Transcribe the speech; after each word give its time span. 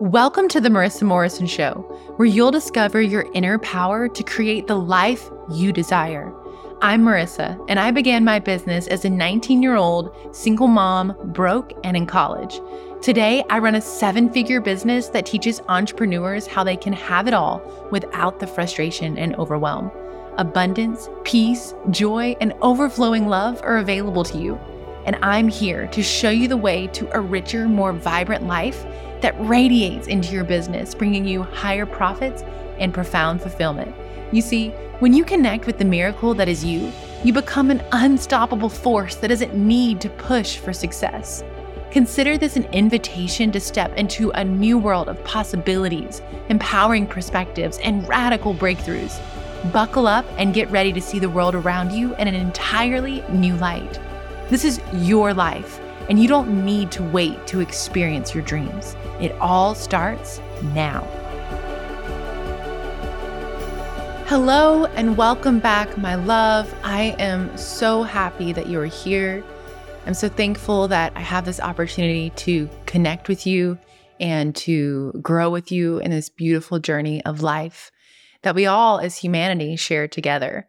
Welcome 0.00 0.48
to 0.48 0.60
the 0.60 0.70
Marissa 0.70 1.04
Morrison 1.04 1.46
Show, 1.46 1.72
where 2.16 2.26
you'll 2.26 2.50
discover 2.50 3.00
your 3.00 3.30
inner 3.32 3.60
power 3.60 4.08
to 4.08 4.22
create 4.24 4.66
the 4.66 4.74
life 4.74 5.30
you 5.52 5.72
desire. 5.72 6.34
I'm 6.82 7.04
Marissa, 7.04 7.64
and 7.68 7.78
I 7.78 7.92
began 7.92 8.24
my 8.24 8.40
business 8.40 8.88
as 8.88 9.04
a 9.04 9.10
19 9.10 9.62
year 9.62 9.76
old 9.76 10.34
single 10.34 10.66
mom, 10.66 11.14
broke 11.26 11.72
and 11.84 11.96
in 11.96 12.06
college. 12.06 12.60
Today, 13.02 13.44
I 13.50 13.60
run 13.60 13.76
a 13.76 13.80
seven 13.80 14.32
figure 14.32 14.60
business 14.60 15.10
that 15.10 15.26
teaches 15.26 15.62
entrepreneurs 15.68 16.48
how 16.48 16.64
they 16.64 16.76
can 16.76 16.92
have 16.92 17.28
it 17.28 17.34
all 17.34 17.62
without 17.92 18.40
the 18.40 18.48
frustration 18.48 19.16
and 19.16 19.36
overwhelm. 19.36 19.92
Abundance, 20.38 21.08
peace, 21.22 21.72
joy, 21.90 22.34
and 22.40 22.52
overflowing 22.62 23.28
love 23.28 23.60
are 23.62 23.78
available 23.78 24.24
to 24.24 24.38
you 24.38 24.58
and 25.06 25.16
I'm 25.22 25.48
here 25.48 25.86
to 25.88 26.02
show 26.02 26.30
you 26.30 26.48
the 26.48 26.56
way 26.56 26.86
to 26.88 27.14
a 27.16 27.20
richer, 27.20 27.68
more 27.68 27.92
vibrant 27.92 28.46
life 28.46 28.84
that 29.24 29.34
radiates 29.38 30.06
into 30.06 30.34
your 30.34 30.44
business, 30.44 30.94
bringing 30.94 31.24
you 31.24 31.42
higher 31.42 31.86
profits 31.86 32.42
and 32.78 32.92
profound 32.92 33.40
fulfillment. 33.40 33.94
You 34.32 34.42
see, 34.42 34.68
when 34.98 35.14
you 35.14 35.24
connect 35.24 35.66
with 35.66 35.78
the 35.78 35.84
miracle 35.86 36.34
that 36.34 36.46
is 36.46 36.62
you, 36.62 36.92
you 37.24 37.32
become 37.32 37.70
an 37.70 37.82
unstoppable 37.92 38.68
force 38.68 39.14
that 39.14 39.28
doesn't 39.28 39.54
need 39.54 40.02
to 40.02 40.10
push 40.10 40.58
for 40.58 40.74
success. 40.74 41.42
Consider 41.90 42.36
this 42.36 42.56
an 42.56 42.64
invitation 42.64 43.50
to 43.52 43.60
step 43.60 43.96
into 43.96 44.30
a 44.32 44.44
new 44.44 44.76
world 44.76 45.08
of 45.08 45.24
possibilities, 45.24 46.20
empowering 46.50 47.06
perspectives, 47.06 47.78
and 47.78 48.06
radical 48.06 48.54
breakthroughs. 48.54 49.18
Buckle 49.72 50.06
up 50.06 50.26
and 50.36 50.52
get 50.52 50.70
ready 50.70 50.92
to 50.92 51.00
see 51.00 51.18
the 51.18 51.30
world 51.30 51.54
around 51.54 51.92
you 51.92 52.14
in 52.16 52.28
an 52.28 52.34
entirely 52.34 53.22
new 53.30 53.56
light. 53.56 53.98
This 54.50 54.66
is 54.66 54.82
your 54.92 55.32
life, 55.32 55.80
and 56.08 56.18
you 56.18 56.28
don't 56.28 56.64
need 56.64 56.90
to 56.92 57.02
wait 57.02 57.46
to 57.46 57.60
experience 57.60 58.34
your 58.34 58.44
dreams. 58.44 58.96
It 59.20 59.32
all 59.40 59.74
starts 59.74 60.40
now. 60.74 61.02
Hello, 64.26 64.86
and 64.86 65.16
welcome 65.16 65.58
back, 65.58 65.96
my 65.98 66.14
love. 66.14 66.74
I 66.82 67.14
am 67.18 67.56
so 67.56 68.02
happy 68.02 68.52
that 68.52 68.66
you 68.66 68.80
are 68.80 68.86
here. 68.86 69.44
I'm 70.06 70.14
so 70.14 70.28
thankful 70.28 70.88
that 70.88 71.12
I 71.14 71.20
have 71.20 71.44
this 71.44 71.60
opportunity 71.60 72.30
to 72.30 72.68
connect 72.86 73.28
with 73.28 73.46
you 73.46 73.78
and 74.20 74.54
to 74.56 75.12
grow 75.22 75.50
with 75.50 75.70
you 75.72 75.98
in 75.98 76.10
this 76.10 76.28
beautiful 76.28 76.78
journey 76.78 77.24
of 77.24 77.42
life 77.42 77.90
that 78.42 78.54
we 78.54 78.66
all 78.66 78.98
as 78.98 79.16
humanity 79.16 79.76
share 79.76 80.06
together. 80.08 80.68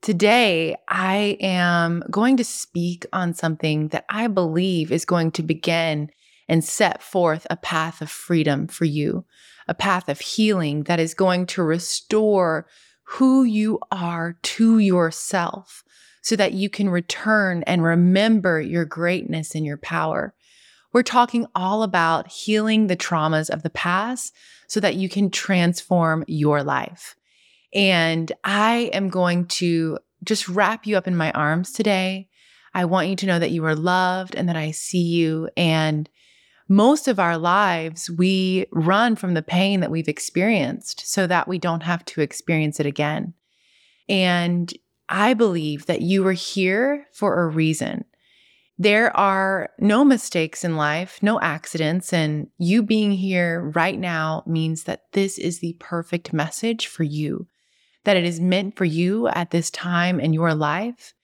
Today, 0.00 0.76
I 0.86 1.36
am 1.40 2.04
going 2.10 2.36
to 2.36 2.44
speak 2.44 3.04
on 3.12 3.34
something 3.34 3.88
that 3.88 4.04
I 4.08 4.28
believe 4.28 4.92
is 4.92 5.04
going 5.04 5.32
to 5.32 5.42
begin 5.42 6.10
and 6.48 6.64
set 6.64 7.02
forth 7.02 7.46
a 7.50 7.56
path 7.56 8.00
of 8.00 8.08
freedom 8.08 8.68
for 8.68 8.84
you, 8.84 9.24
a 9.66 9.74
path 9.74 10.08
of 10.08 10.20
healing 10.20 10.84
that 10.84 11.00
is 11.00 11.14
going 11.14 11.46
to 11.46 11.64
restore 11.64 12.66
who 13.02 13.42
you 13.42 13.80
are 13.90 14.38
to 14.42 14.78
yourself 14.78 15.82
so 16.22 16.36
that 16.36 16.52
you 16.52 16.70
can 16.70 16.88
return 16.88 17.64
and 17.64 17.82
remember 17.82 18.60
your 18.60 18.84
greatness 18.84 19.54
and 19.54 19.66
your 19.66 19.78
power. 19.78 20.32
We're 20.92 21.02
talking 21.02 21.46
all 21.54 21.82
about 21.82 22.28
healing 22.28 22.86
the 22.86 22.96
traumas 22.96 23.50
of 23.50 23.62
the 23.62 23.70
past 23.70 24.32
so 24.68 24.78
that 24.80 24.94
you 24.94 25.08
can 25.08 25.30
transform 25.30 26.24
your 26.28 26.62
life. 26.62 27.16
And 27.74 28.32
I 28.44 28.90
am 28.92 29.08
going 29.08 29.46
to 29.46 29.98
just 30.24 30.48
wrap 30.48 30.86
you 30.86 30.96
up 30.96 31.06
in 31.06 31.16
my 31.16 31.30
arms 31.32 31.72
today. 31.72 32.28
I 32.74 32.84
want 32.84 33.08
you 33.08 33.16
to 33.16 33.26
know 33.26 33.38
that 33.38 33.50
you 33.50 33.64
are 33.64 33.74
loved 33.74 34.34
and 34.34 34.48
that 34.48 34.56
I 34.56 34.70
see 34.70 35.02
you. 35.02 35.48
And 35.56 36.08
most 36.68 37.08
of 37.08 37.18
our 37.18 37.38
lives, 37.38 38.10
we 38.10 38.66
run 38.72 39.16
from 39.16 39.34
the 39.34 39.42
pain 39.42 39.80
that 39.80 39.90
we've 39.90 40.08
experienced 40.08 41.06
so 41.06 41.26
that 41.26 41.48
we 41.48 41.58
don't 41.58 41.82
have 41.82 42.04
to 42.06 42.20
experience 42.20 42.78
it 42.78 42.86
again. 42.86 43.34
And 44.08 44.72
I 45.08 45.34
believe 45.34 45.86
that 45.86 46.02
you 46.02 46.26
are 46.26 46.32
here 46.32 47.06
for 47.12 47.42
a 47.42 47.48
reason. 47.48 48.04
There 48.78 49.16
are 49.16 49.70
no 49.78 50.04
mistakes 50.04 50.62
in 50.62 50.76
life, 50.76 51.18
no 51.22 51.40
accidents, 51.40 52.12
and 52.12 52.48
you 52.58 52.82
being 52.82 53.12
here 53.12 53.72
right 53.74 53.98
now 53.98 54.44
means 54.46 54.84
that 54.84 55.10
this 55.12 55.36
is 55.36 55.58
the 55.58 55.74
perfect 55.80 56.32
message 56.32 56.86
for 56.86 57.02
you 57.02 57.48
that 58.04 58.16
it 58.16 58.24
is 58.24 58.40
meant 58.40 58.76
for 58.76 58.84
you 58.84 59.28
at 59.28 59.50
this 59.50 59.70
time 59.70 60.20
in 60.20 60.32
your 60.32 60.54
life. 60.54 61.14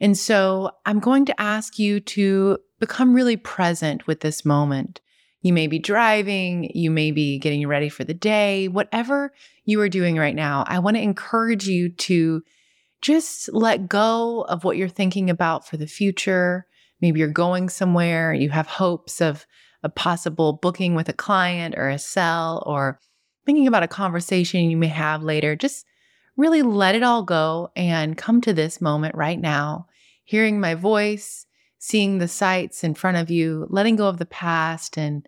And 0.00 0.16
so 0.16 0.70
I'm 0.84 0.98
going 0.98 1.24
to 1.26 1.40
ask 1.40 1.78
you 1.78 2.00
to 2.00 2.58
become 2.78 3.14
really 3.14 3.36
present 3.36 4.06
with 4.06 4.20
this 4.20 4.44
moment. 4.44 5.00
You 5.40 5.52
may 5.52 5.66
be 5.66 5.78
driving, 5.78 6.70
you 6.74 6.90
may 6.90 7.10
be 7.12 7.38
getting 7.38 7.66
ready 7.66 7.88
for 7.88 8.04
the 8.04 8.14
day, 8.14 8.68
whatever 8.68 9.32
you 9.64 9.80
are 9.80 9.88
doing 9.88 10.16
right 10.16 10.34
now. 10.34 10.64
I 10.66 10.80
want 10.80 10.96
to 10.96 11.02
encourage 11.02 11.66
you 11.66 11.88
to 11.90 12.42
just 13.00 13.52
let 13.52 13.88
go 13.88 14.42
of 14.42 14.64
what 14.64 14.76
you're 14.76 14.88
thinking 14.88 15.30
about 15.30 15.66
for 15.66 15.76
the 15.76 15.86
future. 15.86 16.66
Maybe 17.00 17.20
you're 17.20 17.28
going 17.28 17.68
somewhere, 17.68 18.34
you 18.34 18.50
have 18.50 18.66
hopes 18.66 19.20
of 19.20 19.46
a 19.82 19.88
possible 19.88 20.54
booking 20.54 20.94
with 20.94 21.08
a 21.08 21.12
client 21.12 21.74
or 21.76 21.88
a 21.88 21.98
sell, 21.98 22.62
or 22.66 22.98
thinking 23.44 23.68
about 23.68 23.84
a 23.84 23.88
conversation 23.88 24.68
you 24.68 24.76
may 24.76 24.88
have 24.88 25.22
later. 25.22 25.54
Just 25.54 25.86
really 26.36 26.62
let 26.62 26.94
it 26.94 27.02
all 27.02 27.22
go 27.22 27.70
and 27.74 28.16
come 28.16 28.40
to 28.42 28.52
this 28.52 28.80
moment 28.80 29.14
right 29.14 29.40
now, 29.40 29.86
hearing 30.24 30.60
my 30.60 30.74
voice, 30.74 31.46
seeing 31.78 32.18
the 32.18 32.28
sights 32.28 32.84
in 32.84 32.94
front 32.94 33.16
of 33.16 33.30
you, 33.30 33.66
letting 33.70 33.96
go 33.96 34.08
of 34.08 34.18
the 34.18 34.26
past. 34.26 34.98
And 34.98 35.26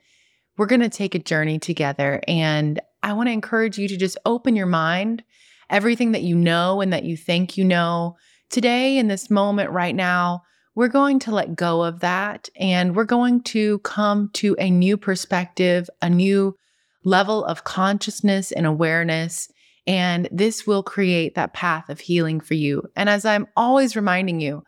we're 0.57 0.67
going 0.67 0.81
to 0.81 0.89
take 0.89 1.15
a 1.15 1.21
journey 1.21 1.59
together. 1.59 2.21
And 2.29 2.81
I 3.03 3.13
want 3.13 3.29
to 3.29 3.33
encourage 3.33 3.79
you 3.79 3.89
to 3.89 3.97
just 3.97 4.19
open 4.27 4.57
your 4.57 4.67
mind, 4.67 5.23
everything 5.71 6.13
that 6.13 6.23
you 6.23 6.37
know 6.37 6.81
and 6.81 6.93
that 6.93 7.05
you 7.05 7.17
think 7.17 7.57
you 7.57 7.65
know. 7.65 8.17
Today, 8.51 8.99
in 8.99 9.09
this 9.09 9.31
moment 9.31 9.71
right 9.71 9.95
now, 9.95 10.43
we're 10.75 10.89
going 10.89 11.19
to 11.21 11.33
let 11.33 11.57
go 11.57 11.83
of 11.83 12.01
that 12.01 12.49
and 12.57 12.95
we're 12.95 13.05
going 13.05 13.43
to 13.43 13.79
come 13.81 14.31
to 14.35 14.55
a 14.59 14.71
new 14.71 14.97
perspective, 14.97 15.91
a 16.01 16.09
new 16.09 16.57
level 17.05 17.45
of 17.45 17.65
consciousness 17.65 18.53
and 18.53 18.65
awareness 18.65 19.49
and 19.89 20.29
this 20.31 20.67
will 20.67 20.83
create 20.83 21.35
that 21.35 21.55
path 21.55 21.89
of 21.89 21.99
healing 21.99 22.41
for 22.41 22.53
you. 22.53 22.83
And 22.95 23.09
as 23.09 23.25
I'm 23.25 23.47
always 23.57 23.97
reminding 23.97 24.39
you, 24.39 24.63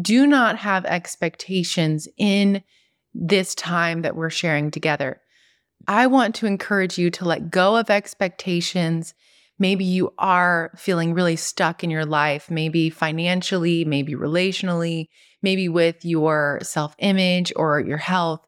do 0.00 0.26
not 0.26 0.58
have 0.58 0.84
expectations 0.84 2.06
in 2.18 2.62
this 3.14 3.54
time 3.54 4.02
that 4.02 4.14
we're 4.14 4.28
sharing 4.28 4.70
together. 4.70 5.22
I 5.88 6.06
want 6.08 6.34
to 6.36 6.46
encourage 6.46 6.98
you 6.98 7.10
to 7.12 7.24
let 7.24 7.50
go 7.50 7.76
of 7.76 7.88
expectations. 7.88 9.14
Maybe 9.58 9.86
you 9.86 10.12
are 10.18 10.72
feeling 10.76 11.14
really 11.14 11.36
stuck 11.36 11.82
in 11.82 11.88
your 11.88 12.04
life, 12.04 12.50
maybe 12.50 12.90
financially, 12.90 13.86
maybe 13.86 14.14
relationally, 14.14 15.08
maybe 15.40 15.70
with 15.70 16.04
your 16.04 16.58
self 16.62 16.94
image 16.98 17.50
or 17.56 17.80
your 17.80 17.96
health, 17.96 18.46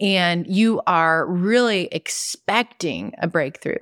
and 0.00 0.46
you 0.46 0.82
are 0.86 1.26
really 1.26 1.88
expecting 1.92 3.14
a 3.22 3.26
breakthrough 3.26 3.78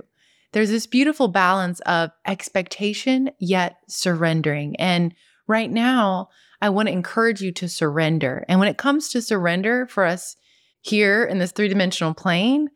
there's 0.55 0.71
this 0.71 0.87
beautiful 0.87 1.27
balance 1.27 1.81
of 1.81 2.11
expectation 2.27 3.31
yet 3.41 3.77
surrendering. 3.89 4.77
And 4.77 5.13
right 5.49 5.71
now, 5.71 6.29
I 6.63 6.69
want 6.69 6.87
to 6.87 6.93
encourage 6.93 7.41
you 7.41 7.51
to 7.53 7.69
surrender. 7.69 8.45
And 8.49 8.61
when 8.61 8.69
it 8.69 8.79
comes 8.79 9.09
to 9.11 9.21
surrender 9.21 9.87
for 9.89 10.05
us 10.05 10.37
here 10.81 11.25
in 11.25 11.41
this 11.41 11.51
three 11.51 11.67
dimensional 11.67 12.15
plane, 12.15 12.69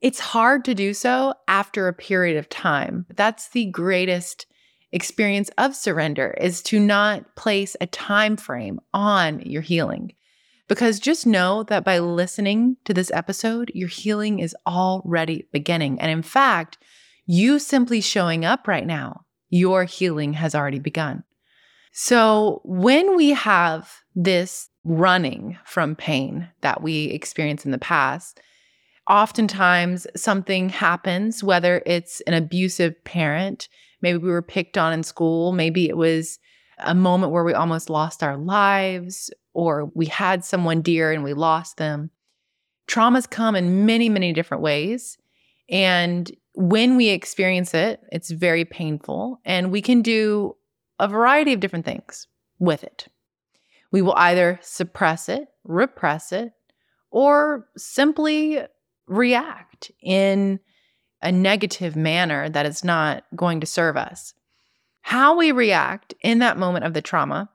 it's 0.00 0.18
hard 0.18 0.64
to 0.64 0.74
do 0.74 0.94
so 0.94 1.34
after 1.46 1.88
a 1.88 1.92
period 1.92 2.38
of 2.38 2.48
time. 2.48 3.04
That's 3.14 3.50
the 3.50 3.66
greatest 3.66 4.46
experience 4.90 5.50
of 5.58 5.76
surrender 5.76 6.34
is 6.40 6.62
to 6.62 6.80
not 6.80 7.36
place 7.36 7.76
a 7.82 7.86
time 7.86 8.38
frame 8.38 8.80
on 8.94 9.40
your 9.40 9.62
healing. 9.62 10.12
Because 10.68 10.98
just 10.98 11.26
know 11.26 11.64
that 11.64 11.84
by 11.84 11.98
listening 11.98 12.78
to 12.86 12.94
this 12.94 13.10
episode, 13.12 13.70
your 13.74 13.88
healing 13.88 14.38
is 14.38 14.56
already 14.66 15.46
beginning. 15.52 16.00
And 16.00 16.10
in 16.10 16.22
fact, 16.22 16.78
you 17.26 17.58
simply 17.58 18.00
showing 18.00 18.44
up 18.44 18.66
right 18.66 18.86
now, 18.86 19.22
your 19.50 19.84
healing 19.84 20.32
has 20.34 20.54
already 20.54 20.78
begun. 20.78 21.24
So 21.92 22.60
when 22.64 23.16
we 23.16 23.30
have 23.30 23.92
this 24.14 24.68
running 24.84 25.58
from 25.64 25.96
pain 25.96 26.48
that 26.60 26.82
we 26.82 27.06
experienced 27.06 27.64
in 27.64 27.72
the 27.72 27.78
past, 27.78 28.40
oftentimes 29.08 30.06
something 30.16 30.68
happens, 30.68 31.42
whether 31.42 31.82
it's 31.86 32.20
an 32.22 32.34
abusive 32.34 33.02
parent, 33.04 33.68
maybe 34.02 34.18
we 34.18 34.30
were 34.30 34.42
picked 34.42 34.76
on 34.76 34.92
in 34.92 35.02
school, 35.02 35.52
maybe 35.52 35.88
it 35.88 35.96
was 35.96 36.38
a 36.78 36.94
moment 36.94 37.32
where 37.32 37.44
we 37.44 37.54
almost 37.54 37.88
lost 37.88 38.22
our 38.22 38.36
lives, 38.36 39.30
or 39.54 39.90
we 39.94 40.06
had 40.06 40.44
someone 40.44 40.82
dear 40.82 41.12
and 41.12 41.24
we 41.24 41.32
lost 41.32 41.78
them. 41.78 42.10
Traumas 42.86 43.28
come 43.28 43.56
in 43.56 43.86
many, 43.86 44.08
many 44.08 44.32
different 44.32 44.62
ways. 44.62 45.16
And 45.70 46.30
when 46.56 46.96
we 46.96 47.10
experience 47.10 47.74
it, 47.74 48.00
it's 48.10 48.30
very 48.30 48.64
painful, 48.64 49.40
and 49.44 49.70
we 49.70 49.82
can 49.82 50.00
do 50.00 50.56
a 50.98 51.06
variety 51.06 51.52
of 51.52 51.60
different 51.60 51.84
things 51.84 52.26
with 52.58 52.82
it. 52.82 53.08
We 53.92 54.00
will 54.00 54.14
either 54.16 54.58
suppress 54.62 55.28
it, 55.28 55.48
repress 55.64 56.32
it, 56.32 56.52
or 57.10 57.68
simply 57.76 58.62
react 59.06 59.92
in 60.02 60.58
a 61.20 61.30
negative 61.30 61.94
manner 61.94 62.48
that 62.48 62.64
is 62.64 62.82
not 62.82 63.24
going 63.34 63.60
to 63.60 63.66
serve 63.66 63.98
us. 63.98 64.32
How 65.02 65.36
we 65.36 65.52
react 65.52 66.14
in 66.22 66.38
that 66.38 66.56
moment 66.56 66.86
of 66.86 66.94
the 66.94 67.02
trauma 67.02 67.50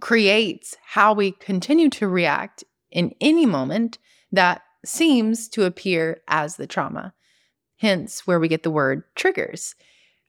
creates 0.00 0.76
how 0.84 1.12
we 1.12 1.30
continue 1.30 1.90
to 1.90 2.08
react 2.08 2.64
in 2.90 3.14
any 3.20 3.46
moment 3.46 3.98
that 4.32 4.62
seems 4.84 5.48
to 5.50 5.64
appear 5.64 6.22
as 6.26 6.56
the 6.56 6.66
trauma. 6.66 7.14
Hence, 7.76 8.26
where 8.26 8.40
we 8.40 8.48
get 8.48 8.62
the 8.62 8.70
word 8.70 9.02
triggers. 9.14 9.74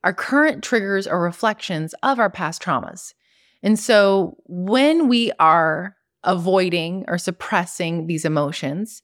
Our 0.03 0.13
current 0.13 0.63
triggers 0.63 1.07
are 1.07 1.21
reflections 1.21 1.93
of 2.03 2.19
our 2.19 2.29
past 2.29 2.61
traumas. 2.61 3.13
And 3.63 3.79
so 3.79 4.37
when 4.45 5.07
we 5.07 5.31
are 5.39 5.95
avoiding 6.23 7.05
or 7.07 7.17
suppressing 7.17 8.07
these 8.07 8.25
emotions, 8.25 9.01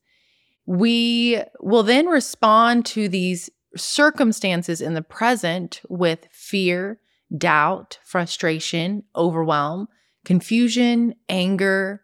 we 0.66 1.42
will 1.60 1.84
then 1.84 2.08
respond 2.08 2.86
to 2.88 3.10
these 3.10 3.50
circumstances 3.76 4.82
in 4.82 4.94
the 4.94 5.02
present 5.02 5.82
with 5.90 6.28
fear, 6.32 7.00
doubt, 7.36 8.00
frustration, 8.04 9.04
overwhelm, 9.16 9.88
confusion, 10.26 11.16
anger. 11.28 12.02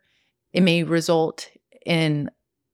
It 0.52 0.62
may 0.62 0.84
result 0.84 1.52
in 1.86 2.30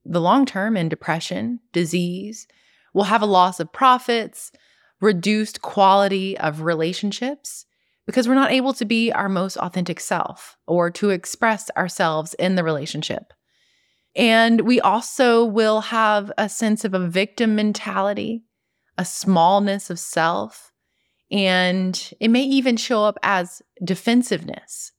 the 0.05 0.21
long 0.21 0.45
term 0.45 0.77
in 0.77 0.89
depression, 0.89 1.59
disease. 1.73 2.47
We'll 2.95 3.03
have 3.03 3.21
a 3.21 3.27
loss 3.27 3.59
of 3.59 3.73
profits, 3.73 4.53
reduced 5.01 5.61
quality 5.61 6.37
of 6.37 6.61
relationships 6.61 7.65
because 8.05 8.25
we're 8.25 8.35
not 8.35 8.53
able 8.53 8.73
to 8.73 8.85
be 8.85 9.11
our 9.11 9.27
most 9.27 9.57
authentic 9.57 9.99
self 9.99 10.57
or 10.65 10.89
to 10.91 11.09
express 11.09 11.69
ourselves 11.75 12.35
in 12.35 12.55
the 12.55 12.63
relationship. 12.63 13.33
And 14.15 14.61
we 14.61 14.79
also 14.79 15.43
will 15.43 15.81
have 15.81 16.31
a 16.37 16.47
sense 16.47 16.85
of 16.85 16.93
a 16.93 17.05
victim 17.05 17.53
mentality, 17.53 18.45
a 18.97 19.03
smallness 19.03 19.89
of 19.89 19.99
self, 19.99 20.71
and 21.29 22.13
it 22.21 22.29
may 22.29 22.43
even 22.43 22.77
show 22.77 23.03
up 23.03 23.17
as 23.23 23.61
defensiveness. 23.83 24.93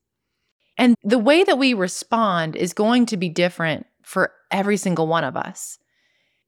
And 0.77 0.97
the 1.03 1.19
way 1.19 1.45
that 1.45 1.57
we 1.57 1.73
respond 1.73 2.57
is 2.57 2.75
going 2.75 3.07
to 3.07 3.17
be 3.17 3.31
different 3.31 3.87
for 4.03 4.33
every 4.51 4.77
single 4.77 5.07
one 5.07 5.25
of 5.25 5.35
us. 5.35 5.79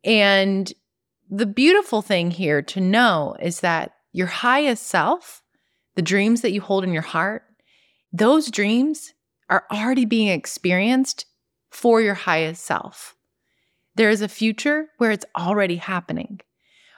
And 0.05 0.71
the 1.31 1.47
beautiful 1.47 2.03
thing 2.03 2.31
here 2.31 2.63
to 2.63 2.81
know 2.81 3.37
is 3.41 3.61
that 3.61 3.93
your 4.13 4.27
highest 4.27 4.87
self, 4.87 5.43
the 5.95 6.03
dreams 6.03 6.41
that 6.41 6.53
you 6.53 6.61
hold 6.61 6.85
in 6.85 6.93
your 6.93 7.03
heart, 7.03 7.43
those 8.13 8.51
dreams 8.51 9.13
are 9.51 9.65
already 9.71 10.05
being 10.05 10.29
experienced 10.29 11.27
for 11.71 12.01
your 12.01 12.15
highest 12.15 12.65
self. 12.65 13.15
There 13.97 14.11
is 14.11 14.23
a 14.23 14.29
future 14.29 14.89
where 14.99 15.11
it's 15.11 15.27
already 15.37 15.77
happening. 15.77 16.41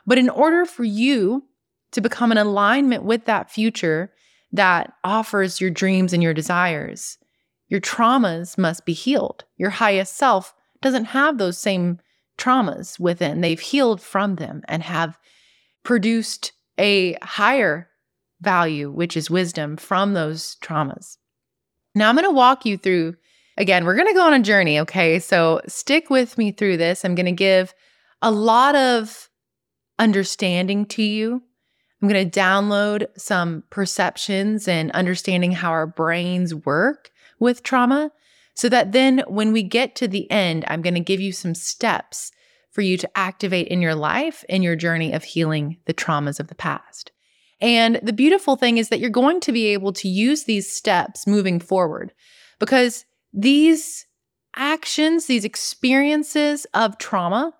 But 0.06 0.18
in 0.18 0.28
order 0.28 0.64
for 0.64 0.84
you 0.84 1.44
to 1.92 2.00
become 2.00 2.30
in 2.30 2.38
alignment 2.38 3.04
with 3.04 3.24
that 3.24 3.50
future 3.50 4.12
that 4.52 4.92
offers 5.02 5.60
your 5.60 5.70
dreams 5.70 6.12
and 6.12 6.22
your 6.22 6.34
desires, 6.34 7.18
your 7.68 7.80
traumas 7.80 8.58
must 8.58 8.84
be 8.84 8.92
healed. 8.92 9.44
Your 9.56 9.70
highest 9.70 10.16
self 10.16 10.54
doesn't 10.82 11.06
have 11.06 11.38
those 11.38 11.58
same 11.58 12.00
traumas 12.40 12.98
within. 12.98 13.40
They've 13.40 13.60
healed 13.60 14.00
from 14.00 14.36
them 14.36 14.62
and 14.66 14.82
have 14.82 15.18
produced 15.84 16.52
a 16.78 17.16
higher 17.22 17.88
value, 18.40 18.90
which 18.90 19.16
is 19.16 19.30
wisdom 19.30 19.76
from 19.76 20.14
those 20.14 20.56
traumas. 20.62 21.18
Now, 21.94 22.08
I'm 22.08 22.16
going 22.16 22.24
to 22.24 22.30
walk 22.30 22.64
you 22.64 22.76
through 22.76 23.16
again, 23.60 23.84
we're 23.84 23.94
going 23.94 24.08
to 24.08 24.14
go 24.14 24.26
on 24.26 24.34
a 24.34 24.40
journey. 24.40 24.80
Okay. 24.80 25.18
So 25.18 25.60
stick 25.68 26.10
with 26.10 26.38
me 26.38 26.50
through 26.50 26.78
this. 26.78 27.04
I'm 27.04 27.14
going 27.14 27.26
to 27.26 27.32
give 27.32 27.74
a 28.22 28.30
lot 28.30 28.74
of 28.74 29.28
understanding 29.98 30.86
to 30.86 31.02
you. 31.02 31.42
I'm 32.02 32.08
going 32.08 32.30
to 32.30 32.40
download 32.40 33.06
some 33.18 33.62
perceptions 33.68 34.66
and 34.66 34.90
understanding 34.92 35.52
how 35.52 35.70
our 35.70 35.86
brains 35.86 36.54
work 36.54 37.10
with 37.38 37.62
trauma 37.62 38.10
so 38.60 38.68
that 38.68 38.92
then 38.92 39.22
when 39.26 39.54
we 39.54 39.62
get 39.62 39.94
to 39.96 40.06
the 40.06 40.30
end, 40.30 40.66
I'm 40.68 40.82
going 40.82 40.92
to 40.92 41.00
give 41.00 41.18
you 41.18 41.32
some 41.32 41.54
steps 41.54 42.30
for 42.70 42.82
you 42.82 42.98
to 42.98 43.10
activate 43.16 43.68
in 43.68 43.80
your 43.80 43.94
life 43.94 44.44
in 44.50 44.62
your 44.62 44.76
journey 44.76 45.14
of 45.14 45.24
healing 45.24 45.78
the 45.86 45.94
traumas 45.94 46.38
of 46.38 46.48
the 46.48 46.54
past. 46.54 47.10
And 47.62 47.98
the 48.02 48.12
beautiful 48.12 48.56
thing 48.56 48.76
is 48.76 48.90
that 48.90 49.00
you're 49.00 49.08
going 49.08 49.40
to 49.40 49.52
be 49.52 49.68
able 49.68 49.94
to 49.94 50.08
use 50.08 50.44
these 50.44 50.70
steps 50.70 51.26
moving 51.26 51.58
forward 51.58 52.12
because 52.58 53.06
these 53.32 54.04
actions, 54.54 55.24
these 55.24 55.46
experiences 55.46 56.66
of 56.74 56.98
trauma 56.98 57.54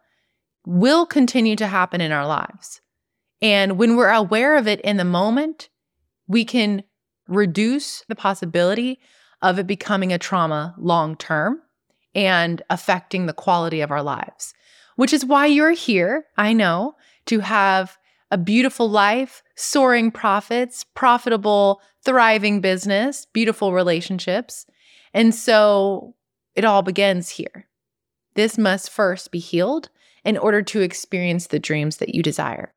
will 0.66 1.06
continue 1.06 1.56
to 1.56 1.66
happen 1.66 2.02
in 2.02 2.12
our 2.12 2.26
lives. 2.26 2.82
And 3.40 3.78
when 3.78 3.96
we're 3.96 4.10
aware 4.10 4.58
of 4.58 4.68
it 4.68 4.82
in 4.82 4.98
the 4.98 5.04
moment, 5.06 5.70
we 6.28 6.44
can 6.44 6.82
reduce 7.26 8.04
the 8.06 8.14
possibility 8.14 9.00
of 9.42 9.58
it 9.58 9.66
becoming 9.66 10.12
a 10.12 10.18
trauma 10.18 10.74
long 10.78 11.16
term 11.16 11.60
and 12.14 12.62
affecting 12.70 13.26
the 13.26 13.32
quality 13.32 13.80
of 13.80 13.90
our 13.90 14.02
lives, 14.02 14.54
which 14.96 15.12
is 15.12 15.24
why 15.24 15.46
you're 15.46 15.70
here. 15.70 16.26
I 16.36 16.52
know 16.52 16.96
to 17.26 17.40
have 17.40 17.98
a 18.30 18.38
beautiful 18.38 18.88
life, 18.88 19.42
soaring 19.56 20.10
profits, 20.10 20.84
profitable, 20.94 21.80
thriving 22.04 22.60
business, 22.60 23.26
beautiful 23.32 23.72
relationships. 23.72 24.66
And 25.12 25.34
so 25.34 26.14
it 26.54 26.64
all 26.64 26.82
begins 26.82 27.30
here. 27.30 27.66
This 28.34 28.56
must 28.56 28.90
first 28.90 29.32
be 29.32 29.38
healed 29.38 29.90
in 30.24 30.36
order 30.38 30.62
to 30.62 30.80
experience 30.80 31.48
the 31.48 31.58
dreams 31.58 31.96
that 31.96 32.14
you 32.14 32.22
desire. 32.22 32.72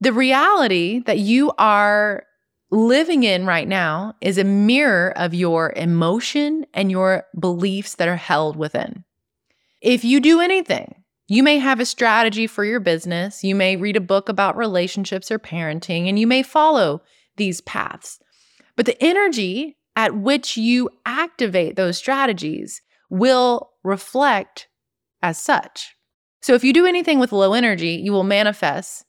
The 0.00 0.12
reality 0.12 1.00
that 1.00 1.18
you 1.18 1.52
are 1.58 2.25
living 2.70 3.22
in 3.22 3.46
right 3.46 3.68
now 3.68 4.14
is 4.20 4.38
a 4.38 4.44
mirror 4.44 5.12
of 5.16 5.34
your 5.34 5.72
emotion 5.76 6.66
and 6.74 6.90
your 6.90 7.24
beliefs 7.38 7.94
that 7.96 8.08
are 8.08 8.16
held 8.16 8.56
within. 8.56 9.04
If 9.80 10.04
you 10.04 10.20
do 10.20 10.40
anything, 10.40 11.02
you 11.28 11.42
may 11.42 11.58
have 11.58 11.80
a 11.80 11.86
strategy 11.86 12.46
for 12.46 12.64
your 12.64 12.80
business, 12.80 13.42
you 13.42 13.54
may 13.54 13.76
read 13.76 13.96
a 13.96 14.00
book 14.00 14.28
about 14.28 14.56
relationships 14.56 15.30
or 15.30 15.38
parenting, 15.38 16.08
and 16.08 16.18
you 16.18 16.26
may 16.26 16.42
follow 16.42 17.02
these 17.36 17.60
paths. 17.60 18.18
But 18.76 18.86
the 18.86 19.02
energy 19.02 19.76
at 19.96 20.16
which 20.16 20.56
you 20.56 20.90
activate 21.04 21.76
those 21.76 21.96
strategies 21.96 22.82
will 23.08 23.70
reflect 23.82 24.68
as 25.22 25.38
such. 25.38 25.96
So 26.42 26.54
if 26.54 26.62
you 26.62 26.72
do 26.72 26.86
anything 26.86 27.18
with 27.18 27.32
low 27.32 27.54
energy, 27.54 28.00
you 28.04 28.12
will 28.12 28.24
manifest 28.24 29.04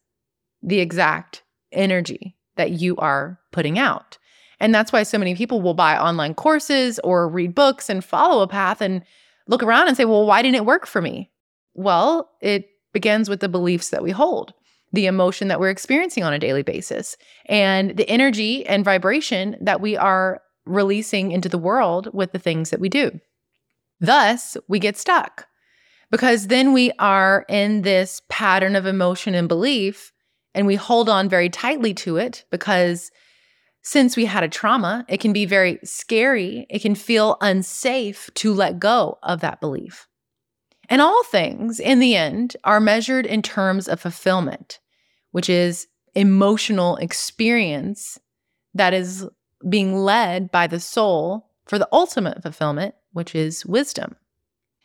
the 0.64 0.80
exact 0.80 1.44
energy 1.72 2.37
that 2.58 2.72
you 2.72 2.96
are 2.98 3.40
putting 3.52 3.80
out. 3.80 4.18
And 4.60 4.74
that's 4.74 4.92
why 4.92 5.04
so 5.04 5.18
many 5.18 5.36
people 5.36 5.62
will 5.62 5.74
buy 5.74 5.98
online 5.98 6.34
courses 6.34 7.00
or 7.04 7.30
read 7.30 7.54
books 7.54 7.90
and 7.90 8.04
follow 8.04 8.42
a 8.42 8.48
path 8.48 8.82
and 8.82 9.04
look 9.48 9.64
around 9.64 9.88
and 9.88 9.96
say, 9.96 10.06
well, 10.06 10.26
why 10.26 10.42
didn't 10.42 10.56
it 10.56 10.66
work 10.66 10.86
for 10.86 11.02
me? 11.02 11.32
Well, 11.74 12.32
it 12.42 12.70
begins 12.92 13.30
with 13.30 13.40
the 13.40 13.50
beliefs 13.50 13.90
that 13.90 14.04
we 14.04 14.12
hold, 14.12 14.54
the 14.92 15.06
emotion 15.06 15.48
that 15.48 15.60
we're 15.60 15.70
experiencing 15.70 16.24
on 16.24 16.34
a 16.34 16.40
daily 16.40 16.64
basis, 16.64 17.18
and 17.46 17.96
the 17.96 18.10
energy 18.10 18.66
and 18.66 18.84
vibration 18.84 19.56
that 19.62 19.80
we 19.80 19.96
are 19.96 20.42
releasing 20.66 21.32
into 21.32 21.50
the 21.50 21.58
world 21.58 22.10
with 22.14 22.32
the 22.32 22.40
things 22.40 22.72
that 22.72 22.80
we 22.80 22.90
do. 22.90 23.20
Thus, 24.00 24.58
we 24.68 24.80
get 24.80 24.98
stuck 24.98 25.48
because 26.12 26.48
then 26.48 26.74
we 26.74 26.92
are 27.00 27.46
in 27.50 27.82
this 27.82 28.22
pattern 28.30 28.76
of 28.76 28.86
emotion 28.86 29.36
and 29.36 29.48
belief 29.48 30.12
and 30.58 30.66
we 30.66 30.76
hold 30.76 31.08
on 31.08 31.30
very 31.30 31.50
tightly 31.50 31.94
to 31.94 32.18
it 32.18 32.44
because 32.50 33.12
since 33.84 34.18
we 34.18 34.26
had 34.26 34.44
a 34.44 34.50
trauma, 34.50 35.06
it 35.08 35.20
can 35.20 35.32
be 35.32 35.46
very 35.46 35.80
scary. 35.84 36.66
It 36.68 36.82
can 36.82 36.96
feel 36.96 37.38
unsafe 37.42 38.30
to 38.34 38.52
let 38.52 38.80
go 38.80 39.20
of 39.22 39.40
that 39.42 39.62
belief. 39.62 40.08
And 40.90 41.00
all 41.00 41.24
things, 41.26 41.80
in 41.80 42.00
the 42.00 42.16
end, 42.16 42.58
are 42.64 42.80
measured 42.80 43.28
in 43.28 43.44
terms 43.44 43.88
of 43.88 44.02
fulfillment, 44.02 44.80
which 45.32 45.48
is 45.48 45.88
emotional 46.16 46.96
experience 46.98 48.20
that 48.74 48.96
is 48.96 49.28
being 49.70 49.96
led 49.96 50.50
by 50.50 50.66
the 50.66 50.80
soul 50.80 51.52
for 51.68 51.78
the 51.78 51.90
ultimate 51.92 52.42
fulfillment, 52.42 52.96
which 53.12 53.36
is 53.36 53.64
wisdom. 53.64 54.16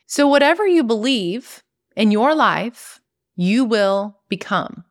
So, 0.07 0.29
whatever 0.29 0.67
you 0.67 0.85
believe 0.85 1.63
in 1.97 2.11
your 2.11 2.35
life, 2.35 3.01
you 3.37 3.65
will 3.65 4.19
become. 4.29 4.85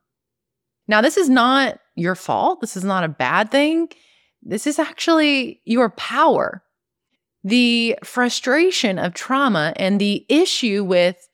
Now, 0.92 1.00
this 1.00 1.16
is 1.16 1.30
not 1.30 1.80
your 1.96 2.16
fault. 2.16 2.60
This 2.60 2.76
is 2.76 2.84
not 2.84 3.06
a 3.06 3.08
bad 3.08 3.50
thing. 3.50 3.88
This 4.44 4.68
is 4.68 4.78
actually 4.78 5.62
your 5.64 5.92
power. 5.92 6.62
The 7.46 7.98
frustration 8.04 9.00
of 9.00 9.14
trauma 9.14 9.72
and 9.78 10.02
the 10.02 10.26
issue 10.28 10.84
with, 10.84 11.30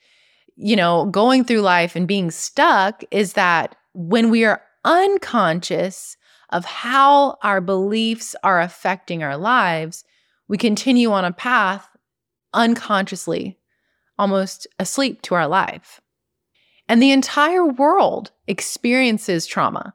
you 0.57 0.75
know, 0.75 1.05
going 1.05 1.43
through 1.43 1.61
life 1.61 1.95
and 1.95 2.07
being 2.07 2.29
stuck 2.29 3.03
is 3.09 3.33
that 3.33 3.75
when 3.95 4.29
we 4.29 4.45
are 4.45 4.61
unconscious 4.85 6.17
of 6.51 6.63
how 6.63 7.39
our 7.41 7.59
beliefs 7.59 8.35
are 8.43 8.61
affecting 8.61 9.23
our 9.23 9.37
lives, 9.37 10.03
we 10.47 10.59
continue 10.59 11.11
on 11.11 11.25
a 11.25 11.33
path 11.33 11.89
unconsciously, 12.53 13.57
almost 14.19 14.67
asleep 14.77 15.23
to 15.23 15.33
our 15.33 15.47
life. 15.47 15.99
And 16.89 17.01
the 17.01 17.11
entire 17.11 17.65
world 17.65 18.31
experiences 18.47 19.45
trauma. 19.45 19.93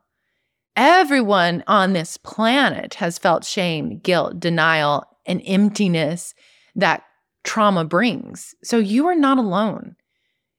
Everyone 0.77 1.65
on 1.67 1.93
this 1.93 2.17
planet 2.17 2.95
has 2.95 3.19
felt 3.19 3.45
shame, 3.45 3.99
guilt, 3.99 4.41
denial, 4.41 5.05
and 5.27 5.43
emptiness 5.45 6.35
that 6.75 7.03
trauma 7.45 7.85
brings. 7.85 8.55
So 8.63 8.79
you 8.79 9.07
are 9.07 9.15
not 9.15 9.39
alone. 9.39 9.97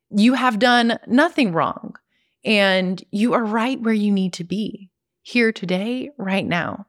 You 0.10 0.36
have 0.36 0.60
done 0.60 1.00
nothing 1.08 1.54
wrong, 1.54 1.96
and 2.46 3.04
you 3.12 3.34
are 3.34 3.44
right 3.44 3.82
where 3.82 3.94
you 3.94 4.12
need 4.12 4.34
to 4.34 4.44
be 4.44 4.92
here 5.24 5.52
today, 5.52 6.12
right 6.18 6.46
now. 6.46 6.86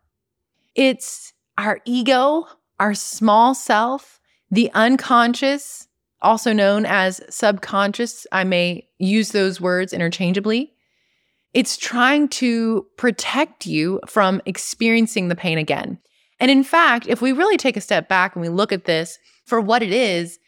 It's 0.74 1.32
our 1.56 1.80
ego, 1.84 2.46
our 2.78 2.94
small 2.94 3.54
self, 3.54 4.20
the 4.50 4.70
unconscious, 4.74 5.88
also 6.24 6.52
known 6.52 6.86
as 6.86 7.20
subconscious. 7.30 8.26
I 8.32 8.44
may 8.44 8.88
use 8.98 9.30
those 9.30 9.60
words 9.60 9.92
interchangeably. 9.92 10.72
It's 11.52 11.76
trying 11.76 12.28
to 12.30 12.86
protect 12.96 13.66
you 13.66 14.00
from 14.08 14.42
experiencing 14.44 15.28
the 15.28 15.36
pain 15.36 15.58
again. 15.58 15.98
And 16.40 16.50
in 16.50 16.64
fact, 16.64 17.06
if 17.06 17.22
we 17.22 17.30
really 17.30 17.56
take 17.56 17.76
a 17.76 17.80
step 17.80 18.08
back 18.08 18.34
and 18.34 18.42
we 18.42 18.48
look 18.48 18.72
at 18.72 18.86
this 18.86 19.18
for 19.46 19.60
what 19.60 19.82
it 19.82 19.92
is, 19.92 20.38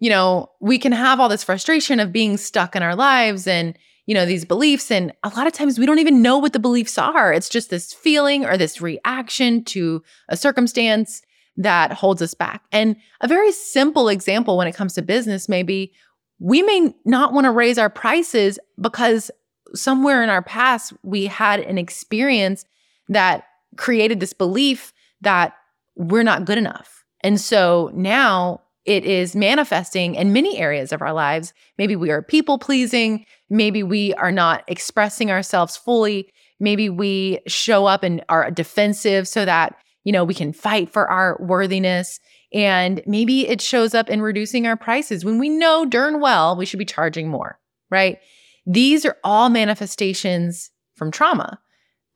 you 0.00 0.10
know, 0.10 0.50
we 0.60 0.78
can 0.78 0.92
have 0.92 1.20
all 1.20 1.28
this 1.28 1.44
frustration 1.44 2.00
of 2.00 2.12
being 2.12 2.36
stuck 2.36 2.74
in 2.74 2.82
our 2.82 2.96
lives 2.96 3.46
and, 3.46 3.78
you 4.06 4.14
know, 4.14 4.26
these 4.26 4.44
beliefs. 4.44 4.90
And 4.90 5.12
a 5.22 5.28
lot 5.30 5.46
of 5.46 5.52
times 5.52 5.78
we 5.78 5.86
don't 5.86 6.00
even 6.00 6.20
know 6.20 6.36
what 6.38 6.52
the 6.52 6.58
beliefs 6.58 6.98
are. 6.98 7.32
It's 7.32 7.48
just 7.48 7.70
this 7.70 7.92
feeling 7.92 8.44
or 8.44 8.56
this 8.56 8.80
reaction 8.80 9.64
to 9.64 10.02
a 10.28 10.36
circumstance 10.36 11.22
that 11.56 11.92
holds 11.92 12.20
us 12.22 12.34
back. 12.34 12.62
And 12.72 12.96
a 13.20 13.28
very 13.28 13.52
simple 13.52 14.08
example 14.08 14.56
when 14.56 14.68
it 14.68 14.74
comes 14.74 14.94
to 14.94 15.02
business 15.02 15.48
may 15.48 15.62
be 15.62 15.92
we 16.38 16.62
may 16.62 16.94
not 17.04 17.32
want 17.32 17.46
to 17.46 17.50
raise 17.50 17.78
our 17.78 17.88
prices 17.88 18.58
because 18.80 19.30
somewhere 19.74 20.22
in 20.22 20.28
our 20.28 20.42
past, 20.42 20.92
we 21.02 21.26
had 21.26 21.60
an 21.60 21.78
experience 21.78 22.64
that 23.08 23.44
created 23.76 24.20
this 24.20 24.32
belief 24.32 24.92
that 25.22 25.54
we're 25.96 26.22
not 26.22 26.44
good 26.44 26.58
enough. 26.58 27.04
And 27.20 27.40
so 27.40 27.90
now 27.94 28.60
it 28.84 29.04
is 29.04 29.34
manifesting 29.34 30.14
in 30.14 30.32
many 30.32 30.58
areas 30.58 30.92
of 30.92 31.02
our 31.02 31.12
lives. 31.12 31.52
Maybe 31.78 31.96
we 31.96 32.10
are 32.10 32.22
people 32.22 32.58
pleasing. 32.58 33.26
Maybe 33.50 33.82
we 33.82 34.14
are 34.14 34.30
not 34.30 34.62
expressing 34.68 35.30
ourselves 35.30 35.76
fully. 35.76 36.32
Maybe 36.60 36.88
we 36.88 37.40
show 37.46 37.86
up 37.86 38.02
and 38.02 38.24
are 38.28 38.50
defensive 38.50 39.26
so 39.26 39.44
that, 39.44 39.76
you 40.06 40.12
know, 40.12 40.22
we 40.22 40.34
can 40.34 40.52
fight 40.52 40.92
for 40.92 41.10
our 41.10 41.36
worthiness. 41.40 42.20
And 42.54 43.02
maybe 43.06 43.48
it 43.48 43.60
shows 43.60 43.92
up 43.92 44.08
in 44.08 44.22
reducing 44.22 44.64
our 44.64 44.76
prices 44.76 45.24
when 45.24 45.40
we 45.40 45.48
know 45.48 45.84
darn 45.84 46.20
well 46.20 46.56
we 46.56 46.64
should 46.64 46.78
be 46.78 46.84
charging 46.84 47.28
more, 47.28 47.58
right? 47.90 48.18
These 48.64 49.04
are 49.04 49.16
all 49.24 49.48
manifestations 49.48 50.70
from 50.94 51.10
trauma, 51.10 51.58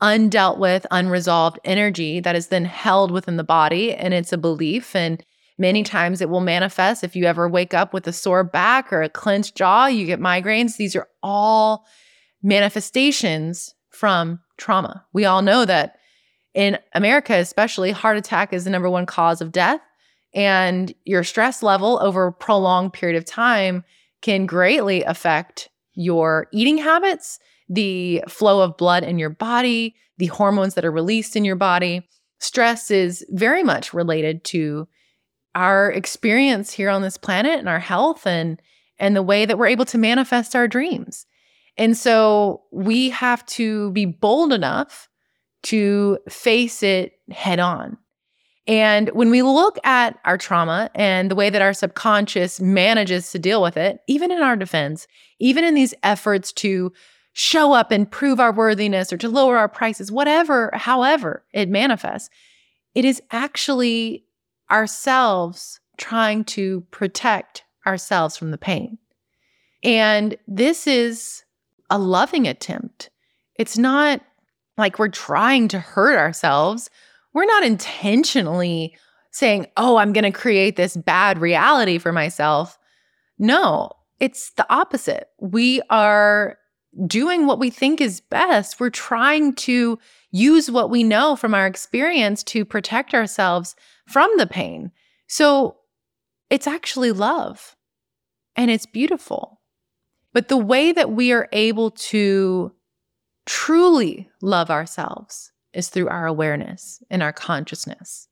undealt 0.01 0.59
with, 0.59 0.87
unresolved 0.93 1.59
energy 1.65 2.21
that 2.21 2.37
is 2.37 2.47
then 2.47 2.65
held 2.65 3.11
within 3.11 3.37
the 3.37 3.45
body. 3.45 3.93
And 3.93 4.15
it's 4.15 4.33
a 4.33 4.39
belief. 4.39 4.95
And 4.95 5.25
many 5.59 5.83
times 5.83 6.21
it 6.21 6.31
will 6.31 6.41
manifest 6.41 7.03
if 7.03 7.17
you 7.17 7.25
ever 7.25 7.49
wake 7.49 7.75
up 7.75 7.93
with 7.93 8.07
a 8.07 8.13
sore 8.13 8.45
back 8.45 8.93
or 8.93 9.03
a 9.03 9.09
clenched 9.09 9.57
jaw, 9.57 9.87
you 9.87 10.07
get 10.07 10.21
migraines. 10.21 10.77
These 10.77 10.95
are 10.95 11.09
all 11.25 11.85
manifestations 12.41 13.75
from 13.89 14.39
trauma. 14.59 15.05
We 15.13 15.25
all 15.25 15.43
know 15.43 15.65
that 15.65 15.97
in 16.54 16.78
America, 16.95 17.35
especially, 17.35 17.92
heart 17.92 18.16
attack 18.16 18.52
is 18.52 18.64
the 18.64 18.71
number 18.71 18.90
one 18.90 19.07
cause 19.07 19.40
of 19.40 19.52
death. 19.52 19.80
And 20.35 20.95
your 21.04 21.25
stress 21.25 21.62
level 21.62 21.99
over 22.02 22.26
a 22.26 22.33
prolonged 22.33 22.92
period 22.92 23.16
of 23.16 23.25
time 23.25 23.85
can 24.23 24.47
greatly 24.47 25.02
affect 25.02 25.69
your 25.95 26.47
eating 26.52 26.78
habits, 26.78 27.38
the 27.69 28.23
flow 28.28 28.61
of 28.61 28.76
blood 28.76 29.02
in 29.02 29.19
your 29.19 29.30
body, 29.30 29.95
the 30.19 30.26
hormones 30.26 30.75
that 30.75 30.85
are 30.85 30.92
released 30.92 31.37
in 31.37 31.45
your 31.45 31.57
body. 31.57 32.07
Stress 32.38 32.90
is 32.90 33.25
very 33.30 33.62
much 33.62 33.92
related 33.92 34.45
to 34.45 34.87
our 35.54 35.90
experience 35.90 36.73
here 36.73 36.90
on 36.90 37.02
this 37.02 37.16
planet 37.16 37.59
and 37.59 37.69
our 37.69 37.80
health 37.80 38.26
and 38.26 38.61
and 38.99 39.16
the 39.16 39.23
way 39.23 39.47
that 39.47 39.57
we're 39.57 39.66
able 39.66 39.87
to 39.87 39.99
manifest 39.99 40.54
our 40.54 40.69
dreams. 40.69 41.26
And 41.78 41.97
so 41.97 42.62
we 42.71 43.09
have 43.11 43.45
to 43.47 43.90
be 43.92 44.04
bold 44.04 44.52
enough 44.52 45.09
to 45.64 46.19
face 46.29 46.83
it 46.83 47.12
head 47.31 47.61
on. 47.61 47.97
And 48.67 49.09
when 49.11 49.31
we 49.31 49.43
look 49.43 49.79
at 49.85 50.19
our 50.25 50.38
trauma 50.38 50.90
and 50.95 51.31
the 51.31 51.35
way 51.35 51.50
that 51.50 51.62
our 51.62 51.73
subconscious 51.73 52.61
manages 52.61 53.33
to 53.33 53.38
deal 53.38 53.62
with 53.62 53.76
it, 53.76 54.00
even 54.07 54.31
in 54.31 54.43
our 54.43 54.57
defense, 54.57 55.07
even 55.38 55.64
in 55.64 55.75
these 55.75 55.95
efforts 56.02 56.52
to 56.52 56.93
show 57.33 57.73
up 57.73 57.90
and 57.90 58.11
prove 58.11 58.38
our 58.38 58.52
worthiness 58.52 59.12
or 59.12 59.17
to 59.19 59.29
lower 59.29 59.57
our 59.57 59.69
prices, 59.69 60.12
whatever, 60.12 60.71
however 60.75 61.45
it 61.52 61.69
manifests, 61.69 62.31
it 62.95 63.05
is 63.05 63.23
actually 63.31 64.25
ourselves 64.71 65.81
trying 65.97 66.45
to 66.45 66.83
protect 66.90 67.64
ourselves 67.87 68.37
from 68.37 68.50
the 68.50 68.59
pain. 68.59 68.99
And 69.83 70.37
this 70.47 70.87
is 70.87 71.45
a 71.88 71.99
loving 71.99 72.47
attempt. 72.47 73.11
It's 73.57 73.79
not 73.79 74.23
like 74.79 74.99
we're 74.99 75.09
trying 75.09 75.69
to 75.69 75.79
hurt 75.79 76.17
ourselves 76.17 76.91
we're 77.33 77.47
not 77.47 77.65
intentionally 77.65 78.97
saying, 79.31 79.67
oh, 79.77 79.97
I'm 79.97 80.12
going 80.12 80.25
to 80.25 80.39
create 80.39 80.77
this 80.77 80.97
bad 80.97 81.39
reality 81.39 81.99
for 81.99 82.12
myself. 82.12 82.79
No, 83.39 83.91
it's 84.19 84.50
the 84.53 84.67
opposite. 84.73 85.29
We 85.39 85.81
are 85.91 86.59
doing 87.07 87.47
what 87.47 87.61
we 87.61 87.71
think 87.71 88.00
is 88.00 88.21
best. 88.21 88.81
We're 88.81 88.91
trying 88.91 89.55
to 89.55 89.99
use 90.33 90.71
what 90.71 90.91
we 90.91 91.05
know 91.05 91.37
from 91.37 91.55
our 91.55 91.67
experience 91.67 92.43
to 92.45 92.65
protect 92.65 93.15
ourselves 93.15 93.77
from 94.09 94.31
the 94.37 94.47
pain. 94.47 94.91
So 95.29 95.77
it's 96.50 96.67
actually 96.67 97.12
love 97.12 97.77
and 98.57 98.71
it's 98.71 98.87
beautiful. 98.87 99.61
But 100.33 100.49
the 100.49 100.57
way 100.57 100.91
that 100.93 101.12
we 101.12 101.33
are 101.33 101.49
able 101.53 101.93
to 101.93 102.73
truly 103.50 104.30
love 104.40 104.71
ourselves 104.71 105.50
is 105.75 105.88
through 105.88 106.09
our 106.09 106.25
awareness 106.25 107.02
and 107.11 107.21
our 107.21 107.33
consciousness. 107.33 108.28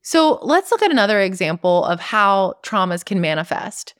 So 0.00 0.38
let's 0.40 0.72
look 0.72 0.80
at 0.80 0.90
another 0.90 1.20
example 1.20 1.84
of 1.84 2.00
how 2.00 2.54
traumas 2.62 3.04
can 3.04 3.20
manifest. 3.20 3.92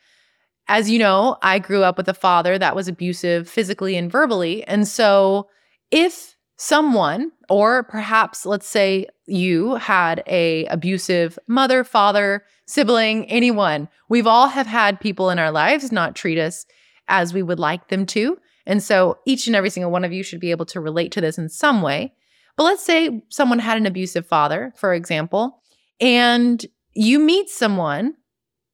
As 0.67 0.89
you 0.89 0.99
know, 0.99 1.37
I 1.43 1.59
grew 1.59 1.83
up 1.83 1.99
with 1.99 2.09
a 2.09 2.15
father 2.15 2.57
that 2.59 2.75
was 2.75 2.89
abusive 2.89 3.51
physically 3.51 3.99
and 3.99 4.11
verbally. 4.11 4.65
And 4.65 4.89
so 4.89 5.47
if 5.91 6.37
someone 6.57 7.33
or 7.51 7.83
perhaps 7.83 8.47
let's 8.47 8.67
say 8.67 9.09
you 9.27 9.75
had 9.75 10.23
a 10.27 10.65
abusive 10.67 11.39
mother, 11.49 11.85
father, 11.85 12.45
sibling, 12.67 13.27
anyone, 13.27 13.91
we've 14.09 14.27
all 14.27 14.49
have 14.49 14.67
had 14.67 15.01
people 15.01 15.29
in 15.29 15.39
our 15.39 15.51
lives 15.51 15.93
not 15.93 16.17
treat 16.17 16.39
us 16.39 16.65
as 17.09 17.35
we 17.35 17.43
would 17.43 17.59
like 17.59 17.89
them 17.89 18.07
to. 18.07 18.39
And 18.67 18.83
so 18.83 19.19
each 19.27 19.47
and 19.47 19.57
every 19.57 19.71
single 19.71 19.91
one 19.91 20.05
of 20.05 20.13
you 20.13 20.23
should 20.23 20.41
be 20.41 20.51
able 20.51 20.67
to 20.67 20.81
relate 20.81 21.13
to 21.13 21.21
this 21.21 21.39
in 21.39 21.49
some 21.49 21.83
way. 21.83 22.13
But 22.57 22.65
let's 22.65 22.85
say 22.85 23.23
someone 23.29 23.59
had 23.59 23.79
an 23.79 23.87
abusive 23.87 24.27
father, 24.27 24.73
for 24.77 24.93
example, 24.93 25.63
and 26.01 26.65
you 26.93 27.19
meet 27.19 27.49
someone 27.49 28.15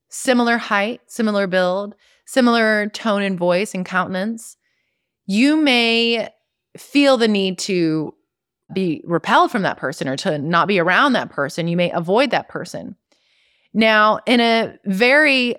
similar 0.08 0.56
height, 0.56 1.00
similar 1.06 1.46
build, 1.46 1.94
similar 2.26 2.88
tone 2.88 3.22
and 3.22 3.38
voice 3.38 3.74
and 3.74 3.84
countenance. 3.84 4.56
You 5.26 5.56
may 5.56 6.28
feel 6.76 7.16
the 7.16 7.28
need 7.28 7.58
to 7.58 8.14
be 8.74 9.02
repelled 9.04 9.50
from 9.50 9.62
that 9.62 9.76
person 9.76 10.08
or 10.08 10.16
to 10.16 10.38
not 10.38 10.68
be 10.68 10.78
around 10.78 11.12
that 11.12 11.30
person. 11.30 11.68
You 11.68 11.76
may 11.76 11.90
avoid 11.90 12.30
that 12.30 12.48
person. 12.48 12.96
Now, 13.72 14.20
in 14.26 14.40
a 14.40 14.76
very 14.84 15.56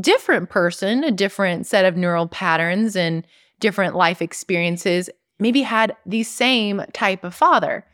different 0.00 0.50
person, 0.50 1.04
a 1.04 1.10
different 1.10 1.66
set 1.66 1.84
of 1.84 1.96
neural 1.96 2.26
patterns 2.26 2.96
and 2.96 3.26
different 3.60 3.94
life 3.94 4.20
experiences, 4.20 5.08
maybe 5.38 5.62
had 5.62 5.96
the 6.06 6.22
same 6.22 6.82
type 6.92 7.24
of 7.24 7.34
father, 7.34 7.84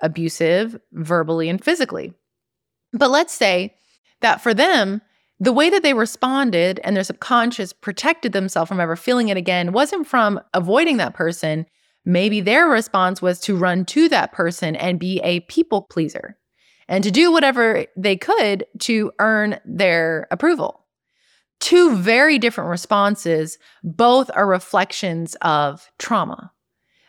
abusive 0.00 0.80
verbally 0.92 1.48
and 1.48 1.62
physically. 1.62 2.12
But 2.92 3.10
let's 3.10 3.34
say 3.34 3.74
that 4.20 4.40
for 4.40 4.54
them, 4.54 5.02
the 5.40 5.52
way 5.52 5.68
that 5.68 5.82
they 5.82 5.94
responded 5.94 6.80
and 6.84 6.96
their 6.96 7.04
subconscious 7.04 7.72
protected 7.72 8.32
themselves 8.32 8.68
from 8.68 8.80
ever 8.80 8.96
feeling 8.96 9.28
it 9.28 9.36
again 9.36 9.72
wasn't 9.72 10.06
from 10.06 10.40
avoiding 10.54 10.96
that 10.98 11.14
person. 11.14 11.66
Maybe 12.04 12.40
their 12.40 12.68
response 12.68 13.20
was 13.20 13.40
to 13.40 13.56
run 13.56 13.84
to 13.86 14.08
that 14.10 14.32
person 14.32 14.76
and 14.76 14.98
be 15.00 15.20
a 15.24 15.40
people 15.40 15.82
pleaser 15.82 16.38
and 16.88 17.02
to 17.02 17.10
do 17.10 17.32
whatever 17.32 17.86
they 17.96 18.16
could 18.16 18.64
to 18.80 19.10
earn 19.18 19.58
their 19.64 20.28
approval 20.30 20.83
two 21.64 21.96
very 21.96 22.38
different 22.38 22.68
responses, 22.68 23.58
both 23.82 24.30
are 24.34 24.46
reflections 24.46 25.34
of 25.40 25.88
trauma. 25.98 26.52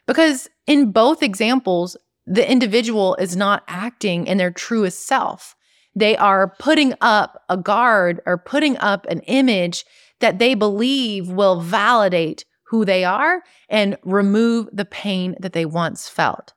Because 0.07 0.49
in 0.65 0.93
both 0.93 1.21
examples, 1.21 1.97
the 2.25 2.49
individual 2.49 3.15
is 3.15 3.35
not 3.35 3.63
acting 3.67 4.25
in 4.27 4.37
their 4.37 4.51
truest 4.51 5.05
self. 5.05 5.57
They 5.93 6.15
are 6.15 6.55
putting 6.57 6.93
up 7.01 7.43
a 7.49 7.57
guard 7.57 8.21
or 8.25 8.37
putting 8.37 8.77
up 8.77 9.05
an 9.07 9.19
image 9.21 9.83
that 10.21 10.39
they 10.39 10.53
believe 10.53 11.27
will 11.27 11.59
validate 11.59 12.45
who 12.69 12.85
they 12.85 13.03
are 13.03 13.43
and 13.67 13.97
remove 14.03 14.69
the 14.71 14.85
pain 14.85 15.35
that 15.41 15.51
they 15.51 15.65
once 15.65 16.07
felt. 16.07 16.53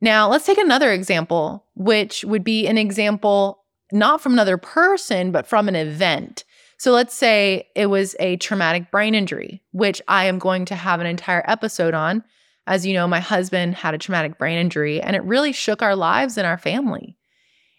Now, 0.00 0.28
let's 0.28 0.46
take 0.46 0.58
another 0.58 0.92
example, 0.92 1.66
which 1.76 2.24
would 2.24 2.42
be 2.42 2.66
an 2.66 2.76
example 2.76 3.64
not 3.92 4.20
from 4.20 4.32
another 4.32 4.56
person, 4.56 5.30
but 5.30 5.46
from 5.46 5.68
an 5.68 5.76
event. 5.76 6.44
So 6.80 6.92
let's 6.92 7.12
say 7.12 7.68
it 7.74 7.88
was 7.88 8.16
a 8.20 8.38
traumatic 8.38 8.90
brain 8.90 9.14
injury, 9.14 9.62
which 9.72 10.00
I 10.08 10.24
am 10.24 10.38
going 10.38 10.64
to 10.64 10.74
have 10.74 10.98
an 10.98 11.06
entire 11.06 11.44
episode 11.46 11.92
on. 11.92 12.24
As 12.66 12.86
you 12.86 12.94
know, 12.94 13.06
my 13.06 13.20
husband 13.20 13.74
had 13.74 13.92
a 13.92 13.98
traumatic 13.98 14.38
brain 14.38 14.56
injury 14.56 14.98
and 14.98 15.14
it 15.14 15.22
really 15.24 15.52
shook 15.52 15.82
our 15.82 15.94
lives 15.94 16.38
and 16.38 16.46
our 16.46 16.56
family. 16.56 17.18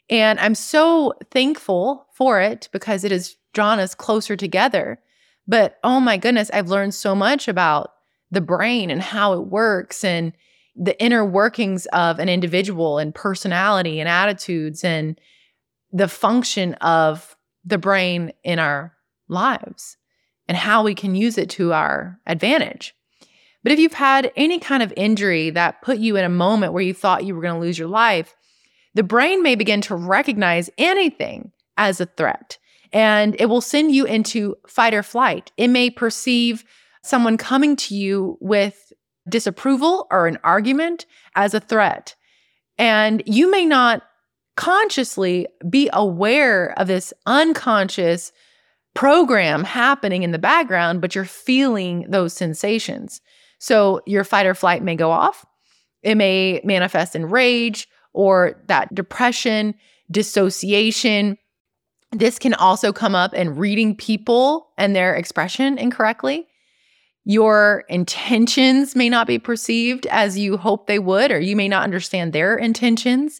And 0.07 0.39
I'm 0.39 0.53
so 0.53 1.15
thankful 1.31 2.05
for 2.13 2.41
it 2.41 2.69
because 2.71 3.03
it 3.03 3.11
has 3.11 3.37
drawn 3.55 3.79
us 3.79 3.95
closer 3.95 4.35
together. 4.35 4.99
But 5.47 5.79
oh 5.83 5.99
my 5.99 6.17
goodness, 6.17 6.51
I've 6.53 6.69
learned 6.69 6.93
so 6.93 7.15
much 7.15 7.47
about 7.47 7.93
the 8.29 8.39
brain 8.39 8.91
and 8.91 9.01
how 9.01 9.33
it 9.33 9.47
works 9.47 10.03
and 10.03 10.31
the 10.75 11.01
inner 11.01 11.25
workings 11.25 11.87
of 11.87 12.19
an 12.19 12.29
individual 12.29 12.99
and 12.99 13.15
personality 13.15 13.99
and 13.99 14.07
attitudes 14.07 14.83
and 14.83 15.19
the 15.91 16.07
function 16.07 16.75
of 16.75 17.35
the 17.65 17.77
brain 17.77 18.33
in 18.43 18.59
our 18.59 18.93
lives 19.27 19.97
and 20.47 20.57
how 20.57 20.83
we 20.83 20.95
can 20.95 21.15
use 21.15 21.37
it 21.37 21.49
to 21.51 21.73
our 21.73 22.19
advantage. 22.25 22.93
But 23.63 23.71
if 23.71 23.79
you've 23.79 23.93
had 23.93 24.31
any 24.35 24.59
kind 24.59 24.81
of 24.81 24.93
injury 24.97 25.51
that 25.51 25.81
put 25.81 25.99
you 25.99 26.17
in 26.17 26.25
a 26.25 26.29
moment 26.29 26.73
where 26.73 26.81
you 26.81 26.93
thought 26.93 27.25
you 27.25 27.35
were 27.35 27.41
going 27.41 27.53
to 27.53 27.59
lose 27.59 27.77
your 27.77 27.87
life, 27.87 28.35
the 28.95 29.03
brain 29.03 29.43
may 29.43 29.55
begin 29.55 29.81
to 29.81 29.95
recognize 29.95 30.69
anything 30.77 31.51
as 31.77 32.01
a 32.01 32.05
threat 32.05 32.57
and 32.93 33.35
it 33.39 33.45
will 33.45 33.61
send 33.61 33.93
you 33.93 34.05
into 34.05 34.55
fight 34.67 34.93
or 34.93 35.03
flight. 35.03 35.51
It 35.57 35.69
may 35.69 35.89
perceive 35.89 36.63
someone 37.03 37.37
coming 37.37 37.75
to 37.75 37.95
you 37.95 38.37
with 38.41 38.91
disapproval 39.29 40.07
or 40.11 40.27
an 40.27 40.37
argument 40.43 41.05
as 41.35 41.53
a 41.53 41.59
threat. 41.59 42.15
And 42.77 43.23
you 43.25 43.49
may 43.49 43.65
not 43.65 44.03
consciously 44.55 45.47
be 45.69 45.89
aware 45.93 46.77
of 46.77 46.87
this 46.87 47.13
unconscious 47.25 48.31
program 48.93 49.63
happening 49.63 50.23
in 50.23 50.31
the 50.31 50.39
background, 50.39 51.01
but 51.01 51.15
you're 51.15 51.25
feeling 51.25 52.05
those 52.09 52.33
sensations. 52.33 53.21
So 53.59 54.01
your 54.05 54.23
fight 54.23 54.45
or 54.45 54.55
flight 54.55 54.83
may 54.83 54.95
go 54.95 55.11
off. 55.11 55.45
It 56.03 56.15
may 56.15 56.61
manifest 56.63 57.15
in 57.15 57.27
rage 57.27 57.87
or 58.13 58.61
that 58.67 58.93
depression, 58.93 59.75
dissociation. 60.09 61.37
This 62.11 62.39
can 62.39 62.53
also 62.53 62.91
come 62.91 63.15
up 63.15 63.33
in 63.33 63.55
reading 63.55 63.95
people 63.95 64.67
and 64.77 64.95
their 64.95 65.15
expression 65.15 65.77
incorrectly. 65.77 66.47
Your 67.23 67.85
intentions 67.87 68.95
may 68.95 69.07
not 69.07 69.27
be 69.27 69.39
perceived 69.39 70.07
as 70.07 70.37
you 70.37 70.57
hope 70.57 70.87
they 70.87 70.99
would, 70.99 71.31
or 71.31 71.39
you 71.39 71.55
may 71.55 71.67
not 71.67 71.83
understand 71.83 72.33
their 72.33 72.57
intentions. 72.57 73.39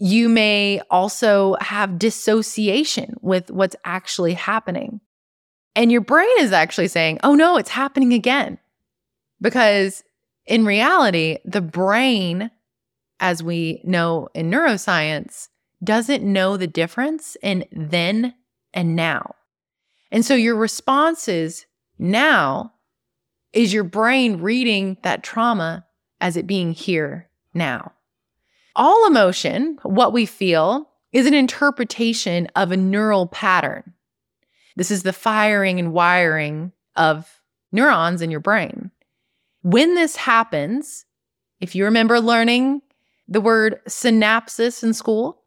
You 0.00 0.28
may 0.28 0.80
also 0.90 1.56
have 1.60 1.98
dissociation 1.98 3.14
with 3.20 3.50
what's 3.50 3.76
actually 3.84 4.34
happening. 4.34 5.00
And 5.76 5.92
your 5.92 6.00
brain 6.00 6.28
is 6.38 6.52
actually 6.52 6.88
saying, 6.88 7.20
oh 7.22 7.36
no, 7.36 7.56
it's 7.56 7.70
happening 7.70 8.12
again. 8.12 8.58
Because 9.40 10.02
in 10.46 10.64
reality, 10.64 11.38
the 11.44 11.60
brain 11.60 12.50
as 13.20 13.42
we 13.42 13.82
know 13.84 14.28
in 14.34 14.50
neuroscience, 14.50 15.48
doesn't 15.84 16.24
know 16.24 16.56
the 16.56 16.66
difference 16.66 17.36
in 17.42 17.64
then 17.70 18.34
and 18.74 18.96
now. 18.96 19.34
And 20.10 20.24
so 20.24 20.34
your 20.34 20.56
responses 20.56 21.66
now 21.98 22.72
is 23.52 23.72
your 23.72 23.84
brain 23.84 24.40
reading 24.40 24.96
that 25.02 25.22
trauma 25.22 25.86
as 26.20 26.36
it 26.36 26.46
being 26.46 26.72
here 26.72 27.28
now. 27.54 27.92
All 28.76 29.06
emotion, 29.06 29.78
what 29.82 30.12
we 30.12 30.26
feel, 30.26 30.88
is 31.12 31.26
an 31.26 31.34
interpretation 31.34 32.48
of 32.54 32.70
a 32.70 32.76
neural 32.76 33.26
pattern. 33.26 33.94
This 34.76 34.90
is 34.90 35.02
the 35.02 35.12
firing 35.12 35.78
and 35.78 35.92
wiring 35.92 36.72
of 36.96 37.42
neurons 37.72 38.22
in 38.22 38.30
your 38.30 38.40
brain. 38.40 38.90
When 39.62 39.94
this 39.94 40.16
happens, 40.16 41.04
if 41.60 41.74
you 41.74 41.84
remember 41.84 42.20
learning 42.20 42.82
the 43.30 43.40
word 43.40 43.80
synapses 43.88 44.82
in 44.82 44.92
school. 44.92 45.42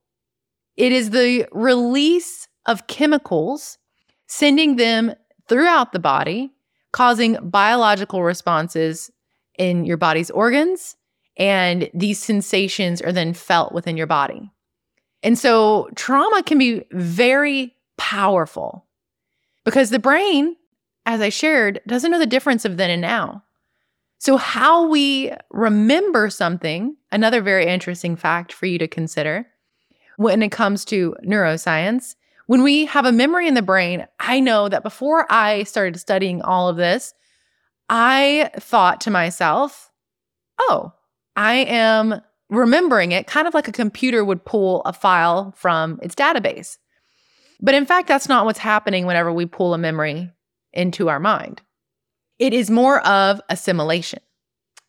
It 0.77 0.91
is 0.91 1.11
the 1.11 1.45
release 1.51 2.47
of 2.65 2.87
chemicals, 2.87 3.77
sending 4.25 4.77
them 4.77 5.13
throughout 5.49 5.91
the 5.91 5.99
body, 5.99 6.53
causing 6.93 7.37
biological 7.49 8.23
responses 8.23 9.11
in 9.59 9.85
your 9.85 9.97
body's 9.97 10.31
organs. 10.31 10.95
And 11.37 11.89
these 11.93 12.19
sensations 12.19 13.01
are 13.01 13.11
then 13.11 13.33
felt 13.33 13.73
within 13.73 13.97
your 13.97 14.07
body. 14.07 14.51
And 15.23 15.39
so 15.39 15.89
trauma 15.95 16.43
can 16.43 16.57
be 16.57 16.85
very 16.91 17.75
powerful 17.97 18.85
because 19.63 19.89
the 19.89 19.99
brain, 19.99 20.55
as 21.05 21.21
I 21.21 21.29
shared, 21.29 21.81
doesn't 21.87 22.11
know 22.11 22.19
the 22.19 22.25
difference 22.25 22.65
of 22.65 22.77
then 22.77 22.89
and 22.89 23.01
now. 23.01 23.43
So, 24.19 24.37
how 24.37 24.87
we 24.87 25.33
remember 25.49 26.29
something, 26.29 26.95
another 27.11 27.41
very 27.41 27.67
interesting 27.67 28.15
fact 28.15 28.53
for 28.53 28.65
you 28.67 28.77
to 28.77 28.87
consider 28.87 29.45
when 30.15 30.41
it 30.41 30.51
comes 30.51 30.85
to 30.85 31.15
neuroscience. 31.25 32.15
When 32.47 32.63
we 32.63 32.85
have 32.85 33.05
a 33.05 33.11
memory 33.11 33.47
in 33.47 33.53
the 33.53 33.61
brain, 33.61 34.05
I 34.19 34.39
know 34.39 34.69
that 34.69 34.83
before 34.83 35.29
I 35.29 35.63
started 35.63 35.99
studying 35.99 36.41
all 36.41 36.69
of 36.69 36.77
this, 36.77 37.13
I 37.89 38.49
thought 38.57 39.01
to 39.01 39.11
myself, 39.11 39.91
oh, 40.59 40.93
I 41.35 41.55
am 41.55 42.21
remembering 42.49 43.11
it 43.11 43.27
kind 43.27 43.47
of 43.47 43.53
like 43.53 43.67
a 43.67 43.71
computer 43.71 44.23
would 44.23 44.45
pull 44.45 44.81
a 44.83 44.93
file 44.93 45.53
from 45.57 45.99
its 46.01 46.15
database. 46.15 46.77
But 47.59 47.75
in 47.75 47.85
fact, 47.85 48.07
that's 48.07 48.29
not 48.29 48.45
what's 48.45 48.59
happening 48.59 49.05
whenever 49.05 49.31
we 49.31 49.45
pull 49.45 49.73
a 49.73 49.77
memory 49.77 50.31
into 50.73 51.09
our 51.09 51.19
mind. 51.19 51.61
It 52.39 52.53
is 52.53 52.69
more 52.69 52.99
of 53.07 53.41
assimilation. 53.49 54.19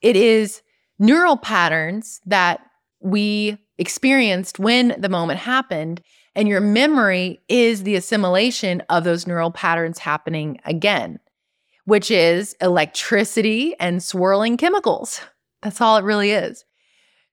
It 0.01 0.17
is 0.17 0.63
neural 0.99 1.37
patterns 1.37 2.21
that 2.27 2.61
we 3.01 3.59
experienced 3.79 4.59
when 4.59 4.95
the 4.99 5.09
moment 5.09 5.41
happened. 5.41 6.01
And 6.35 6.49
your 6.49 6.61
memory 6.61 7.41
is 7.49 7.85
the 7.85 7.95
assimilation 7.95 8.83
of 8.89 9.05
those 9.05 9.27
neural 9.27 9.53
patterns 9.53 9.99
happening 9.99 10.61
again, 10.65 11.21
which 11.85 12.11
is 12.11 12.57
electricity 12.61 13.75
and 13.79 14.03
swirling 14.03 14.57
chemicals. 14.57 15.21
That's 15.65 15.81
all 15.81 15.97
it 15.97 16.05
really 16.05 16.31
is 16.31 16.65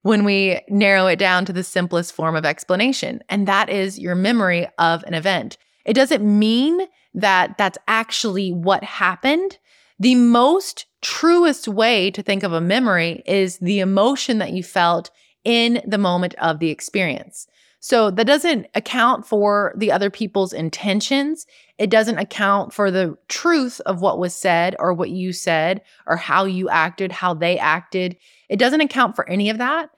when 0.02 0.24
we 0.24 0.60
narrow 0.68 1.06
it 1.06 1.20
down 1.20 1.46
to 1.46 1.54
the 1.54 1.64
simplest 1.64 2.14
form 2.14 2.36
of 2.36 2.46
explanation. 2.46 3.22
And 3.30 3.48
that 3.48 3.70
is 3.70 4.00
your 4.00 4.16
memory 4.16 4.68
of 4.80 5.04
an 5.04 5.14
event. 5.14 5.58
It 5.86 5.94
doesn't 5.94 6.24
mean 6.24 6.88
that 7.14 7.58
that's 7.58 7.78
actually 7.88 8.52
what 8.52 8.84
happened, 8.84 9.60
the 10.00 10.16
most 10.16 10.86
truest 11.02 11.68
way 11.68 12.10
to 12.12 12.24
think 12.24 12.42
of 12.42 12.54
a 12.54 12.62
memory 12.62 13.22
is 13.26 13.60
the 13.60 13.80
emotion 13.80 14.40
that 14.40 14.54
you 14.54 14.64
felt 14.64 15.12
in 15.44 15.82
the 15.86 15.98
moment 15.98 16.34
of 16.36 16.60
the 16.60 16.70
experience. 16.70 17.48
So 17.80 18.12
that 18.12 18.28
doesn't 18.28 18.68
account 18.76 19.28
for 19.28 19.74
the 19.76 19.92
other 19.92 20.10
people's 20.10 20.54
intentions. 20.54 21.46
It 21.82 21.90
doesn't 21.90 22.20
account 22.20 22.74
for 22.74 22.92
the 22.92 23.18
truth 23.28 23.82
of 23.88 24.02
what 24.02 24.20
was 24.20 24.36
said 24.36 24.76
or 24.78 24.94
what 24.94 25.10
you 25.10 25.34
said 25.34 25.82
or 26.06 26.16
how 26.16 26.46
you 26.46 26.70
acted, 26.70 27.12
how 27.12 27.34
they 27.34 27.58
acted. 27.58 28.18
It 28.50 28.58
doesn't 28.58 28.82
account 28.82 29.16
for 29.16 29.28
any 29.28 29.50
of 29.50 29.58
that. 29.58 29.90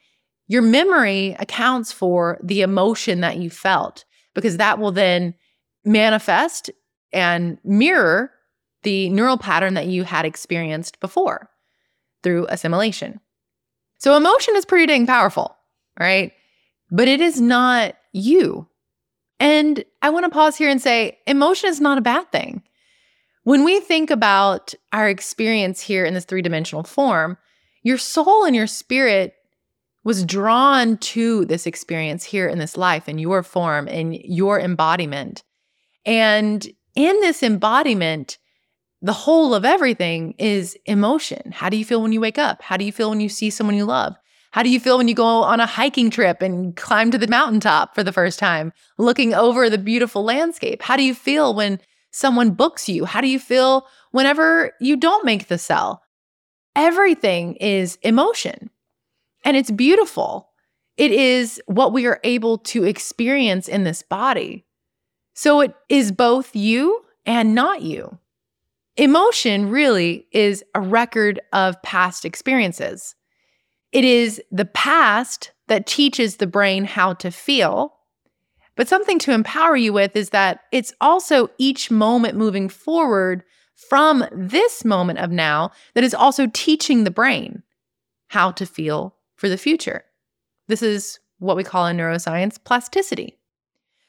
Your 0.47 0.61
memory 0.61 1.35
accounts 1.39 1.91
for 1.91 2.39
the 2.41 2.61
emotion 2.61 3.19
that 3.19 3.35
you 3.35 3.49
felt 3.49 4.05
because 4.33 4.55
that 4.55 4.79
will 4.79 4.93
then 4.93 5.33
manifest 5.83 6.69
and 7.11 7.57
mirror 7.65 8.31
the 8.83 9.09
neural 9.09 9.37
pattern 9.37 9.73
that 9.73 9.87
you 9.87 10.05
had 10.05 10.25
experienced 10.25 11.01
before 11.01 11.49
through 12.23 12.47
assimilation. 12.47 13.19
So 13.99 14.15
emotion 14.15 14.55
is 14.55 14.63
pretty 14.63 14.85
dang 14.85 15.05
powerful, 15.05 15.53
right? 15.99 16.31
But 16.89 17.09
it 17.09 17.19
is 17.19 17.41
not 17.41 17.95
you. 18.13 18.69
And 19.39 19.83
I 20.01 20.09
want 20.09 20.25
to 20.25 20.29
pause 20.29 20.55
here 20.55 20.69
and 20.69 20.81
say 20.81 21.19
emotion 21.27 21.69
is 21.69 21.81
not 21.81 21.97
a 21.97 22.01
bad 22.01 22.31
thing. 22.31 22.63
When 23.43 23.63
we 23.65 23.79
think 23.79 24.09
about 24.09 24.73
our 24.93 25.09
experience 25.09 25.81
here 25.81 26.05
in 26.05 26.13
this 26.13 26.25
three 26.25 26.41
dimensional 26.41 26.83
form, 26.83 27.37
your 27.83 27.97
soul 27.97 28.45
and 28.45 28.55
your 28.55 28.67
spirit 28.67 29.33
was 30.05 30.25
drawn 30.25 30.97
to 30.97 31.45
this 31.45 31.65
experience 31.65 32.23
here 32.23 32.47
in 32.47 32.59
this 32.59 32.77
life, 32.77 33.09
in 33.09 33.17
your 33.17 33.43
form, 33.43 33.87
in 33.87 34.13
your 34.13 34.59
embodiment. 34.59 35.43
And 36.05 36.65
in 36.95 37.19
this 37.21 37.43
embodiment, 37.43 38.37
the 39.01 39.13
whole 39.13 39.53
of 39.53 39.65
everything 39.65 40.33
is 40.37 40.77
emotion. 40.85 41.51
How 41.51 41.69
do 41.69 41.77
you 41.77 41.85
feel 41.85 42.01
when 42.01 42.11
you 42.13 42.21
wake 42.21 42.37
up? 42.37 42.61
How 42.61 42.77
do 42.77 42.85
you 42.85 42.91
feel 42.91 43.09
when 43.09 43.19
you 43.19 43.29
see 43.29 43.49
someone 43.49 43.75
you 43.75 43.85
love? 43.85 44.15
How 44.53 44.63
do 44.63 44.69
you 44.69 44.79
feel 44.79 44.97
when 44.97 45.07
you 45.07 45.15
go 45.15 45.25
on 45.25 45.59
a 45.59 45.65
hiking 45.65 46.09
trip 46.09 46.41
and 46.41 46.75
climb 46.75 47.09
to 47.11 47.17
the 47.17 47.27
mountaintop 47.27 47.95
for 47.95 48.03
the 48.03 48.13
first 48.13 48.37
time, 48.37 48.71
looking 48.97 49.33
over 49.33 49.67
the 49.67 49.79
beautiful 49.79 50.23
landscape? 50.23 50.81
How 50.83 50.95
do 50.95 51.03
you 51.03 51.15
feel 51.15 51.55
when 51.55 51.79
someone 52.11 52.51
books 52.51 52.87
you? 52.87 53.05
How 53.05 53.19
do 53.19 53.27
you 53.27 53.39
feel 53.39 53.87
whenever 54.11 54.71
you 54.79 54.95
don't 54.95 55.25
make 55.25 55.47
the 55.47 55.57
cell. 55.57 56.03
Everything 56.75 57.55
is 57.55 57.97
emotion 58.03 58.69
and 59.43 59.57
it's 59.57 59.71
beautiful. 59.71 60.49
It 60.97 61.11
is 61.11 61.59
what 61.65 61.91
we 61.91 62.05
are 62.05 62.19
able 62.23 62.59
to 62.59 62.83
experience 62.83 63.67
in 63.67 63.83
this 63.83 64.03
body. 64.03 64.65
So 65.33 65.61
it 65.61 65.75
is 65.89 66.11
both 66.11 66.55
you 66.55 67.03
and 67.25 67.55
not 67.55 67.81
you. 67.81 68.19
Emotion 68.97 69.69
really 69.69 70.27
is 70.31 70.63
a 70.75 70.79
record 70.79 71.41
of 71.51 71.81
past 71.81 72.23
experiences. 72.23 73.15
It 73.93 74.03
is 74.03 74.41
the 74.51 74.65
past 74.65 75.51
that 75.67 75.85
teaches 75.85 76.37
the 76.37 76.47
brain 76.47 76.83
how 76.83 77.13
to 77.13 77.31
feel. 77.31 77.93
But 78.75 78.87
something 78.87 79.19
to 79.19 79.31
empower 79.31 79.77
you 79.77 79.93
with 79.93 80.15
is 80.15 80.31
that 80.31 80.61
it's 80.71 80.93
also 80.99 81.49
each 81.59 81.91
moment 81.91 82.35
moving 82.35 82.69
forward 82.69 83.43
from 83.75 84.25
this 84.31 84.83
moment 84.83 85.19
of 85.19 85.29
now 85.29 85.71
that 85.93 86.03
is 86.03 86.15
also 86.15 86.47
teaching 86.53 87.03
the 87.03 87.11
brain 87.11 87.61
how 88.27 88.51
to 88.51 88.65
feel 88.65 89.15
for 89.35 89.47
the 89.47 89.57
future. 89.57 90.03
This 90.67 90.81
is 90.81 91.19
what 91.37 91.55
we 91.55 91.63
call 91.63 91.85
in 91.85 91.97
neuroscience 91.97 92.57
plasticity. 92.63 93.37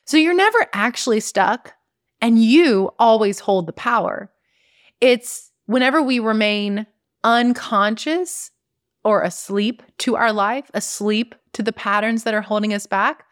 So 0.07 0.17
you're 0.17 0.35
never 0.35 0.67
actually 0.73 1.21
stuck, 1.21 1.75
and 2.21 2.43
you 2.43 2.91
always 2.99 3.41
hold 3.41 3.67
the 3.67 3.73
power. 3.73 4.31
It's 5.01 5.51
whenever 5.67 6.03
we 6.03 6.21
remain 6.21 6.87
unconscious 7.23 8.51
or 9.05 9.23
asleep 9.23 9.83
to 9.99 10.17
our 10.17 10.33
life, 10.33 10.71
asleep 10.75 11.35
to 11.53 11.63
the 11.63 11.73
patterns 11.73 12.25
that 12.25 12.35
are 12.35 12.41
holding 12.41 12.73
us 12.73 12.87
back. 12.87 13.25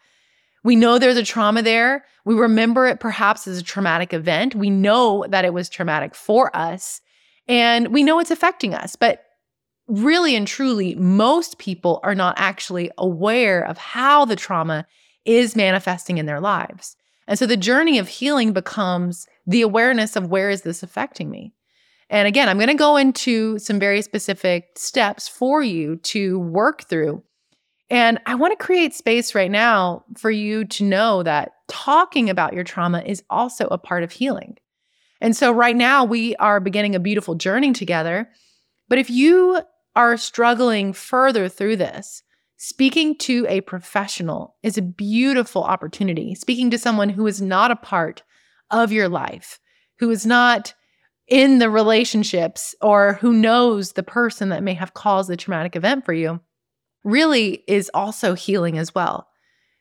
We 0.63 0.75
know 0.75 0.97
there's 0.97 1.17
a 1.17 1.23
trauma 1.23 1.61
there. 1.61 2.05
We 2.25 2.35
remember 2.35 2.87
it 2.87 2.99
perhaps 2.99 3.47
as 3.47 3.57
a 3.57 3.63
traumatic 3.63 4.13
event. 4.13 4.55
We 4.55 4.69
know 4.69 5.25
that 5.29 5.45
it 5.45 5.53
was 5.53 5.67
traumatic 5.67 6.15
for 6.15 6.55
us 6.55 7.01
and 7.47 7.89
we 7.89 8.03
know 8.03 8.19
it's 8.19 8.31
affecting 8.31 8.73
us. 8.73 8.95
But 8.95 9.23
really 9.87 10.35
and 10.35 10.47
truly, 10.47 10.95
most 10.95 11.57
people 11.57 11.99
are 12.03 12.15
not 12.15 12.35
actually 12.37 12.89
aware 12.97 13.61
of 13.61 13.77
how 13.77 14.25
the 14.25 14.35
trauma 14.35 14.85
is 15.25 15.55
manifesting 15.55 16.17
in 16.17 16.25
their 16.25 16.39
lives. 16.39 16.95
And 17.27 17.39
so 17.39 17.45
the 17.45 17.57
journey 17.57 17.97
of 17.97 18.07
healing 18.07 18.53
becomes 18.53 19.27
the 19.47 19.61
awareness 19.61 20.15
of 20.15 20.27
where 20.29 20.49
is 20.49 20.61
this 20.61 20.83
affecting 20.83 21.29
me? 21.29 21.53
And 22.13 22.27
again, 22.27 22.47
I'm 22.47 22.57
going 22.57 22.67
to 22.67 22.75
go 22.75 22.95
into 22.95 23.57
some 23.57 23.79
very 23.79 24.03
specific 24.03 24.77
steps 24.77 25.27
for 25.27 25.63
you 25.63 25.95
to 25.95 26.37
work 26.37 26.83
through. 26.83 27.23
And 27.89 28.19
I 28.27 28.35
want 28.35 28.51
to 28.57 28.63
create 28.63 28.93
space 28.93 29.33
right 29.33 29.49
now 29.49 30.05
for 30.15 30.29
you 30.29 30.63
to 30.65 30.83
know 30.83 31.23
that 31.23 31.53
talking 31.67 32.29
about 32.29 32.53
your 32.53 32.63
trauma 32.63 33.01
is 33.03 33.23
also 33.31 33.65
a 33.65 33.79
part 33.79 34.03
of 34.03 34.11
healing. 34.11 34.57
And 35.21 35.35
so, 35.35 35.51
right 35.51 35.75
now, 35.75 36.05
we 36.05 36.35
are 36.35 36.59
beginning 36.59 36.93
a 36.93 36.99
beautiful 36.99 37.33
journey 37.33 37.73
together. 37.73 38.29
But 38.89 38.99
if 38.99 39.09
you 39.09 39.61
are 39.95 40.15
struggling 40.15 40.93
further 40.93 41.49
through 41.49 41.77
this, 41.77 42.21
speaking 42.57 43.17
to 43.19 43.47
a 43.49 43.61
professional 43.61 44.55
is 44.61 44.77
a 44.77 44.83
beautiful 44.83 45.63
opportunity. 45.63 46.35
Speaking 46.35 46.69
to 46.69 46.77
someone 46.77 47.09
who 47.09 47.25
is 47.25 47.41
not 47.41 47.71
a 47.71 47.75
part 47.75 48.21
of 48.69 48.91
your 48.91 49.09
life, 49.09 49.59
who 49.97 50.11
is 50.11 50.27
not 50.27 50.75
in 51.27 51.59
the 51.59 51.69
relationships 51.69 52.75
or 52.81 53.13
who 53.13 53.33
knows 53.33 53.93
the 53.93 54.03
person 54.03 54.49
that 54.49 54.63
may 54.63 54.73
have 54.73 54.93
caused 54.93 55.29
the 55.29 55.37
traumatic 55.37 55.75
event 55.75 56.05
for 56.05 56.13
you 56.13 56.39
really 57.03 57.63
is 57.67 57.91
also 57.93 58.33
healing 58.33 58.77
as 58.77 58.93
well. 58.93 59.27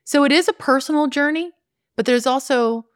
So 0.04 0.24
it 0.24 0.32
is 0.32 0.48
a 0.48 0.52
personal 0.52 1.06
journey, 1.06 1.50
but 1.96 2.06
there's 2.06 2.26
also 2.26 2.86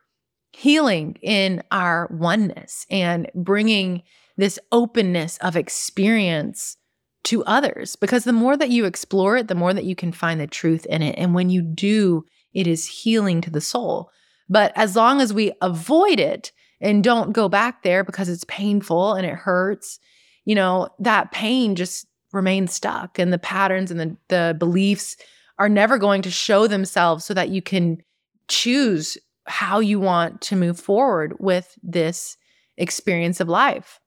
healing 0.53 1.17
in 1.23 1.63
our 1.71 2.09
oneness 2.11 2.87
and 2.91 3.31
bringing 3.35 4.03
this 4.37 4.59
openness 4.73 5.39
of 5.39 5.57
experience 5.57 6.77
to 7.25 7.45
others 7.45 7.97
because 7.97 8.25
the 8.25 8.33
more 8.33 8.57
that 8.57 8.71
you 8.71 8.85
explore 8.85 9.37
it, 9.37 9.49
the 9.49 9.55
more 9.55 9.75
that 9.75 9.85
you 9.85 9.97
can 9.97 10.13
find 10.13 10.41
the 10.41 10.47
truth 10.47 10.87
in 10.87 11.03
it. 11.03 11.17
And 11.19 11.35
when 11.35 11.51
you 11.51 11.63
do, 11.63 12.25
it 12.55 12.67
is 12.67 12.87
healing 12.87 13.41
to 13.43 13.51
the 13.51 13.61
soul. 13.61 14.11
But 14.49 14.73
as 14.77 14.95
long 14.95 15.21
as 15.21 15.35
we 15.35 15.53
avoid 15.61 16.21
it 16.21 16.53
and 16.81 17.03
don't 17.03 17.33
go 17.33 17.49
back 17.49 17.83
there 17.83 18.05
because 18.05 18.29
it's 18.29 18.45
painful 18.45 19.15
and 19.15 19.27
it 19.27 19.35
hurts, 19.35 19.99
you 20.45 20.55
know, 20.55 20.89
that 20.99 21.33
pain 21.33 21.75
just 21.75 22.07
remains 22.33 22.73
stuck 22.73 23.19
and 23.19 23.33
the 23.33 23.39
patterns 23.39 23.91
and 23.91 24.01
the, 24.01 24.17
the 24.29 24.57
beliefs 24.59 25.17
are 25.59 25.69
never 25.69 25.99
going 25.99 26.23
to 26.23 26.31
show 26.31 26.67
themselves 26.67 27.25
so 27.25 27.33
that 27.35 27.49
you 27.49 27.63
can 27.63 28.03
choose 28.49 29.17
how 29.47 29.81
you 29.81 29.99
want 29.99 30.41
to 30.43 30.57
move 30.57 30.79
forward 30.79 31.35
with 31.39 31.77
this 31.83 32.37
experience 32.77 33.41
of 33.41 33.49
life. 33.49 34.01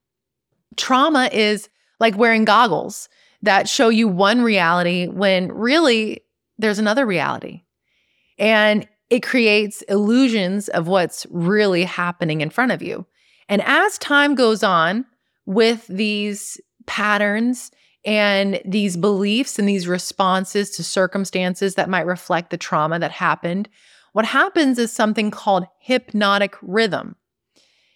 Trauma 0.77 1.29
is 1.31 1.69
like 1.99 2.17
wearing 2.17 2.45
goggles 2.45 3.09
that 3.41 3.67
show 3.67 3.89
you 3.89 4.07
one 4.07 4.41
reality 4.41 5.07
when 5.07 5.51
really 5.51 6.21
there's 6.57 6.79
another 6.79 7.05
reality. 7.05 7.63
And 8.37 8.87
it 9.09 9.23
creates 9.23 9.81
illusions 9.83 10.67
of 10.69 10.87
what's 10.87 11.25
really 11.29 11.83
happening 11.83 12.41
in 12.41 12.49
front 12.49 12.71
of 12.71 12.81
you. 12.81 13.05
And 13.47 13.61
as 13.63 13.97
time 13.97 14.35
goes 14.35 14.63
on 14.63 15.05
with 15.45 15.87
these 15.87 16.61
patterns 16.85 17.71
and 18.05 18.61
these 18.63 18.95
beliefs 18.95 19.59
and 19.59 19.67
these 19.67 19.87
responses 19.87 20.69
to 20.71 20.83
circumstances 20.83 21.75
that 21.75 21.89
might 21.89 22.05
reflect 22.05 22.49
the 22.51 22.57
trauma 22.57 22.99
that 22.99 23.11
happened, 23.11 23.67
what 24.13 24.25
happens 24.25 24.77
is 24.77 24.91
something 24.91 25.31
called 25.31 25.65
hypnotic 25.79 26.55
rhythm. 26.61 27.15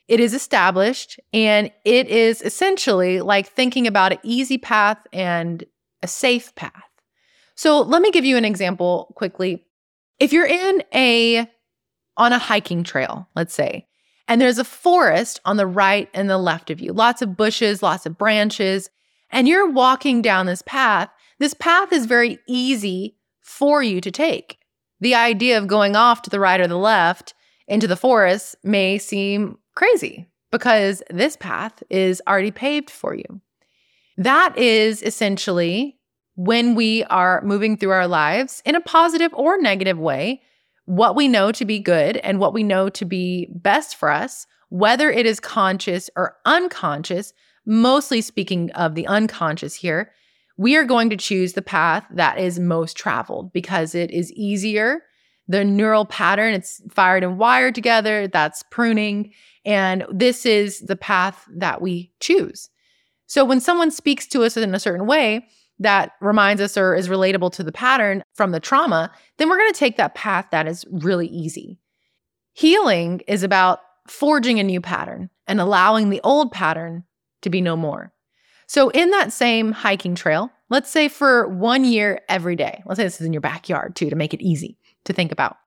It 0.08 0.20
is 0.20 0.34
established 0.34 1.20
and 1.32 1.72
it 1.86 2.08
is 2.08 2.42
essentially 2.42 3.22
like 3.22 3.48
thinking 3.48 3.88
about 3.88 4.12
an 4.12 4.20
easy 4.24 4.58
path 4.58 4.98
and 5.14 5.64
a 6.02 6.08
safe 6.08 6.54
path. 6.56 6.72
So 7.56 7.82
let 7.82 8.02
me 8.02 8.12
give 8.12 8.26
you 8.26 8.36
an 8.36 8.46
example 8.46 9.14
quickly. 9.16 9.66
If 10.24 10.32
you're 10.32 10.48
in 10.48 10.82
a 10.96 11.46
on 12.16 12.32
a 12.32 12.38
hiking 12.38 12.86
trail, 12.86 13.28
let's 13.36 13.54
say, 13.54 13.88
and 14.26 14.40
there's 14.40 14.58
a 14.58 14.64
forest 14.64 15.42
on 15.44 15.58
the 15.58 15.68
right 15.68 16.10
and 16.14 16.30
the 16.30 16.38
left 16.38 16.70
of 16.70 16.80
you, 16.80 16.94
lots 16.94 17.22
of 17.22 17.36
bushes, 17.36 17.84
lots 17.84 18.06
of 18.06 18.18
branches, 18.18 18.90
and 19.32 19.50
you're 19.50 19.70
walking 19.70 20.22
down 20.22 20.46
this 20.46 20.62
path, 20.62 21.10
this 21.40 21.54
path 21.54 21.92
is 21.92 22.06
very 22.06 22.40
easy 22.48 23.18
for 23.42 23.84
you 23.84 24.00
to 24.00 24.12
take. 24.12 24.60
The 25.02 25.14
idea 25.14 25.58
of 25.58 25.68
going 25.68 25.98
off 25.98 26.22
to 26.22 26.30
the 26.30 26.40
right 26.40 26.62
or 26.62 26.68
the 26.68 26.78
left 26.78 27.34
into 27.68 27.86
the 27.86 27.98
forest 27.98 28.56
may 28.64 29.00
seem 29.00 29.58
crazy 29.76 30.30
because 30.54 31.04
this 31.10 31.36
path 31.36 31.84
is 31.90 32.22
already 32.26 32.52
paved 32.52 32.90
for 32.90 33.14
you. 33.14 33.42
That 34.16 34.58
is 34.58 35.04
essentially 35.04 35.98
when 36.36 36.76
we 36.76 37.04
are 37.06 37.42
moving 37.44 37.78
through 37.78 37.92
our 37.92 38.08
lives 38.08 38.62
in 38.66 38.76
a 38.76 38.82
positive 38.82 39.34
or 39.34 39.60
negative 39.60 39.98
way, 40.00 40.42
what 40.86 41.16
we 41.16 41.28
know 41.28 41.52
to 41.52 41.66
be 41.66 41.80
good 41.80 42.18
and 42.18 42.40
what 42.40 42.54
we 42.54 42.64
know 42.64 42.90
to 42.90 43.06
be 43.06 43.48
best 43.52 43.96
for 43.96 44.10
us, 44.10 44.48
whether 44.70 45.10
it 45.10 45.26
is 45.26 45.40
conscious 45.40 46.10
or 46.16 46.36
unconscious, 46.46 47.34
mostly 47.66 48.22
speaking 48.22 48.72
of 48.72 48.96
the 48.96 49.08
unconscious 49.08 49.76
here, 49.76 50.12
we 50.58 50.76
are 50.76 50.84
going 50.84 51.10
to 51.10 51.18
choose 51.18 51.54
the 51.54 51.62
path 51.62 52.06
that 52.12 52.38
is 52.38 52.60
most 52.60 52.98
traveled 52.98 53.54
because 53.54 53.96
it 53.96 54.12
is 54.12 54.32
easier. 54.34 55.02
The 55.48 55.64
neural 55.64 56.06
pattern, 56.06 56.54
it's 56.54 56.82
fired 56.90 57.24
and 57.24 57.38
wired 57.38 57.76
together, 57.76 58.28
that's 58.28 58.64
pruning. 58.72 59.34
And 59.66 60.06
this 60.12 60.46
is 60.46 60.82
the 60.82 60.96
path 60.96 61.46
that 61.56 61.82
we 61.82 62.12
choose. 62.20 62.70
So 63.26 63.46
when 63.46 63.60
someone 63.60 63.92
speaks 63.92 64.28
to 64.28 64.44
us 64.44 64.58
in 64.58 64.76
a 64.76 64.80
certain 64.80 65.08
way 65.08 65.48
that 65.80 66.12
reminds 66.22 66.62
us 66.62 66.78
or 66.78 66.96
is 66.96 67.10
relatable 67.10 67.52
to 67.54 67.64
the 67.64 67.72
pattern 67.72 68.24
from 68.34 68.52
the 68.52 68.60
trauma, 68.60 69.12
then 69.38 69.50
we're 69.50 69.58
going 69.58 69.74
to 69.74 69.80
take 69.80 69.98
that 69.98 70.16
path 70.16 70.48
that 70.52 70.68
is 70.68 70.86
really 70.92 71.28
easy. 71.28 71.80
Healing 72.54 73.22
is 73.28 73.44
about 73.44 73.80
forging 74.08 74.60
a 74.60 74.64
new 74.64 74.82
pattern 74.82 75.30
and 75.48 75.60
allowing 75.60 76.10
the 76.10 76.22
old 76.24 76.52
pattern 76.52 77.04
to 77.42 77.50
be 77.50 77.62
no 77.62 77.76
more. 77.76 78.14
So, 78.68 78.90
in 78.90 79.10
that 79.12 79.34
same 79.34 79.72
hiking 79.72 80.16
trail, 80.16 80.50
let's 80.70 80.90
say 80.90 81.10
for 81.10 81.48
one 81.48 81.84
year 81.84 82.22
every 82.30 82.56
day, 82.56 82.82
let's 82.86 82.98
say 82.98 83.04
this 83.04 83.20
is 83.20 83.28
in 83.28 83.34
your 83.34 83.42
backyard 83.42 83.96
too, 83.96 84.10
to 84.10 84.16
make 84.16 84.34
it 84.34 84.42
easy 84.42 84.78
to 85.06 85.14
think 85.14 85.32
about. 85.32 85.58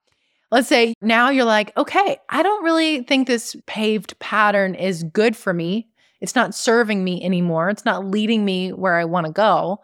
Let's 0.51 0.69
say 0.69 0.95
now 1.03 1.31
you're 1.31 1.45
like, 1.45 1.77
okay, 1.77 2.19
I 2.29 2.43
don't 2.43 2.65
really 2.65 3.03
think 3.03 3.27
this 3.27 3.57
paved 3.67 4.19
pattern 4.21 4.75
is 4.75 5.03
good 5.03 5.37
for 5.37 5.53
me. 5.53 5.89
It's 6.27 6.35
not 6.35 6.57
serving 6.57 7.05
me 7.05 7.25
anymore. 7.25 7.71
It's 7.71 7.85
not 7.85 8.05
leading 8.05 8.45
me 8.45 8.73
where 8.73 8.97
I 8.97 9.05
want 9.05 9.27
to 9.27 9.33
go. 9.33 9.79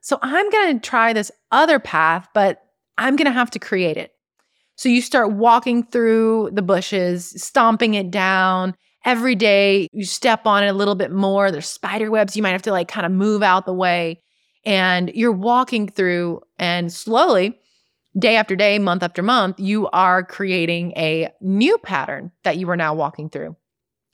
So 0.00 0.16
I'm 0.22 0.48
going 0.48 0.78
to 0.78 0.88
try 0.88 1.12
this 1.12 1.32
other 1.50 1.80
path, 1.80 2.28
but 2.34 2.62
I'm 2.98 3.16
going 3.16 3.26
to 3.26 3.32
have 3.32 3.50
to 3.50 3.58
create 3.58 3.96
it. 3.96 4.12
So 4.76 4.88
you 4.88 5.02
start 5.02 5.32
walking 5.32 5.82
through 5.82 6.50
the 6.52 6.62
bushes, 6.62 7.42
stomping 7.42 7.94
it 7.94 8.12
down. 8.12 8.76
Every 9.04 9.34
day 9.34 9.88
you 9.92 10.04
step 10.04 10.46
on 10.46 10.62
it 10.62 10.68
a 10.68 10.72
little 10.72 10.94
bit 10.94 11.10
more. 11.10 11.50
There's 11.50 11.66
spider 11.66 12.12
webs. 12.12 12.36
You 12.36 12.44
might 12.44 12.52
have 12.52 12.62
to 12.62 12.70
like 12.70 12.86
kind 12.86 13.04
of 13.04 13.10
move 13.10 13.42
out 13.42 13.66
the 13.66 13.74
way. 13.74 14.22
And 14.64 15.10
you're 15.14 15.32
walking 15.32 15.88
through, 15.88 16.42
and 16.60 16.92
slowly 16.92 17.58
day 18.16 18.36
after 18.36 18.54
day, 18.54 18.78
month 18.78 19.02
after 19.02 19.22
month, 19.24 19.58
you 19.58 19.88
are 19.88 20.22
creating 20.22 20.92
a 20.92 21.30
new 21.40 21.76
pattern 21.78 22.30
that 22.44 22.56
you 22.56 22.70
are 22.70 22.76
now 22.76 22.94
walking 22.94 23.30
through. 23.30 23.56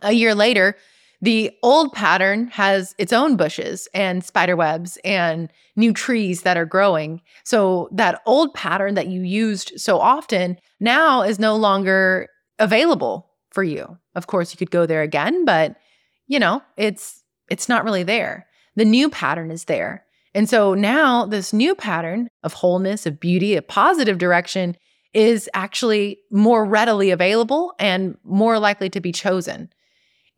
A 0.01 0.12
year 0.12 0.35
later, 0.35 0.77
The 1.25 1.53
old 1.63 1.95
pattern 1.95 2.49
has 2.49 2.95
its 2.99 3.11
own 3.11 3.37
bushes 3.37 3.89
and 3.95 4.23
spider 4.23 4.57
webs 4.57 4.99
and 5.05 5.51
new 5.75 5.95
trees 5.95 6.43
that 6.43 6.59
are 6.59 6.67
growing. 6.67 7.23
So 7.45 7.89
that 7.93 8.21
old 8.27 8.53
pattern 8.53 8.93
that 8.97 9.07
you 9.07 9.23
used 9.23 9.73
so 9.81 9.99
often 9.99 10.59
now 10.81 11.23
is 11.23 11.39
no 11.39 11.57
longer 11.57 12.29
available 12.59 13.31
for 13.53 13.65
you. 13.65 13.97
Of 14.15 14.27
course, 14.27 14.53
you 14.53 14.59
could 14.59 14.71
go 14.71 14.85
there 14.85 15.01
again, 15.01 15.47
but 15.47 15.77
you 16.27 16.39
know, 16.39 16.63
it's 16.77 17.23
it's 17.49 17.71
not 17.71 17.85
really 17.85 18.03
there. 18.03 18.47
The 18.77 18.85
new 18.85 19.09
pattern 19.09 19.51
is 19.51 19.65
there. 19.65 20.05
And 20.35 20.47
so 20.47 20.75
now 20.75 21.25
this 21.25 21.55
new 21.55 21.75
pattern 21.75 22.29
of 22.43 22.53
wholeness, 22.53 23.07
of 23.07 23.19
beauty, 23.19 23.57
a 23.57 23.63
positive 23.63 24.19
direction 24.19 24.77
is 25.15 25.49
actually 25.55 26.19
more 26.31 26.67
readily 26.67 27.11
available 27.11 27.73
and 27.79 28.19
more 28.25 28.59
likely 28.59 28.91
to 28.91 29.01
be 29.01 29.11
chosen. 29.11 29.71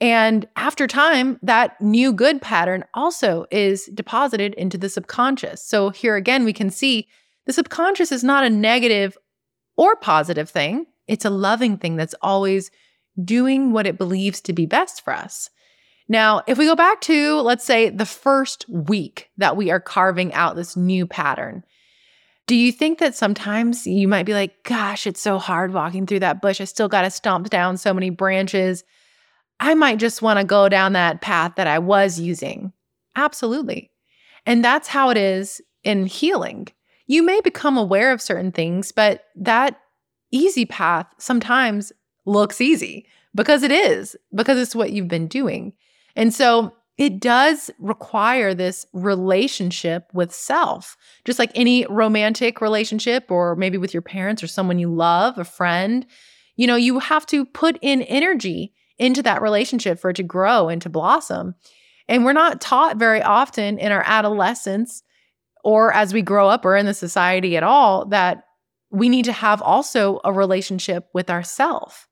And 0.01 0.47
after 0.57 0.87
time, 0.87 1.39
that 1.43 1.81
new 1.81 2.13
good 2.13 2.43
pattern 2.43 2.85
also 2.93 3.47
is 3.51 3.87
deposited 3.95 4.55
into 4.55 4.77
the 4.77 4.91
subconscious. 4.91 5.63
So 5.63 5.91
here 5.91 6.17
again, 6.17 6.45
we 6.45 6.53
can 6.53 6.71
see 6.71 7.09
the 7.47 7.53
subconscious 7.53 8.13
is 8.13 8.23
not 8.23 8.45
a 8.45 8.51
negative 8.51 9.17
or 9.77 9.97
positive 9.97 10.51
thing, 10.51 10.87
it's 11.07 11.25
a 11.25 11.31
loving 11.31 11.79
thing 11.79 11.97
that's 11.97 12.15
always 12.21 12.71
doing 13.23 13.73
what 13.73 13.87
it 13.87 13.99
believes 13.99 14.41
to 14.43 14.53
be 14.53 14.67
best 14.67 15.03
for 15.05 15.13
us. 15.13 15.51
Now, 16.09 16.43
if 16.47 16.59
we 16.59 16.67
go 16.67 16.77
back 16.77 17.01
to, 17.03 17.41
let's 17.41 17.65
say, 17.65 17.91
the 17.91 18.07
first 18.07 18.65
week 18.69 19.31
that 19.39 19.57
we 19.57 19.71
are 19.71 19.81
carving 19.81 20.33
out 20.35 20.57
this 20.57 20.77
new 20.77 21.07
pattern, 21.07 21.65
do 22.47 22.55
you 22.55 22.71
think 22.71 22.99
that 23.01 23.15
sometimes 23.15 23.87
you 23.87 24.07
might 24.07 24.27
be 24.27 24.35
like, 24.35 24.63
gosh, 24.63 25.07
it's 25.07 25.21
so 25.21 25.39
hard 25.39 25.73
walking 25.73 26.07
through 26.07 26.21
that 26.21 26.41
bush. 26.41 26.61
I 26.61 26.65
still 26.65 26.89
got 26.89 27.03
to 27.03 27.11
stomp 27.11 27.51
down 27.51 27.77
so 27.77 27.93
many 27.93 28.11
branches. 28.11 28.85
I 29.61 29.75
might 29.75 29.99
just 29.99 30.23
want 30.23 30.39
to 30.39 30.45
go 30.45 30.69
down 30.69 30.93
that 30.93 31.21
path 31.21 31.53
that 31.57 31.67
I 31.67 31.79
was 31.79 32.21
using. 32.21 32.73
Absolutely. 33.17 33.91
And 34.45 34.65
that's 34.65 34.89
how 34.89 35.11
it 35.11 35.17
is 35.17 35.61
in 35.83 36.07
healing. 36.07 36.69
You 37.07 37.23
may 37.23 37.41
become 37.41 37.77
aware 37.77 38.13
of 38.13 38.21
certain 38.21 38.53
things, 38.53 38.93
but 38.93 39.25
that 39.37 39.81
easy 40.31 40.67
path 40.67 41.07
sometimes 41.19 41.93
looks 42.27 42.61
easy 42.61 43.07
because 43.35 43.63
it 43.63 43.71
is, 43.71 44.17
because 44.35 44.59
it's 44.59 44.75
what 44.75 44.93
you've 44.93 45.09
been 45.09 45.29
doing. 45.29 45.73
And 46.17 46.35
so 46.35 46.73
it 46.99 47.21
does 47.21 47.71
require 47.79 48.55
this 48.55 48.87
relationship 48.93 50.09
with 50.13 50.35
self, 50.35 50.97
just 51.25 51.39
like 51.39 51.53
any 51.55 51.87
romantic 51.87 52.61
relationship, 52.61 53.31
or 53.31 53.55
maybe 53.55 53.79
with 53.79 53.93
your 53.93 54.03
parents 54.03 54.43
or 54.43 54.47
someone 54.47 54.79
you 54.79 54.93
love, 54.93 55.39
a 55.39 55.45
friend. 55.45 56.07
You 56.57 56.67
know, 56.67 56.77
you 56.77 56.99
have 56.99 57.27
to 57.27 57.45
put 57.45 57.79
in 57.83 58.03
energy 58.03 58.73
into 58.99 59.23
that 59.23 59.43
relationship 59.43 59.99
for 59.99 60.11
it 60.11 60.17
to 60.17 60.23
grow 60.23 60.69
and 60.69 60.81
to 60.83 60.89
blossom. 60.89 61.55
And 62.09 62.25
we're 62.25 62.33
not 62.33 62.61
taught 62.61 62.97
very 62.97 63.23
often 63.23 63.79
in 63.79 63.93
our 63.93 64.05
adolescence 64.07 65.03
or 65.65 65.93
as 65.93 66.15
we 66.15 66.23
grow 66.23 66.49
up 66.49 66.65
or 66.65 66.77
in 66.77 66.87
the 66.87 66.95
society 66.95 67.57
at 67.57 67.63
all 67.63 68.07
that 68.07 68.45
we 68.91 69.09
need 69.09 69.25
to 69.25 69.33
have 69.33 69.61
also 69.61 70.21
a 70.25 70.33
relationship 70.33 71.09
with 71.13 71.29
ourself. 71.29 72.09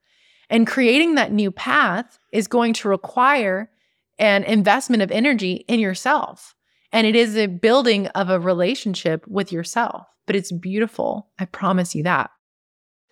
And 0.51 0.67
creating 0.67 1.15
that 1.15 1.33
new 1.33 1.51
path 1.51 2.19
is 2.33 2.49
going 2.49 2.75
to 2.75 2.89
require 2.89 3.71
an 4.19 4.45
investment 4.45 5.03
of 5.03 5.11
energy 5.11 5.65
in 5.69 5.81
yourself. 5.81 6.55
And 6.93 7.07
it 7.07 7.17
is 7.17 7.37
a 7.37 7.47
building 7.47 8.07
of 8.09 8.31
a 8.31 8.39
relationship 8.39 9.27
with 9.27 9.51
yourself, 9.51 10.07
but 10.27 10.37
it's 10.37 10.53
beautiful. 10.53 11.29
I 11.39 11.47
promise 11.47 11.95
you 11.95 12.03
that. 12.05 12.31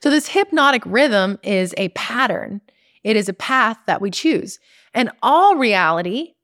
So, 0.03 0.11
this 0.11 0.29
hypnotic 0.29 0.83
rhythm 0.85 1.39
is 1.43 1.75
a 1.77 1.89
pattern, 1.91 2.61
it 3.05 3.17
is 3.17 3.29
a 3.29 3.35
path 3.35 3.79
that 3.87 4.01
we 4.01 4.11
choose. 4.11 4.59
And 4.95 5.11
all 5.23 5.57
reality 5.57 6.35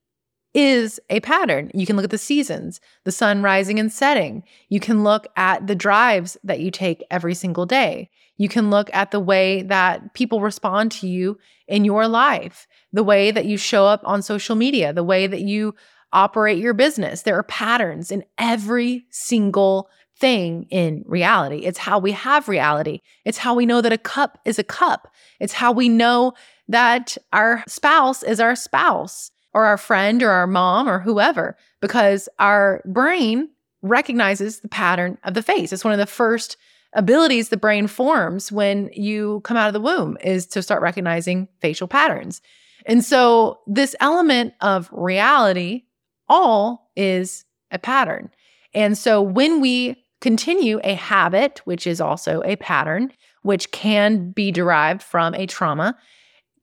is 0.55 0.99
a 1.11 1.21
pattern. 1.21 1.71
You 1.75 1.87
can 1.87 1.95
look 1.97 2.05
at 2.05 2.11
the 2.11 2.19
seasons, 2.19 2.81
the 3.05 3.13
sun 3.13 3.43
rising 3.43 3.79
and 3.79 3.93
setting. 3.93 4.43
You 4.69 4.81
can 4.81 5.05
look 5.05 5.27
at 5.37 5.67
the 5.67 5.75
drives 5.75 6.37
that 6.43 6.61
you 6.61 6.71
take 6.71 7.05
every 7.11 7.35
single 7.35 7.67
day. 7.67 8.11
You 8.39 8.49
can 8.49 8.71
look 8.71 8.89
at 8.95 9.11
the 9.11 9.21
way 9.21 9.63
that 9.63 10.15
people 10.15 10.41
respond 10.41 10.93
to 10.93 11.09
you 11.09 11.39
in 11.67 11.85
your 11.85 12.09
life, 12.09 12.67
the 12.93 13.05
way 13.05 13.31
that 13.31 13.45
you 13.45 13.57
show 13.57 13.87
up 13.87 14.01
on 14.05 14.23
social 14.23 14.57
media, 14.57 14.93
the 14.93 15.05
way 15.05 15.27
that 15.27 15.43
you 15.43 15.75
operate 16.13 16.59
your 16.59 16.75
business. 16.75 17.23
There 17.23 17.37
are 17.37 17.43
patterns 17.43 18.11
in 18.11 18.25
every 18.39 19.05
single 19.11 19.91
thing 20.19 20.67
in 20.71 21.05
reality. 21.07 21.59
It's 21.59 21.79
how 21.79 21.99
we 21.99 22.13
have 22.13 22.49
reality. 22.49 23.01
It's 23.25 23.39
how 23.39 23.55
we 23.55 23.67
know 23.67 23.81
that 23.81 23.93
a 23.93 23.99
cup 23.99 24.39
is 24.45 24.59
a 24.59 24.65
cup. 24.65 25.13
It's 25.41 25.53
how 25.53 25.73
we 25.73 25.89
know 25.89 26.33
that 26.69 27.17
our 27.33 27.65
spouse 27.69 28.23
is 28.23 28.41
our 28.41 28.57
spouse 28.57 29.31
or 29.55 29.65
our 29.65 29.79
friend 29.79 30.23
or 30.23 30.31
our 30.31 30.47
mom 30.47 30.89
or 30.89 30.99
whoever, 30.99 31.57
because 31.81 32.29
our 32.39 32.83
brain 32.85 33.49
recognizes 33.83 34.61
the 34.61 34.69
pattern 34.69 35.19
of 35.25 35.35
the 35.35 35.43
face. 35.43 35.73
It's 35.73 35.85
one 35.85 35.93
of 35.93 35.99
the 35.99 36.07
first 36.07 36.57
abilities 36.95 37.49
the 37.49 37.57
brain 37.57 37.87
forms 37.87 38.51
when 38.51 38.91
you 38.93 39.41
come 39.45 39.57
out 39.57 39.69
of 39.69 39.75
the 39.75 39.81
womb 39.81 40.17
is 40.23 40.47
to 40.47 40.63
start 40.63 40.83
recognizing 40.83 41.49
facial 41.61 41.87
patterns. 41.87 42.43
And 42.87 43.05
so 43.05 43.61
this 43.67 43.95
element 44.01 44.55
of 44.61 44.89
reality 44.93 45.85
all 46.29 46.91
is 46.97 47.45
a 47.71 47.79
pattern. 47.79 48.31
And 48.75 48.97
so 48.99 49.23
when 49.23 49.61
we 49.61 49.97
continue 50.21 50.81
a 50.85 50.95
habit, 50.95 51.61
which 51.65 51.87
is 51.87 52.01
also 52.01 52.43
a 52.45 52.57
pattern, 52.57 53.13
which 53.43 53.71
can 53.71 54.31
be 54.31 54.51
derived 54.51 55.03
from 55.03 55.35
a 55.35 55.47
trauma, 55.47 55.97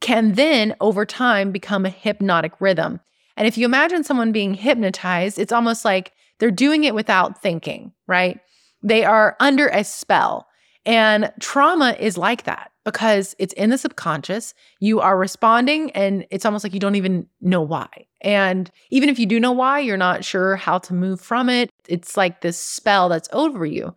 can 0.01 0.33
then 0.33 0.75
over 0.81 1.05
time 1.05 1.51
become 1.51 1.85
a 1.85 1.89
hypnotic 1.89 2.59
rhythm. 2.59 2.99
And 3.37 3.47
if 3.47 3.57
you 3.57 3.65
imagine 3.65 4.03
someone 4.03 4.31
being 4.31 4.53
hypnotized, 4.53 5.39
it's 5.39 5.51
almost 5.51 5.85
like 5.85 6.13
they're 6.39 6.51
doing 6.51 6.83
it 6.83 6.95
without 6.95 7.41
thinking, 7.41 7.93
right? 8.07 8.39
They 8.83 9.03
are 9.03 9.35
under 9.39 9.67
a 9.67 9.83
spell. 9.83 10.47
And 10.85 11.31
trauma 11.39 11.95
is 11.99 12.17
like 12.17 12.43
that 12.43 12.71
because 12.85 13.35
it's 13.39 13.53
in 13.53 13.71
the 13.71 13.77
subconscious. 13.77 14.53
You 14.79 15.01
are 15.01 15.17
responding, 15.17 15.91
and 15.91 16.25
it's 16.31 16.45
almost 16.45 16.63
like 16.63 16.73
you 16.73 16.79
don't 16.79 16.95
even 16.95 17.27
know 17.41 17.61
why. 17.61 17.89
And 18.21 18.71
even 18.89 19.09
if 19.09 19.19
you 19.19 19.25
do 19.25 19.39
know 19.39 19.51
why, 19.51 19.79
you're 19.79 19.97
not 19.97 20.23
sure 20.23 20.55
how 20.55 20.77
to 20.79 20.93
move 20.93 21.19
from 21.19 21.49
it. 21.49 21.69
It's 21.89 22.15
like 22.15 22.41
this 22.41 22.57
spell 22.57 23.09
that's 23.09 23.29
over 23.33 23.65
you. 23.65 23.93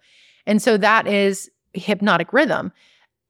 And 0.47 0.61
so 0.61 0.77
that 0.79 1.07
is 1.07 1.49
hypnotic 1.75 2.33
rhythm. 2.33 2.73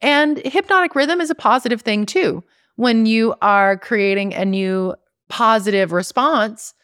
And 0.01 0.39
hypnotic 0.39 0.95
rhythm 0.95 1.21
is 1.21 1.29
a 1.29 1.35
positive 1.35 1.83
thing 1.83 2.07
too 2.07 2.43
when 2.79 3.07
you 3.07 3.35
are 3.43 3.77
creating 3.77 4.33
a 4.35 4.45
new 4.45 4.95
positive 5.29 5.91
response, 5.91 6.75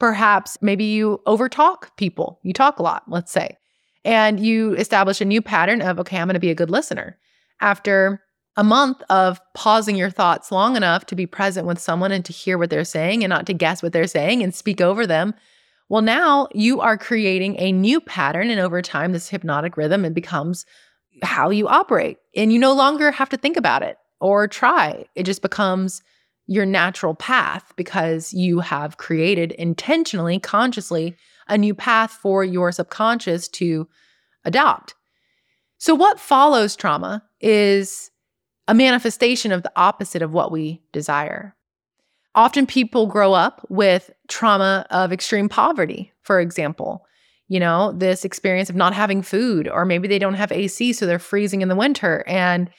perhaps 0.00 0.56
maybe 0.62 0.84
you 0.84 1.20
overtalk 1.26 1.94
people. 1.98 2.40
You 2.42 2.54
talk 2.54 2.78
a 2.78 2.82
lot, 2.82 3.02
let's 3.06 3.30
say, 3.30 3.58
and 4.02 4.40
you 4.40 4.72
establish 4.76 5.20
a 5.20 5.26
new 5.26 5.42
pattern 5.42 5.82
of, 5.82 6.00
okay, 6.00 6.16
I'm 6.16 6.26
going 6.26 6.34
to 6.34 6.40
be 6.40 6.50
a 6.50 6.54
good 6.54 6.70
listener. 6.70 7.18
After 7.60 8.21
a 8.56 8.64
month 8.64 9.02
of 9.08 9.40
pausing 9.54 9.96
your 9.96 10.10
thoughts 10.10 10.52
long 10.52 10.76
enough 10.76 11.06
to 11.06 11.16
be 11.16 11.26
present 11.26 11.66
with 11.66 11.78
someone 11.78 12.12
and 12.12 12.24
to 12.24 12.32
hear 12.32 12.58
what 12.58 12.70
they're 12.70 12.84
saying 12.84 13.24
and 13.24 13.30
not 13.30 13.46
to 13.46 13.54
guess 13.54 13.82
what 13.82 13.92
they're 13.92 14.06
saying 14.06 14.42
and 14.42 14.54
speak 14.54 14.80
over 14.80 15.06
them. 15.06 15.34
Well, 15.88 16.02
now 16.02 16.48
you 16.52 16.80
are 16.80 16.98
creating 16.98 17.56
a 17.58 17.72
new 17.72 18.00
pattern. 18.00 18.50
And 18.50 18.60
over 18.60 18.82
time, 18.82 19.12
this 19.12 19.28
hypnotic 19.28 19.76
rhythm, 19.76 20.04
it 20.04 20.14
becomes 20.14 20.66
how 21.22 21.50
you 21.50 21.68
operate. 21.68 22.18
And 22.34 22.52
you 22.52 22.58
no 22.58 22.72
longer 22.72 23.10
have 23.10 23.28
to 23.30 23.36
think 23.36 23.56
about 23.56 23.82
it 23.82 23.96
or 24.20 24.48
try. 24.48 25.06
It 25.14 25.24
just 25.24 25.42
becomes 25.42 26.02
your 26.46 26.66
natural 26.66 27.14
path 27.14 27.72
because 27.76 28.32
you 28.32 28.60
have 28.60 28.96
created 28.96 29.52
intentionally, 29.52 30.38
consciously, 30.38 31.16
a 31.48 31.56
new 31.58 31.74
path 31.74 32.12
for 32.12 32.44
your 32.44 32.72
subconscious 32.72 33.48
to 33.48 33.88
adopt. 34.44 34.94
So, 35.78 35.94
what 35.94 36.20
follows 36.20 36.76
trauma 36.76 37.24
is 37.40 38.11
a 38.68 38.74
manifestation 38.74 39.52
of 39.52 39.62
the 39.62 39.72
opposite 39.76 40.22
of 40.22 40.32
what 40.32 40.52
we 40.52 40.82
desire. 40.92 41.54
Often 42.34 42.66
people 42.66 43.06
grow 43.06 43.34
up 43.34 43.66
with 43.68 44.10
trauma 44.28 44.86
of 44.90 45.12
extreme 45.12 45.48
poverty, 45.48 46.12
for 46.22 46.40
example. 46.40 47.04
You 47.48 47.60
know, 47.60 47.92
this 47.92 48.24
experience 48.24 48.70
of 48.70 48.76
not 48.76 48.94
having 48.94 49.20
food, 49.20 49.68
or 49.68 49.84
maybe 49.84 50.08
they 50.08 50.18
don't 50.18 50.34
have 50.34 50.50
AC, 50.50 50.94
so 50.94 51.04
they're 51.04 51.18
freezing 51.18 51.60
in 51.60 51.68
the 51.68 51.76
winter. 51.76 52.24
And 52.26 52.70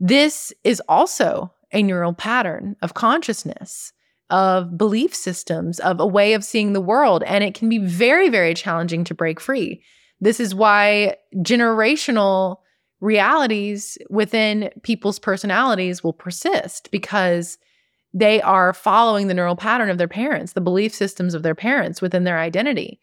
this 0.00 0.52
is 0.64 0.80
also 0.88 1.52
a 1.72 1.82
neural 1.82 2.14
pattern 2.14 2.76
of 2.80 2.94
consciousness, 2.94 3.92
of 4.30 4.78
belief 4.78 5.14
systems, 5.14 5.80
of 5.80 6.00
a 6.00 6.06
way 6.06 6.32
of 6.32 6.44
seeing 6.44 6.72
the 6.72 6.80
world. 6.80 7.22
And 7.24 7.44
it 7.44 7.54
can 7.54 7.68
be 7.68 7.78
very, 7.78 8.30
very 8.30 8.54
challenging 8.54 9.04
to 9.04 9.14
break 9.14 9.40
free. 9.40 9.82
This 10.20 10.40
is 10.40 10.54
why 10.54 11.16
generational 11.36 12.58
realities 13.00 13.96
within 14.10 14.70
people's 14.82 15.18
personalities 15.18 16.02
will 16.02 16.12
persist 16.12 16.90
because 16.90 17.58
they 18.14 18.40
are 18.42 18.72
following 18.72 19.28
the 19.28 19.34
neural 19.34 19.56
pattern 19.56 19.90
of 19.90 19.98
their 19.98 20.08
parents, 20.08 20.52
the 20.52 20.60
belief 20.60 20.94
systems 20.94 21.34
of 21.34 21.42
their 21.42 21.54
parents 21.54 22.02
within 22.02 22.24
their 22.24 22.38
identity. 22.38 23.00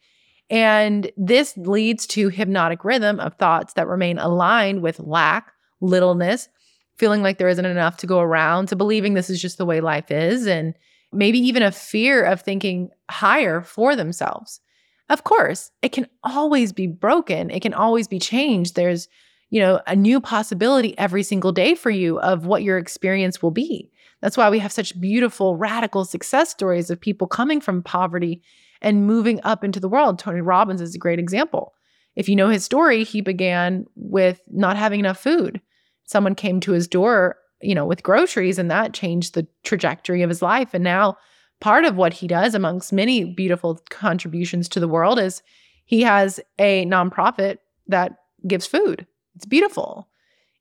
And 0.50 1.10
this 1.16 1.56
leads 1.56 2.06
to 2.08 2.28
hypnotic 2.28 2.84
rhythm 2.84 3.18
of 3.20 3.34
thoughts 3.34 3.72
that 3.74 3.88
remain 3.88 4.18
aligned 4.18 4.82
with 4.82 5.00
lack, 5.00 5.52
littleness, 5.80 6.48
feeling 6.96 7.22
like 7.22 7.38
there 7.38 7.48
isn't 7.48 7.64
enough 7.64 7.96
to 7.98 8.06
go 8.06 8.20
around, 8.20 8.68
to 8.68 8.76
believing 8.76 9.14
this 9.14 9.30
is 9.30 9.40
just 9.40 9.58
the 9.58 9.66
way 9.66 9.80
life 9.80 10.10
is 10.10 10.46
and 10.46 10.74
maybe 11.12 11.38
even 11.38 11.62
a 11.62 11.72
fear 11.72 12.22
of 12.24 12.40
thinking 12.40 12.90
higher 13.10 13.62
for 13.62 13.96
themselves. 13.96 14.60
Of 15.08 15.24
course, 15.24 15.70
it 15.82 15.92
can 15.92 16.06
always 16.24 16.72
be 16.72 16.86
broken, 16.86 17.50
it 17.50 17.60
can 17.60 17.74
always 17.74 18.08
be 18.08 18.18
changed. 18.18 18.74
There's, 18.74 19.08
you 19.50 19.60
know, 19.60 19.80
a 19.86 19.94
new 19.94 20.20
possibility 20.20 20.96
every 20.98 21.22
single 21.22 21.52
day 21.52 21.74
for 21.74 21.90
you 21.90 22.18
of 22.20 22.46
what 22.46 22.62
your 22.62 22.78
experience 22.78 23.42
will 23.42 23.50
be. 23.50 23.90
That's 24.20 24.36
why 24.36 24.50
we 24.50 24.58
have 24.58 24.72
such 24.72 25.00
beautiful, 25.00 25.56
radical 25.56 26.04
success 26.04 26.50
stories 26.50 26.90
of 26.90 27.00
people 27.00 27.26
coming 27.26 27.60
from 27.60 27.82
poverty 27.82 28.42
and 28.80 29.06
moving 29.06 29.40
up 29.44 29.62
into 29.62 29.80
the 29.80 29.88
world. 29.88 30.18
Tony 30.18 30.40
Robbins 30.40 30.80
is 30.80 30.94
a 30.94 30.98
great 30.98 31.18
example. 31.18 31.74
If 32.16 32.28
you 32.28 32.36
know 32.36 32.48
his 32.48 32.64
story, 32.64 33.04
he 33.04 33.20
began 33.20 33.84
with 33.94 34.40
not 34.50 34.76
having 34.76 35.00
enough 35.00 35.18
food. 35.18 35.60
Someone 36.06 36.34
came 36.34 36.60
to 36.60 36.72
his 36.72 36.88
door, 36.88 37.36
you 37.60 37.74
know, 37.74 37.84
with 37.84 38.02
groceries, 38.02 38.58
and 38.58 38.70
that 38.70 38.94
changed 38.94 39.34
the 39.34 39.46
trajectory 39.64 40.22
of 40.22 40.30
his 40.30 40.42
life. 40.42 40.72
And 40.72 40.82
now, 40.82 41.18
part 41.60 41.84
of 41.84 41.96
what 41.96 42.14
he 42.14 42.26
does, 42.26 42.54
amongst 42.54 42.92
many 42.92 43.24
beautiful 43.24 43.80
contributions 43.90 44.68
to 44.70 44.80
the 44.80 44.88
world, 44.88 45.18
is 45.18 45.42
he 45.84 46.02
has 46.02 46.40
a 46.58 46.86
nonprofit 46.86 47.58
that 47.86 48.16
gives 48.46 48.66
food. 48.66 49.06
It's 49.36 49.46
beautiful. 49.46 50.08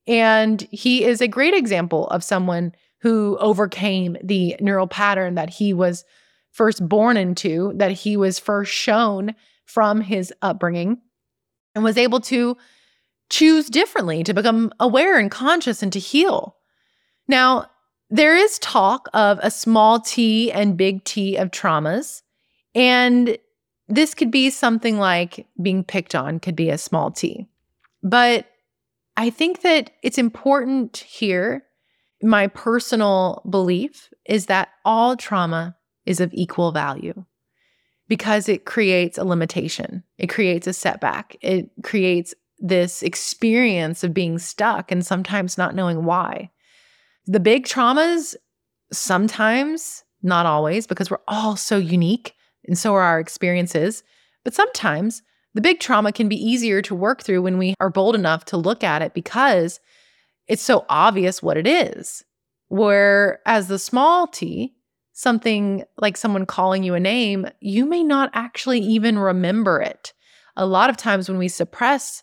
And 0.08 0.62
he 0.72 1.04
is 1.04 1.22
a 1.22 1.28
great 1.28 1.54
example 1.54 2.08
of 2.08 2.24
someone 2.24 2.76
who 3.00 3.38
overcame 3.40 4.18
the 4.24 4.56
neural 4.60 4.88
pattern 4.88 5.36
that 5.36 5.50
he 5.50 5.74
was 5.74 6.06
first 6.52 6.88
born 6.88 7.18
into, 7.18 7.74
that 7.76 7.92
he 7.92 8.18
was 8.18 8.40
first 8.40 8.72
shown 8.72 9.36
from 9.66 10.02
his 10.02 10.34
upbringing 10.42 11.00
and 11.74 11.84
was 11.84 11.98
able 11.98 12.20
to 12.22 12.56
choose 13.30 13.70
differently, 13.70 14.24
to 14.24 14.34
become 14.34 14.72
aware 14.80 15.18
and 15.18 15.32
conscious 15.32 15.82
and 15.82 15.92
to 15.94 16.00
heal. 16.00 16.56
Now, 17.28 17.70
there 18.10 18.36
is 18.36 18.60
talk 18.60 19.10
of 19.14 19.40
a 19.42 19.50
small 19.50 20.00
t 20.00 20.52
and 20.52 20.78
big 20.78 21.04
T 21.04 21.36
of 21.36 21.52
traumas. 21.52 22.22
And 22.76 23.38
this 23.88 24.14
could 24.14 24.32
be 24.32 24.50
something 24.50 24.98
like 25.00 25.48
being 25.62 25.84
picked 25.84 26.16
on, 26.16 26.40
could 26.40 26.56
be 26.56 26.70
a 26.70 26.78
small 26.78 27.12
t. 27.12 27.48
But 28.04 28.46
I 29.18 29.30
think 29.30 29.62
that 29.62 29.92
it's 30.04 30.18
important 30.18 30.98
here. 30.98 31.64
My 32.22 32.48
personal 32.48 33.44
belief 33.50 34.10
is 34.26 34.48
that 34.48 34.70
all 34.84 35.16
trauma 35.16 35.76
is 36.06 36.20
of 36.20 36.34
equal 36.34 36.72
value 36.72 37.26
because 38.08 38.48
it 38.48 38.66
creates 38.66 39.18
a 39.18 39.24
limitation, 39.24 40.04
it 40.18 40.28
creates 40.28 40.68
a 40.68 40.74
setback, 40.74 41.36
it 41.42 41.70
creates 41.84 42.34
this 42.60 43.04
experience 43.04 44.04
of 44.04 44.14
being 44.14 44.40
stuck 44.40 44.92
and 44.92 45.06
sometimes 45.06 45.58
not 45.58 45.76
knowing 45.76 46.06
why. 46.06 46.52
The 47.26 47.40
big 47.40 47.66
traumas, 47.66 48.36
sometimes, 48.92 50.04
not 50.22 50.46
always, 50.46 50.88
because 50.88 51.10
we're 51.10 51.18
all 51.28 51.56
so 51.56 51.78
unique 51.78 52.34
and 52.66 52.78
so 52.78 52.94
are 52.94 53.02
our 53.02 53.20
experiences, 53.20 54.04
but 54.44 54.54
sometimes 54.54 55.22
the 55.56 55.62
big 55.62 55.80
trauma 55.80 56.12
can 56.12 56.30
be 56.30 56.36
easier 56.36 56.82
to 56.84 56.94
work 56.94 57.24
through 57.24 57.42
when 57.42 57.58
we 57.58 57.74
are 57.80 57.90
bold 57.90 58.14
enough 58.14 58.46
to 58.46 58.58
look 58.58 58.84
at 58.84 59.02
it 59.02 59.14
because 59.14 59.80
it's 60.48 60.62
so 60.62 60.86
obvious 60.90 61.42
what 61.42 61.58
it 61.58 61.66
is. 61.66 62.24
Whereas 62.68 63.68
the 63.68 63.80
small 63.80 64.28
t, 64.28 64.76
something 65.14 65.84
like 65.98 66.18
someone 66.18 66.46
calling 66.46 66.84
you 66.84 66.94
a 66.94 67.00
name, 67.00 67.48
you 67.62 67.86
may 67.86 68.04
not 68.04 68.30
actually 68.34 68.80
even 68.80 69.18
remember 69.18 69.82
it. 69.82 70.14
A 70.58 70.66
lot 70.66 70.90
of 70.90 70.98
times 70.98 71.30
when 71.30 71.38
we 71.38 71.48
suppress 71.48 72.22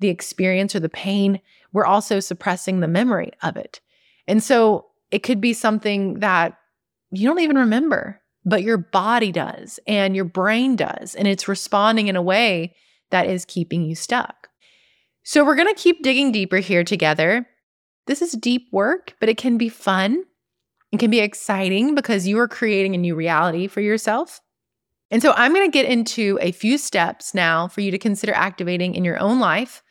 the 0.00 0.08
experience 0.08 0.74
or 0.74 0.80
the 0.80 0.88
pain, 0.88 1.40
we're 1.72 1.86
also 1.86 2.18
suppressing 2.18 2.80
the 2.80 2.88
memory 2.88 3.30
of 3.42 3.56
it. 3.56 3.80
And 4.26 4.42
so 4.42 4.86
it 5.12 5.20
could 5.20 5.40
be 5.40 5.52
something 5.52 6.18
that 6.18 6.58
you 7.12 7.28
don't 7.28 7.40
even 7.40 7.56
remember, 7.56 8.20
but 8.44 8.62
your 8.62 8.78
body 8.78 9.32
does 9.32 9.78
and 9.86 10.16
your 10.16 10.24
brain 10.24 10.76
does. 10.76 11.14
And 11.14 11.28
it's 11.28 11.48
responding 11.48 12.08
in 12.08 12.16
a 12.16 12.22
way 12.22 12.74
that 13.10 13.26
is 13.26 13.44
keeping 13.44 13.82
you 13.82 13.94
stuck. 13.94 14.48
So 15.22 15.44
we're 15.44 15.56
going 15.56 15.72
to 15.72 15.80
keep 15.80 16.02
digging 16.02 16.32
deeper 16.32 16.58
here 16.58 16.82
together. 16.82 17.46
This 18.06 18.22
is 18.22 18.32
deep 18.32 18.66
work, 18.72 19.14
but 19.20 19.28
it 19.28 19.36
can 19.36 19.56
be 19.56 19.68
fun. 19.68 20.24
It 20.90 20.98
can 20.98 21.10
be 21.10 21.20
exciting 21.20 21.94
because 21.94 22.26
you 22.26 22.38
are 22.38 22.48
creating 22.48 22.94
a 22.94 22.98
new 22.98 23.14
reality 23.14 23.68
for 23.68 23.80
yourself. 23.80 24.40
And 25.10 25.22
so 25.22 25.32
I'm 25.36 25.54
going 25.54 25.66
to 25.66 25.72
get 25.72 25.86
into 25.86 26.38
a 26.40 26.52
few 26.52 26.78
steps 26.78 27.34
now 27.34 27.68
for 27.68 27.82
you 27.82 27.90
to 27.90 27.98
consider 27.98 28.32
activating 28.32 28.94
in 28.94 29.04
your 29.04 29.18
own 29.18 29.38
life 29.38 29.82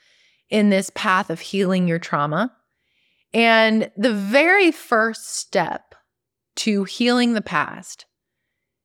in 0.50 0.70
this 0.70 0.92
path 0.94 1.30
of 1.30 1.40
healing 1.40 1.88
your 1.88 2.00
trauma. 2.00 2.52
And 3.34 3.90
the 3.96 4.14
very 4.14 4.72
first 4.72 5.36
step 5.38 5.96
to 6.58 6.84
healing 6.84 7.34
the 7.34 7.42
past 7.42 8.06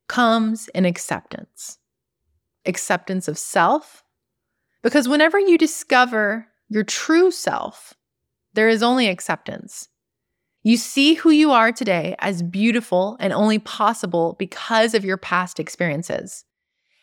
comes 0.08 0.68
in 0.68 0.84
acceptance 0.84 1.78
acceptance 2.66 3.28
of 3.28 3.38
self. 3.38 4.02
Because 4.82 5.08
whenever 5.08 5.38
you 5.38 5.56
discover 5.56 6.48
your 6.68 6.84
true 6.84 7.30
self, 7.30 7.94
there 8.54 8.68
is 8.68 8.82
only 8.82 9.08
acceptance. 9.08 9.88
You 10.62 10.76
see 10.76 11.14
who 11.14 11.30
you 11.30 11.52
are 11.52 11.70
today 11.70 12.16
as 12.18 12.42
beautiful 12.42 13.16
and 13.20 13.32
only 13.32 13.58
possible 13.58 14.34
because 14.38 14.94
of 14.94 15.04
your 15.04 15.16
past 15.16 15.60
experiences. 15.60 16.44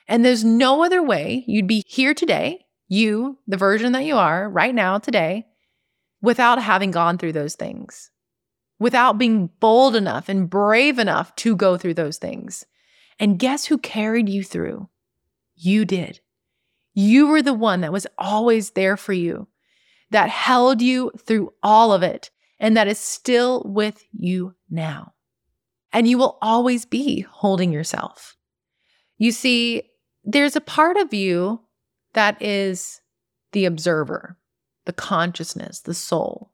And 0.07 0.25
there's 0.25 0.43
no 0.43 0.83
other 0.83 1.01
way 1.01 1.45
you'd 1.47 1.67
be 1.67 1.83
here 1.87 2.13
today, 2.13 2.65
you, 2.89 3.37
the 3.47 3.55
version 3.55 3.93
that 3.93 4.03
you 4.03 4.17
are 4.17 4.49
right 4.49 4.75
now, 4.75 4.97
today, 4.97 5.45
without 6.21 6.61
having 6.61 6.91
gone 6.91 7.17
through 7.17 7.31
those 7.31 7.55
things, 7.55 8.11
without 8.79 9.17
being 9.17 9.49
bold 9.61 9.95
enough 9.95 10.27
and 10.27 10.49
brave 10.49 10.99
enough 10.99 11.33
to 11.37 11.55
go 11.55 11.77
through 11.77 11.93
those 11.93 12.17
things. 12.17 12.65
And 13.19 13.39
guess 13.39 13.65
who 13.65 13.77
carried 13.77 14.29
you 14.29 14.43
through? 14.43 14.89
You 15.55 15.85
did. 15.85 16.19
You 16.93 17.27
were 17.27 17.41
the 17.41 17.53
one 17.53 17.81
that 17.81 17.91
was 17.91 18.07
always 18.17 18.71
there 18.71 18.97
for 18.97 19.13
you, 19.13 19.47
that 20.11 20.29
held 20.29 20.81
you 20.81 21.11
through 21.25 21.53
all 21.63 21.91
of 21.91 22.03
it 22.03 22.29
and 22.59 22.77
that 22.77 22.87
is 22.87 22.99
still 22.99 23.61
with 23.65 24.05
you 24.13 24.55
now. 24.69 25.13
And 25.91 26.07
you 26.07 26.17
will 26.17 26.37
always 26.41 26.85
be 26.85 27.21
holding 27.21 27.73
yourself. 27.73 28.37
You 29.17 29.31
see, 29.31 29.83
there's 30.23 30.55
a 30.55 30.61
part 30.61 30.97
of 30.97 31.13
you 31.13 31.61
that 32.13 32.41
is 32.41 33.01
the 33.51 33.65
observer, 33.65 34.37
the 34.85 34.93
consciousness, 34.93 35.81
the 35.81 35.93
soul. 35.93 36.51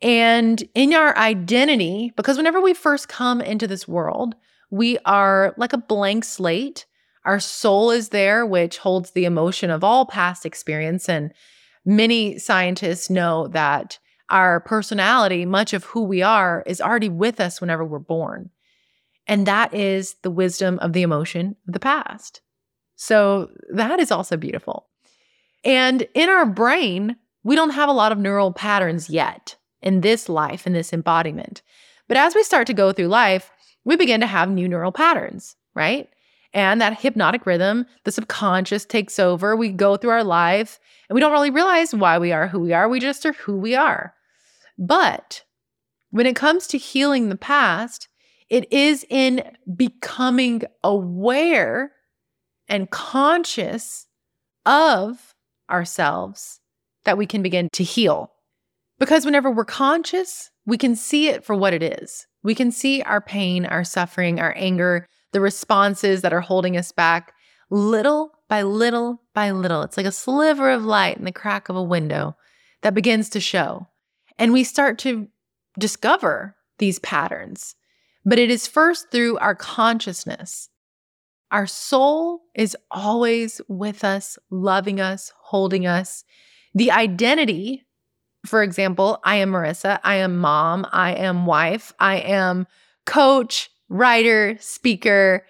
And 0.00 0.62
in 0.74 0.94
our 0.94 1.16
identity, 1.16 2.12
because 2.16 2.36
whenever 2.36 2.60
we 2.60 2.74
first 2.74 3.08
come 3.08 3.40
into 3.40 3.66
this 3.66 3.88
world, 3.88 4.34
we 4.74 4.98
are 5.04 5.54
like 5.56 5.72
a 5.72 5.78
blank 5.78 6.24
slate. 6.24 6.84
Our 7.24 7.38
soul 7.38 7.92
is 7.92 8.08
there, 8.08 8.44
which 8.44 8.78
holds 8.78 9.12
the 9.12 9.24
emotion 9.24 9.70
of 9.70 9.84
all 9.84 10.04
past 10.04 10.44
experience. 10.44 11.08
And 11.08 11.32
many 11.84 12.38
scientists 12.38 13.08
know 13.08 13.46
that 13.48 14.00
our 14.30 14.58
personality, 14.58 15.46
much 15.46 15.74
of 15.74 15.84
who 15.84 16.02
we 16.02 16.22
are, 16.22 16.64
is 16.66 16.80
already 16.80 17.08
with 17.08 17.40
us 17.40 17.60
whenever 17.60 17.84
we're 17.84 18.00
born. 18.00 18.50
And 19.28 19.46
that 19.46 19.72
is 19.72 20.16
the 20.22 20.30
wisdom 20.30 20.80
of 20.80 20.92
the 20.92 21.02
emotion 21.02 21.54
of 21.68 21.72
the 21.72 21.78
past. 21.78 22.40
So 22.96 23.50
that 23.72 24.00
is 24.00 24.10
also 24.10 24.36
beautiful. 24.36 24.88
And 25.64 26.08
in 26.14 26.28
our 26.28 26.46
brain, 26.46 27.14
we 27.44 27.54
don't 27.54 27.70
have 27.70 27.88
a 27.88 27.92
lot 27.92 28.10
of 28.10 28.18
neural 28.18 28.52
patterns 28.52 29.08
yet 29.08 29.54
in 29.80 30.00
this 30.00 30.28
life, 30.28 30.66
in 30.66 30.72
this 30.72 30.92
embodiment. 30.92 31.62
But 32.08 32.16
as 32.16 32.34
we 32.34 32.42
start 32.42 32.66
to 32.66 32.74
go 32.74 32.92
through 32.92 33.08
life, 33.08 33.52
we 33.84 33.96
begin 33.96 34.20
to 34.20 34.26
have 34.26 34.50
new 34.50 34.68
neural 34.68 34.92
patterns, 34.92 35.56
right? 35.74 36.08
And 36.52 36.80
that 36.80 37.00
hypnotic 37.00 37.46
rhythm, 37.46 37.86
the 38.04 38.12
subconscious 38.12 38.84
takes 38.84 39.18
over. 39.18 39.56
We 39.56 39.70
go 39.70 39.96
through 39.96 40.10
our 40.10 40.24
life 40.24 40.78
and 41.08 41.14
we 41.14 41.20
don't 41.20 41.32
really 41.32 41.50
realize 41.50 41.94
why 41.94 42.18
we 42.18 42.32
are 42.32 42.46
who 42.46 42.60
we 42.60 42.72
are. 42.72 42.88
We 42.88 43.00
just 43.00 43.26
are 43.26 43.32
who 43.32 43.56
we 43.56 43.74
are. 43.74 44.14
But 44.78 45.42
when 46.10 46.26
it 46.26 46.36
comes 46.36 46.68
to 46.68 46.78
healing 46.78 47.28
the 47.28 47.36
past, 47.36 48.08
it 48.48 48.72
is 48.72 49.04
in 49.10 49.42
becoming 49.74 50.62
aware 50.84 51.92
and 52.68 52.90
conscious 52.90 54.06
of 54.64 55.34
ourselves 55.68 56.60
that 57.04 57.18
we 57.18 57.26
can 57.26 57.42
begin 57.42 57.68
to 57.72 57.84
heal. 57.84 58.32
Because 58.98 59.24
whenever 59.24 59.50
we're 59.50 59.64
conscious, 59.64 60.50
we 60.66 60.78
can 60.78 60.94
see 60.94 61.28
it 61.28 61.44
for 61.44 61.54
what 61.54 61.74
it 61.74 61.82
is. 61.82 62.26
We 62.44 62.54
can 62.54 62.70
see 62.70 63.02
our 63.02 63.20
pain, 63.20 63.66
our 63.66 63.82
suffering, 63.82 64.38
our 64.38 64.54
anger, 64.56 65.08
the 65.32 65.40
responses 65.40 66.22
that 66.22 66.32
are 66.32 66.40
holding 66.40 66.76
us 66.76 66.92
back 66.92 67.32
little 67.70 68.30
by 68.48 68.62
little 68.62 69.22
by 69.34 69.50
little. 69.50 69.82
It's 69.82 69.96
like 69.96 70.06
a 70.06 70.12
sliver 70.12 70.70
of 70.70 70.84
light 70.84 71.16
in 71.16 71.24
the 71.24 71.32
crack 71.32 71.68
of 71.68 71.76
a 71.76 71.82
window 71.82 72.36
that 72.82 72.94
begins 72.94 73.28
to 73.30 73.40
show. 73.40 73.88
And 74.38 74.52
we 74.52 74.62
start 74.62 74.98
to 75.00 75.28
discover 75.78 76.54
these 76.78 76.98
patterns. 77.00 77.74
But 78.24 78.38
it 78.38 78.50
is 78.50 78.66
first 78.66 79.10
through 79.10 79.38
our 79.38 79.54
consciousness. 79.54 80.68
Our 81.50 81.66
soul 81.66 82.42
is 82.54 82.76
always 82.90 83.60
with 83.68 84.04
us, 84.04 84.38
loving 84.50 85.00
us, 85.00 85.32
holding 85.38 85.86
us. 85.86 86.24
The 86.74 86.90
identity, 86.90 87.84
for 88.46 88.62
example, 88.62 89.20
I 89.24 89.36
am 89.36 89.52
Marissa, 89.52 90.00
I 90.04 90.16
am 90.16 90.36
mom, 90.36 90.86
I 90.92 91.12
am 91.14 91.46
wife, 91.46 91.92
I 91.98 92.16
am 92.16 92.66
coach, 93.06 93.70
writer, 93.88 94.56
speaker. 94.60 95.44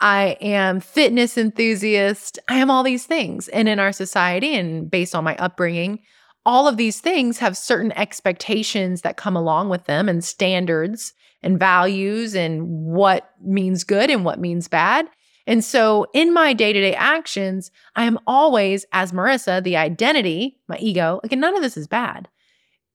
I 0.00 0.36
am 0.40 0.80
fitness 0.80 1.38
enthusiast. 1.38 2.38
I 2.48 2.56
am 2.56 2.70
all 2.70 2.82
these 2.82 3.06
things. 3.06 3.46
And 3.48 3.68
in 3.68 3.78
our 3.78 3.92
society 3.92 4.56
and 4.56 4.90
based 4.90 5.14
on 5.14 5.22
my 5.22 5.36
upbringing, 5.36 6.00
all 6.44 6.66
of 6.66 6.76
these 6.76 7.00
things 7.00 7.38
have 7.38 7.56
certain 7.56 7.92
expectations 7.92 9.02
that 9.02 9.16
come 9.16 9.36
along 9.36 9.68
with 9.68 9.84
them 9.84 10.08
and 10.08 10.24
standards 10.24 11.12
and 11.40 11.58
values 11.58 12.34
and 12.34 12.66
what 12.68 13.30
means 13.40 13.84
good 13.84 14.10
and 14.10 14.24
what 14.24 14.40
means 14.40 14.66
bad. 14.66 15.06
And 15.46 15.64
so 15.64 16.06
in 16.14 16.32
my 16.32 16.52
day 16.52 16.72
to 16.72 16.80
day 16.80 16.94
actions, 16.94 17.70
I 17.96 18.04
am 18.04 18.18
always, 18.26 18.84
as 18.92 19.12
Marissa, 19.12 19.62
the 19.62 19.76
identity, 19.76 20.58
my 20.68 20.76
ego, 20.78 21.20
again, 21.24 21.40
none 21.40 21.56
of 21.56 21.62
this 21.62 21.76
is 21.76 21.88
bad, 21.88 22.28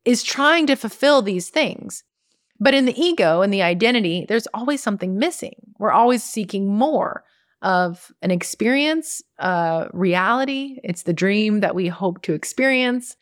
is 0.06 0.24
trying 0.24 0.68
to 0.68 0.76
fulfill 0.76 1.22
these 1.22 1.50
things. 1.50 2.04
But 2.60 2.74
in 2.74 2.86
the 2.86 3.00
ego 3.00 3.42
and 3.42 3.54
the 3.54 3.62
identity, 3.62 4.26
there's 4.28 4.48
always 4.54 4.82
something 4.82 5.20
missing. 5.20 5.56
We're 5.78 5.92
always 5.92 6.24
seeking 6.24 6.68
more 6.68 7.24
of 7.62 8.12
an 8.22 8.32
experience, 8.32 9.22
a 9.40 9.90
reality. 9.92 10.78
It's 10.84 11.04
the 11.04 11.14
dream 11.14 11.60
that 11.60 11.76
we 11.76 11.88
hope 11.88 12.22
to 12.24 12.34
experience. 12.34 13.16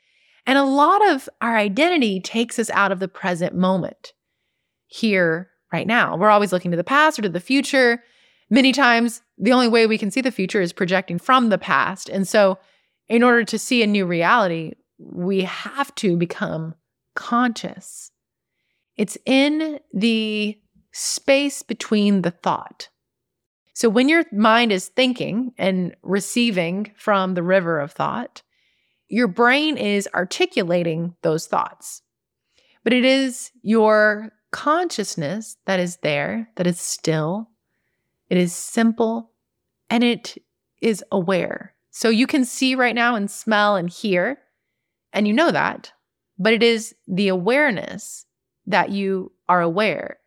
And 0.46 0.58
a 0.58 0.64
lot 0.64 1.10
of 1.10 1.28
our 1.42 1.58
identity 1.58 2.20
takes 2.20 2.60
us 2.60 2.70
out 2.70 2.92
of 2.92 3.00
the 3.00 3.08
present 3.08 3.56
moment 3.56 4.14
here, 4.88 5.50
right 5.74 5.88
now. 5.88 6.16
We're 6.16 6.30
always 6.30 6.54
looking 6.54 6.72
to 6.72 6.78
the 6.78 6.84
past 6.84 7.18
or 7.18 7.24
to 7.24 7.30
the 7.30 7.40
future. 7.40 8.04
Many 8.50 8.72
times, 8.72 9.22
the 9.38 9.52
only 9.52 9.68
way 9.68 9.88
we 9.88 9.98
can 9.98 10.12
see 10.12 10.22
the 10.22 10.32
future 10.32 10.62
is 10.62 10.74
projecting 10.74 11.20
from 11.20 11.50
the 11.50 11.58
past. 11.58 12.10
And 12.10 12.28
so, 12.28 12.60
in 13.08 13.24
order 13.24 13.44
to 13.44 13.60
see 13.60 13.84
a 13.84 13.88
new 13.88 14.06
reality, 14.06 14.74
we 14.98 15.42
have 15.42 15.94
to 15.96 16.16
become 16.18 16.76
conscious. 17.16 18.12
It's 18.98 19.18
in 19.26 19.80
the 19.94 20.58
space 20.92 21.62
between 21.62 22.22
the 22.22 22.32
thought. 22.32 22.90
So, 23.74 23.90
when 23.90 24.08
your 24.08 24.24
mind 24.32 24.72
is 24.72 24.88
thinking 24.88 25.54
and 25.58 25.96
receiving 26.04 26.92
from 26.96 27.34
the 27.34 27.44
river 27.44 27.80
of 27.80 27.92
thought, 27.92 28.42
your 29.08 29.28
brain 29.28 29.78
is 29.78 30.08
articulating 30.14 31.16
those 31.22 31.48
thoughts. 31.48 32.02
But 32.84 32.94
it 32.94 33.06
is 33.06 33.52
your 33.62 34.32
consciousness 34.52 35.58
that 35.66 35.80
is 35.80 35.98
there, 35.98 36.50
that 36.56 36.68
is 36.68 36.80
still, 36.80 37.50
it 38.30 38.38
is 38.38 38.54
simple, 38.54 39.32
and 39.90 40.04
it 40.04 40.38
is 40.82 41.04
aware. 41.12 41.74
So 41.92 42.10
you 42.10 42.28
can 42.28 42.46
see 42.46 42.76
right 42.76 42.96
now 42.96 43.16
and 43.16 43.30
smell 43.30 43.76
and 43.76 43.90
hear, 43.90 44.40
and 45.14 45.28
you 45.28 45.34
know 45.34 45.52
that, 45.52 45.94
but 46.38 46.54
it 46.54 46.64
is 46.64 46.94
the 47.08 47.30
awareness 47.30 48.26
that 48.68 48.90
you 48.90 49.32
are 49.48 49.62
aware 49.62 50.18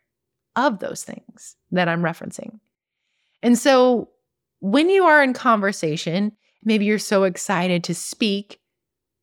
of 0.57 0.79
those 0.79 1.05
things 1.05 1.57
that 1.71 1.89
I'm 1.89 2.03
referencing. 2.03 2.61
And 3.43 3.59
so 3.59 4.09
when 4.61 4.91
you 4.91 5.05
are 5.05 5.23
in 5.23 5.33
conversation, 5.33 6.33
maybe 6.65 6.85
you're 6.85 6.99
so 6.99 7.25
excited 7.25 7.85
to 7.85 7.95
speak. 7.95 8.61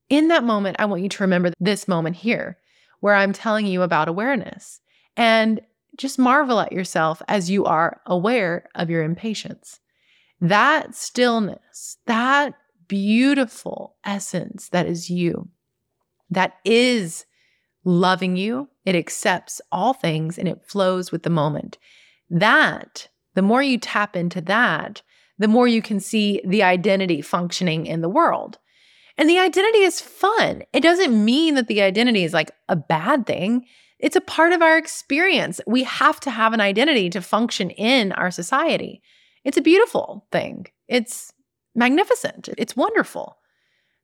In 0.09 0.27
that 0.27 0.43
moment, 0.43 0.77
I 0.79 0.85
want 0.85 1.01
you 1.01 1.09
to 1.09 1.23
remember 1.23 1.51
this 1.59 1.87
moment 1.87 2.15
here 2.15 2.57
where 2.99 3.15
I'm 3.15 3.33
telling 3.33 3.65
you 3.65 3.81
about 3.81 4.07
awareness 4.07 4.79
and 5.17 5.59
just 5.97 6.19
marvel 6.19 6.59
at 6.59 6.71
yourself 6.71 7.21
as 7.27 7.49
you 7.49 7.65
are 7.65 8.01
aware 8.05 8.67
of 8.75 8.89
your 8.89 9.03
impatience. 9.03 9.79
That 10.41 10.95
stillness, 10.95 11.97
that 12.05 12.53
beautiful 12.87 13.95
essence 14.03 14.69
that 14.69 14.85
is 14.85 15.09
you, 15.09 15.49
that 16.29 16.53
is 16.63 17.25
loving 17.83 18.35
you, 18.35 18.67
it 18.83 18.95
accepts 18.95 19.61
all 19.71 19.93
things 19.93 20.37
and 20.37 20.47
it 20.47 20.65
flows 20.65 21.11
with 21.11 21.23
the 21.23 21.29
moment. 21.29 21.77
That, 22.29 23.07
the 23.35 23.41
more 23.41 23.61
you 23.61 23.77
tap 23.77 24.15
into 24.15 24.41
that, 24.41 25.01
the 25.37 25.47
more 25.47 25.67
you 25.67 25.81
can 25.81 25.99
see 25.99 26.41
the 26.45 26.63
identity 26.63 27.21
functioning 27.21 27.85
in 27.85 28.01
the 28.01 28.09
world. 28.09 28.57
And 29.17 29.29
the 29.29 29.39
identity 29.39 29.79
is 29.79 30.01
fun. 30.01 30.63
It 30.73 30.81
doesn't 30.81 31.23
mean 31.23 31.55
that 31.55 31.67
the 31.67 31.81
identity 31.81 32.23
is 32.23 32.33
like 32.33 32.51
a 32.67 32.75
bad 32.75 33.25
thing. 33.25 33.65
It's 34.05 34.15
a 34.15 34.21
part 34.21 34.53
of 34.53 34.61
our 34.61 34.77
experience. 34.77 35.59
We 35.65 35.81
have 35.81 36.19
to 36.19 36.29
have 36.29 36.53
an 36.53 36.61
identity 36.61 37.09
to 37.09 37.23
function 37.23 37.71
in 37.71 38.11
our 38.11 38.29
society. 38.29 39.01
It's 39.43 39.57
a 39.57 39.63
beautiful 39.63 40.27
thing. 40.31 40.67
It's 40.87 41.33
magnificent. 41.73 42.49
It's 42.55 42.75
wonderful. 42.75 43.39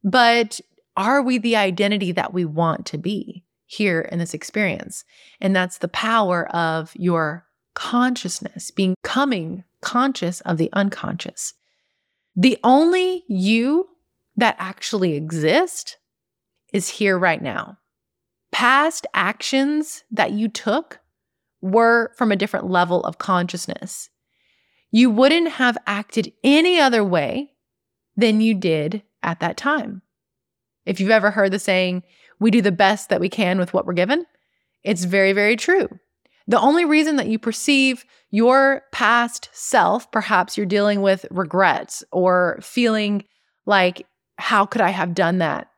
But 0.04 0.60
are 0.98 1.22
we 1.22 1.38
the 1.38 1.56
identity 1.56 2.14
that 2.14 2.34
we 2.34 2.46
want 2.46 2.88
to 2.88 2.98
be 2.98 3.46
here 3.68 4.02
in 4.02 4.18
this 4.18 4.34
experience? 4.34 5.06
And 5.40 5.56
that's 5.56 5.78
the 5.78 5.88
power 5.88 6.48
of 6.48 6.92
your 6.96 7.46
consciousness, 7.76 8.72
becoming 8.72 9.64
conscious 9.82 10.42
of 10.42 10.58
the 10.58 10.72
unconscious. 10.74 11.54
The 12.36 12.58
only 12.64 13.24
you 13.28 13.88
that 14.36 14.56
actually 14.58 15.14
exists 15.14 15.98
is 16.74 16.90
here 16.90 17.20
right 17.20 17.44
now 17.44 17.78
past 18.52 19.08
actions 19.14 20.04
that 20.12 20.32
you 20.32 20.48
took 20.48 21.00
were 21.62 22.12
from 22.18 22.32
a 22.32 22.36
different 22.36 22.70
level 22.70 23.04
of 23.04 23.18
consciousness. 23.18 24.10
You 24.92 25.10
wouldn't 25.10 25.52
have 25.52 25.78
acted 25.88 26.34
any 26.44 26.80
other 26.80 27.04
way 27.04 27.54
than 28.18 28.42
you 28.42 28.54
did 28.54 29.04
at 29.24 29.40
that 29.40 29.58
time. 29.58 30.02
If 30.86 31.00
you've 31.00 31.12
ever 31.12 31.32
heard 31.32 31.52
the 31.52 31.60
saying, 31.60 32.04
we 32.40 32.52
do 32.52 32.62
the 32.62 32.72
best 32.72 33.10
that 33.10 33.22
we 33.22 33.30
can 33.30 33.60
with 33.60 33.74
what 33.74 33.86
we're 33.86 33.94
given, 33.94 34.26
it's 34.84 35.04
very, 35.04 35.32
very 35.32 35.56
true. 35.56 35.88
The 36.48 36.60
only 36.60 36.86
reason 36.86 37.16
that 37.18 37.28
you 37.28 37.40
perceive 37.40 38.04
your 38.32 38.82
past 38.92 39.50
self, 39.54 40.12
perhaps 40.12 40.58
you're 40.58 40.66
dealing 40.66 41.02
with 41.02 41.26
regrets 41.30 42.04
or 42.12 42.60
feeling 42.62 43.24
like, 43.66 44.08
how 44.38 44.66
could 44.66 44.82
I 44.82 44.90
have 44.90 45.14
done 45.14 45.38
that? 45.38 45.71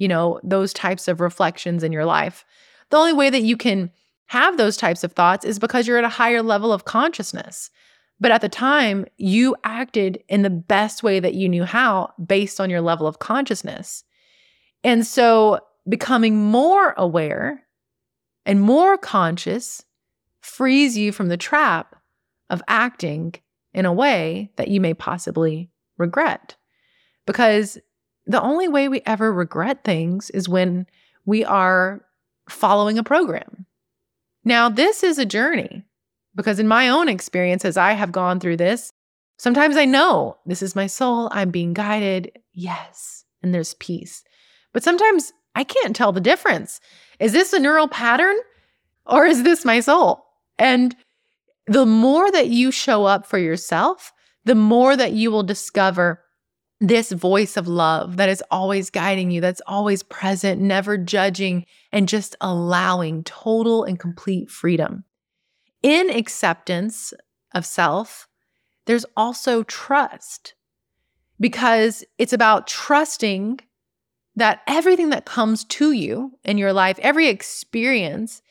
You 0.00 0.08
know, 0.08 0.40
those 0.42 0.72
types 0.72 1.06
of 1.06 1.20
reflections 1.20 1.84
in 1.84 1.92
your 1.92 2.06
life. 2.06 2.44
The 2.88 2.96
only 2.96 3.12
way 3.12 3.28
that 3.28 3.42
you 3.42 3.56
can 3.56 3.92
have 4.26 4.56
those 4.56 4.76
types 4.76 5.04
of 5.04 5.12
thoughts 5.12 5.44
is 5.44 5.58
because 5.58 5.86
you're 5.86 5.98
at 5.98 6.04
a 6.04 6.08
higher 6.08 6.42
level 6.42 6.72
of 6.72 6.86
consciousness. 6.86 7.70
But 8.18 8.30
at 8.30 8.40
the 8.40 8.48
time, 8.48 9.04
you 9.18 9.54
acted 9.62 10.24
in 10.28 10.40
the 10.40 10.50
best 10.50 11.02
way 11.02 11.20
that 11.20 11.34
you 11.34 11.48
knew 11.48 11.64
how 11.64 12.14
based 12.24 12.60
on 12.60 12.70
your 12.70 12.80
level 12.80 13.06
of 13.06 13.18
consciousness. 13.18 14.02
And 14.82 15.06
so 15.06 15.60
becoming 15.86 16.36
more 16.36 16.94
aware 16.96 17.66
and 18.46 18.60
more 18.60 18.96
conscious 18.96 19.84
frees 20.40 20.96
you 20.96 21.12
from 21.12 21.28
the 21.28 21.36
trap 21.36 21.94
of 22.48 22.62
acting 22.68 23.34
in 23.74 23.84
a 23.84 23.92
way 23.92 24.50
that 24.56 24.68
you 24.68 24.80
may 24.80 24.94
possibly 24.94 25.70
regret. 25.98 26.56
Because 27.26 27.78
the 28.30 28.40
only 28.40 28.68
way 28.68 28.88
we 28.88 29.02
ever 29.06 29.32
regret 29.32 29.82
things 29.82 30.30
is 30.30 30.48
when 30.48 30.86
we 31.26 31.44
are 31.44 32.04
following 32.48 32.96
a 32.96 33.02
program. 33.02 33.66
Now, 34.44 34.68
this 34.68 35.02
is 35.02 35.18
a 35.18 35.24
journey 35.24 35.84
because, 36.36 36.60
in 36.60 36.68
my 36.68 36.88
own 36.88 37.08
experience, 37.08 37.64
as 37.64 37.76
I 37.76 37.92
have 37.92 38.12
gone 38.12 38.38
through 38.38 38.58
this, 38.58 38.92
sometimes 39.36 39.76
I 39.76 39.84
know 39.84 40.38
this 40.46 40.62
is 40.62 40.76
my 40.76 40.86
soul, 40.86 41.28
I'm 41.32 41.50
being 41.50 41.74
guided. 41.74 42.30
Yes, 42.52 43.24
and 43.42 43.52
there's 43.52 43.74
peace. 43.74 44.22
But 44.72 44.84
sometimes 44.84 45.32
I 45.56 45.64
can't 45.64 45.96
tell 45.96 46.12
the 46.12 46.20
difference. 46.20 46.80
Is 47.18 47.32
this 47.32 47.52
a 47.52 47.58
neural 47.58 47.88
pattern 47.88 48.36
or 49.06 49.26
is 49.26 49.42
this 49.42 49.64
my 49.64 49.80
soul? 49.80 50.24
And 50.56 50.94
the 51.66 51.84
more 51.84 52.30
that 52.30 52.48
you 52.48 52.70
show 52.70 53.06
up 53.06 53.26
for 53.26 53.38
yourself, 53.38 54.12
the 54.44 54.54
more 54.54 54.96
that 54.96 55.12
you 55.12 55.32
will 55.32 55.42
discover 55.42 56.22
this 56.80 57.12
voice 57.12 57.56
of 57.56 57.68
love 57.68 58.16
that 58.16 58.28
is 58.28 58.42
always 58.50 58.88
guiding 58.90 59.30
you, 59.30 59.40
that's 59.40 59.60
always 59.66 60.02
present, 60.02 60.60
never 60.60 60.96
judging, 60.96 61.66
and 61.92 62.08
just 62.08 62.34
allowing 62.40 63.22
total 63.24 63.84
and 63.84 63.98
complete 63.98 64.50
freedom. 64.50 65.04
In 65.82 66.10
acceptance 66.10 67.12
of 67.54 67.66
self, 67.66 68.28
there's 68.86 69.06
also 69.16 69.62
trust 69.62 70.54
because 71.38 72.04
it's 72.18 72.32
about 72.32 72.66
trusting 72.66 73.60
that 74.36 74.60
everything 74.66 75.10
that 75.10 75.26
comes 75.26 75.64
to 75.64 75.92
you 75.92 76.32
in 76.44 76.56
your 76.56 76.72
life, 76.72 76.98
every 77.00 77.28
experience 77.28 78.42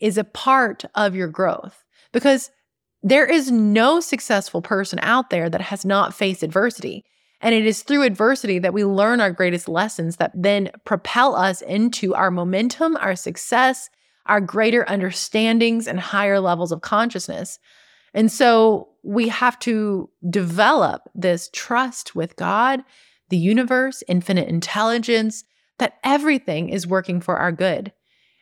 is 0.00 0.18
a 0.18 0.24
part 0.24 0.84
of 0.94 1.14
your 1.14 1.28
growth. 1.28 1.84
Because 2.12 2.50
there 3.02 3.26
is 3.26 3.50
no 3.50 4.00
successful 4.00 4.60
person 4.60 4.98
out 5.02 5.30
there 5.30 5.48
that 5.48 5.60
has 5.60 5.84
not 5.84 6.14
faced 6.14 6.42
adversity. 6.42 7.04
And 7.40 7.54
it 7.54 7.66
is 7.66 7.82
through 7.82 8.02
adversity 8.02 8.58
that 8.58 8.74
we 8.74 8.84
learn 8.84 9.20
our 9.20 9.30
greatest 9.30 9.68
lessons 9.68 10.16
that 10.16 10.32
then 10.34 10.70
propel 10.84 11.36
us 11.36 11.62
into 11.62 12.14
our 12.14 12.30
momentum, 12.30 12.96
our 12.96 13.14
success, 13.14 13.88
our 14.26 14.40
greater 14.40 14.88
understandings, 14.88 15.86
and 15.86 16.00
higher 16.00 16.40
levels 16.40 16.72
of 16.72 16.80
consciousness. 16.80 17.58
And 18.12 18.30
so 18.32 18.88
we 19.04 19.28
have 19.28 19.58
to 19.60 20.10
develop 20.28 21.02
this 21.14 21.48
trust 21.52 22.16
with 22.16 22.36
God, 22.36 22.82
the 23.28 23.36
universe, 23.36 24.02
infinite 24.08 24.48
intelligence, 24.48 25.44
that 25.78 25.98
everything 26.02 26.70
is 26.70 26.86
working 26.86 27.20
for 27.20 27.36
our 27.36 27.52
good. 27.52 27.92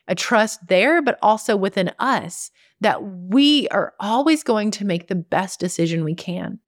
a 0.07 0.15
trust 0.15 0.67
there, 0.67 1.01
but 1.01 1.19
also 1.21 1.55
within 1.55 1.91
us 1.99 2.51
that 2.79 3.03
we 3.03 3.67
are 3.69 3.93
always 3.99 4.43
going 4.43 4.71
to 4.71 4.85
make 4.85 5.07
the 5.07 5.15
best 5.15 5.59
decision 5.59 6.03
we 6.03 6.15
can 6.15 6.59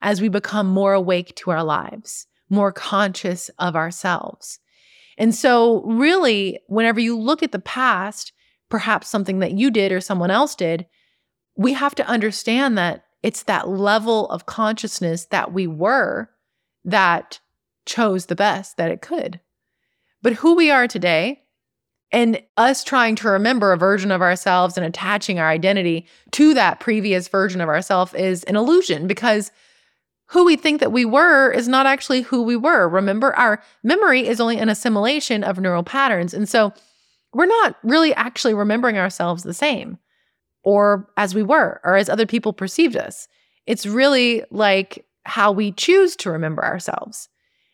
as 0.00 0.20
we 0.20 0.28
become 0.28 0.66
more 0.66 0.92
awake 0.94 1.34
to 1.36 1.50
our 1.50 1.64
lives, 1.64 2.26
more 2.48 2.72
conscious 2.72 3.50
of 3.58 3.76
ourselves. 3.76 4.58
And 5.16 5.34
so, 5.34 5.82
really, 5.82 6.60
whenever 6.68 7.00
you 7.00 7.18
look 7.18 7.42
at 7.42 7.52
the 7.52 7.58
past, 7.58 8.32
perhaps 8.68 9.08
something 9.08 9.40
that 9.40 9.52
you 9.52 9.70
did 9.70 9.90
or 9.90 10.00
someone 10.00 10.30
else 10.30 10.54
did, 10.54 10.86
we 11.56 11.72
have 11.72 11.94
to 11.96 12.06
understand 12.06 12.78
that 12.78 13.04
it's 13.22 13.42
that 13.44 13.68
level 13.68 14.28
of 14.30 14.46
consciousness 14.46 15.26
that 15.26 15.52
we 15.52 15.66
were 15.66 16.30
that 16.84 17.40
chose 17.84 18.26
the 18.26 18.36
best 18.36 18.76
that 18.76 18.90
it 18.90 19.02
could. 19.02 19.40
But 20.22 20.34
who 20.34 20.54
we 20.54 20.70
are 20.70 20.86
today, 20.86 21.42
and 22.10 22.40
us 22.56 22.84
trying 22.84 23.16
to 23.16 23.28
remember 23.28 23.72
a 23.72 23.78
version 23.78 24.10
of 24.10 24.22
ourselves 24.22 24.76
and 24.76 24.86
attaching 24.86 25.38
our 25.38 25.48
identity 25.48 26.06
to 26.32 26.54
that 26.54 26.80
previous 26.80 27.28
version 27.28 27.60
of 27.60 27.68
ourselves 27.68 28.14
is 28.14 28.44
an 28.44 28.56
illusion 28.56 29.06
because 29.06 29.50
who 30.28 30.44
we 30.44 30.56
think 30.56 30.80
that 30.80 30.92
we 30.92 31.04
were 31.04 31.50
is 31.50 31.68
not 31.68 31.86
actually 31.86 32.22
who 32.22 32.42
we 32.42 32.56
were. 32.56 32.88
Remember, 32.88 33.34
our 33.36 33.62
memory 33.82 34.26
is 34.26 34.40
only 34.40 34.58
an 34.58 34.68
assimilation 34.68 35.42
of 35.42 35.58
neural 35.58 35.82
patterns. 35.82 36.34
And 36.34 36.48
so 36.48 36.72
we're 37.32 37.46
not 37.46 37.76
really 37.82 38.14
actually 38.14 38.54
remembering 38.54 38.98
ourselves 38.98 39.42
the 39.42 39.54
same 39.54 39.98
or 40.64 41.08
as 41.16 41.34
we 41.34 41.42
were 41.42 41.80
or 41.82 41.96
as 41.96 42.08
other 42.08 42.26
people 42.26 42.52
perceived 42.52 42.96
us. 42.96 43.26
It's 43.66 43.86
really 43.86 44.44
like 44.50 45.06
how 45.24 45.50
we 45.52 45.72
choose 45.72 46.14
to 46.16 46.30
remember 46.30 46.64
ourselves. 46.64 47.28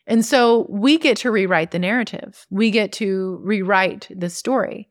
And 0.07 0.25
so 0.25 0.67
we 0.69 0.97
get 0.97 1.17
to 1.17 1.31
rewrite 1.31 1.71
the 1.71 1.79
narrative. 1.79 2.45
We 2.49 2.71
get 2.71 2.91
to 2.93 3.39
rewrite 3.43 4.07
the 4.15 4.29
story. 4.29 4.89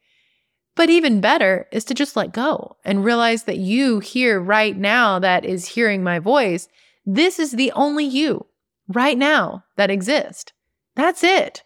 But 0.76 0.90
even 0.90 1.20
better 1.20 1.68
is 1.70 1.84
to 1.84 1.94
just 1.94 2.16
let 2.16 2.32
go 2.32 2.76
and 2.84 3.04
realize 3.04 3.44
that 3.44 3.58
you 3.58 4.00
here 4.00 4.40
right 4.40 4.76
now 4.76 5.18
that 5.20 5.44
is 5.44 5.68
hearing 5.68 6.02
my 6.02 6.18
voice, 6.18 6.68
this 7.06 7.38
is 7.38 7.52
the 7.52 7.72
only 7.72 8.04
you 8.04 8.46
right 8.88 9.16
now 9.16 9.64
that 9.76 9.90
exists. 9.90 10.52
That's 10.94 11.24
it. 11.24 11.62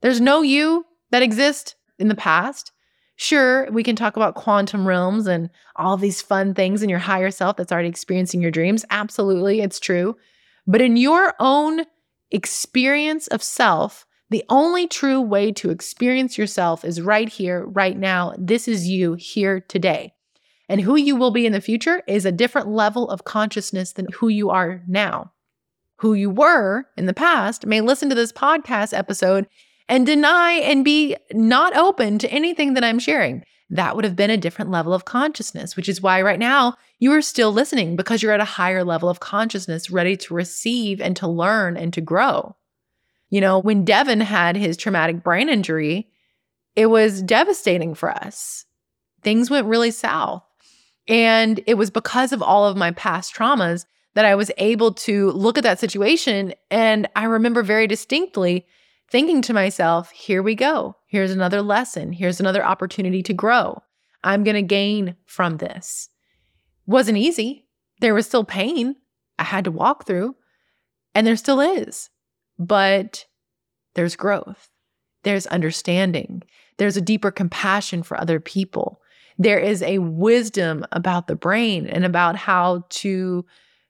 There's 0.00 0.20
no 0.20 0.42
you 0.42 0.86
that 1.10 1.22
exists 1.22 1.74
in 1.98 2.08
the 2.08 2.14
past. 2.14 2.72
Sure, 3.16 3.68
we 3.72 3.82
can 3.82 3.96
talk 3.96 4.16
about 4.16 4.36
quantum 4.36 4.86
realms 4.86 5.26
and 5.26 5.50
all 5.74 5.96
these 5.96 6.22
fun 6.22 6.54
things 6.54 6.82
in 6.82 6.88
your 6.88 7.00
higher 7.00 7.32
self 7.32 7.56
that's 7.56 7.72
already 7.72 7.88
experiencing 7.88 8.40
your 8.40 8.52
dreams. 8.52 8.84
Absolutely, 8.90 9.60
it's 9.60 9.80
true. 9.80 10.16
But 10.66 10.80
in 10.80 10.96
your 10.96 11.34
own 11.40 11.84
experience 12.30 13.26
of 13.26 13.42
self, 13.42 14.06
the 14.30 14.44
only 14.48 14.86
true 14.86 15.20
way 15.20 15.50
to 15.52 15.70
experience 15.70 16.38
yourself 16.38 16.84
is 16.84 17.00
right 17.00 17.28
here, 17.28 17.64
right 17.66 17.96
now. 17.96 18.34
This 18.38 18.68
is 18.68 18.86
you 18.86 19.14
here 19.14 19.60
today. 19.60 20.12
And 20.68 20.82
who 20.82 20.96
you 20.96 21.16
will 21.16 21.30
be 21.30 21.46
in 21.46 21.52
the 21.52 21.60
future 21.60 22.02
is 22.06 22.24
a 22.26 22.32
different 22.32 22.68
level 22.68 23.08
of 23.08 23.24
consciousness 23.24 23.92
than 23.92 24.06
who 24.14 24.28
you 24.28 24.50
are 24.50 24.82
now. 24.86 25.32
Who 25.96 26.14
you 26.14 26.30
were 26.30 26.86
in 26.96 27.06
the 27.06 27.14
past 27.14 27.66
may 27.66 27.80
listen 27.80 28.08
to 28.10 28.14
this 28.14 28.32
podcast 28.32 28.96
episode 28.96 29.48
and 29.88 30.04
deny 30.04 30.52
and 30.52 30.84
be 30.84 31.16
not 31.32 31.74
open 31.74 32.18
to 32.18 32.30
anything 32.30 32.74
that 32.74 32.84
I'm 32.84 32.98
sharing. 32.98 33.42
That 33.70 33.96
would 33.96 34.04
have 34.04 34.16
been 34.16 34.30
a 34.30 34.36
different 34.36 34.70
level 34.70 34.94
of 34.94 35.04
consciousness, 35.04 35.76
which 35.76 35.88
is 35.88 36.00
why 36.00 36.22
right 36.22 36.38
now 36.38 36.76
you 36.98 37.12
are 37.12 37.22
still 37.22 37.52
listening 37.52 37.96
because 37.96 38.22
you're 38.22 38.32
at 38.32 38.40
a 38.40 38.44
higher 38.44 38.84
level 38.84 39.08
of 39.08 39.20
consciousness, 39.20 39.90
ready 39.90 40.16
to 40.18 40.34
receive 40.34 41.00
and 41.00 41.16
to 41.16 41.28
learn 41.28 41.76
and 41.76 41.92
to 41.92 42.00
grow. 42.00 42.56
You 43.30 43.40
know, 43.40 43.58
when 43.58 43.84
Devin 43.84 44.20
had 44.20 44.56
his 44.56 44.76
traumatic 44.76 45.22
brain 45.22 45.48
injury, 45.48 46.08
it 46.76 46.86
was 46.86 47.22
devastating 47.22 47.94
for 47.94 48.10
us. 48.10 48.64
Things 49.22 49.50
went 49.50 49.66
really 49.66 49.90
south. 49.90 50.44
And 51.08 51.60
it 51.66 51.74
was 51.74 51.90
because 51.90 52.32
of 52.32 52.42
all 52.42 52.66
of 52.66 52.76
my 52.76 52.90
past 52.92 53.34
traumas 53.34 53.86
that 54.14 54.24
I 54.24 54.34
was 54.34 54.50
able 54.58 54.92
to 54.92 55.30
look 55.30 55.56
at 55.56 55.64
that 55.64 55.78
situation. 55.78 56.52
And 56.70 57.08
I 57.16 57.24
remember 57.24 57.62
very 57.62 57.86
distinctly 57.86 58.66
thinking 59.10 59.40
to 59.42 59.54
myself, 59.54 60.10
here 60.10 60.42
we 60.42 60.54
go. 60.54 60.96
Here's 61.06 61.30
another 61.30 61.62
lesson. 61.62 62.12
Here's 62.12 62.40
another 62.40 62.64
opportunity 62.64 63.22
to 63.22 63.32
grow. 63.32 63.80
I'm 64.22 64.44
going 64.44 64.56
to 64.56 64.62
gain 64.62 65.16
from 65.24 65.56
this. 65.56 66.10
Wasn't 66.86 67.16
easy. 67.16 67.66
There 68.00 68.14
was 68.14 68.26
still 68.26 68.44
pain 68.44 68.96
I 69.38 69.44
had 69.44 69.64
to 69.64 69.70
walk 69.70 70.06
through, 70.06 70.34
and 71.14 71.26
there 71.26 71.36
still 71.36 71.60
is. 71.60 72.10
But 72.58 73.26
there's 73.94 74.16
growth, 74.16 74.68
there's 75.22 75.46
understanding, 75.46 76.42
there's 76.76 76.96
a 76.96 77.02
deeper 77.02 77.30
compassion 77.30 78.02
for 78.02 78.20
other 78.20 78.40
people. 78.40 79.00
There 79.38 79.58
is 79.58 79.82
a 79.82 79.98
wisdom 79.98 80.84
about 80.90 81.28
the 81.28 81.36
brain 81.36 81.86
and 81.86 82.04
about 82.04 82.36
how 82.36 82.84
to 82.90 83.44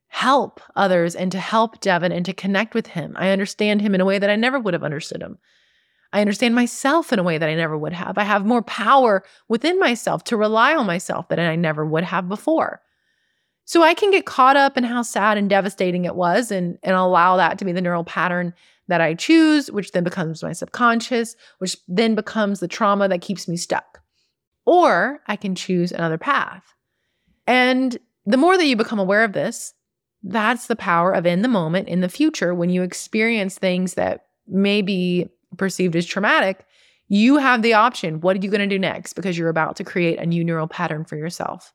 help 0.09 0.61
others 0.77 1.15
and 1.15 1.33
to 1.33 1.39
help 1.39 1.81
Devin 1.81 2.13
and 2.13 2.25
to 2.27 2.33
connect 2.33 2.75
with 2.75 2.89
him. 2.89 3.15
I 3.19 3.31
understand 3.31 3.81
him 3.81 3.95
in 3.95 4.01
a 4.01 4.05
way 4.05 4.19
that 4.19 4.31
I 4.31 4.37
never 4.37 4.59
would 4.59 4.75
have 4.75 4.85
understood 4.85 5.23
him. 5.23 5.39
I 6.13 6.21
understand 6.21 6.55
myself 6.55 7.13
in 7.13 7.19
a 7.19 7.23
way 7.23 7.37
that 7.37 7.49
I 7.49 7.55
never 7.55 7.77
would 7.77 7.93
have. 7.93 8.17
I 8.17 8.25
have 8.25 8.47
more 8.47 8.63
power 8.63 9.23
within 9.49 9.79
myself 9.79 10.25
to 10.25 10.37
rely 10.37 10.75
on 10.75 10.87
myself 10.87 11.29
than 11.29 11.39
I 11.39 11.57
never 11.57 11.85
would 11.85 12.05
have 12.05 12.29
before. 12.29 12.81
So 13.67 13.83
I 13.83 13.93
can 13.93 14.11
get 14.11 14.25
caught 14.25 14.57
up 14.57 14.79
in 14.79 14.85
how 14.85 15.03
sad 15.03 15.37
and 15.37 15.51
devastating 15.51 16.07
it 16.07 16.15
was 16.15 16.51
and, 16.51 16.79
and 16.83 16.97
allow 16.97 17.37
that 17.37 17.59
to 17.59 17.67
be 17.67 17.73
the 17.73 17.83
neural 17.83 18.05
pattern 18.05 18.55
that 18.89 19.03
I 19.03 19.13
choose, 19.13 19.71
which 19.71 19.93
then 19.93 20.05
becomes 20.05 20.43
my 20.43 20.55
subconscious, 20.55 21.37
which 21.59 21.77
then 21.87 22.15
becomes 22.15 22.61
the 22.61 22.69
trauma 22.69 23.09
that 23.09 23.21
keeps 23.21 23.47
me 23.47 23.59
stuck. 23.59 24.01
Or 24.69 25.21
I 25.27 25.37
can 25.37 25.55
choose 25.55 25.93
another 25.93 26.19
path. 26.19 26.75
And 27.47 27.97
the 28.27 28.37
more 28.37 28.59
that 28.59 28.67
you 28.67 28.77
become 28.77 28.99
aware 28.99 29.25
of 29.25 29.33
this, 29.33 29.73
that's 30.23 30.67
the 30.67 30.77
power 30.77 31.11
of 31.11 31.25
in 31.25 31.41
the 31.41 31.49
moment, 31.49 31.89
in 31.89 32.03
the 32.03 32.09
future, 32.11 32.55
when 32.55 32.69
you 32.69 32.83
experience 32.83 33.57
things 33.57 33.95
that 33.95 34.27
may 34.47 34.83
be 34.83 35.27
perceived 35.57 35.97
as 35.97 36.05
traumatic, 36.05 36.67
you 37.09 37.39
have 37.39 37.63
the 37.63 37.73
option. 37.73 38.21
What 38.21 38.37
are 38.37 38.41
you 38.41 38.51
going 38.51 38.61
to 38.61 38.67
do 38.67 38.79
next? 38.79 39.15
Because 39.15 39.39
you're 39.39 39.49
about 39.49 39.77
to 39.77 39.85
create 39.85 40.19
a 40.19 40.27
new 40.27 40.45
neural 40.45 40.69
pattern 40.69 41.07
for 41.07 41.17
yourself. 41.17 41.73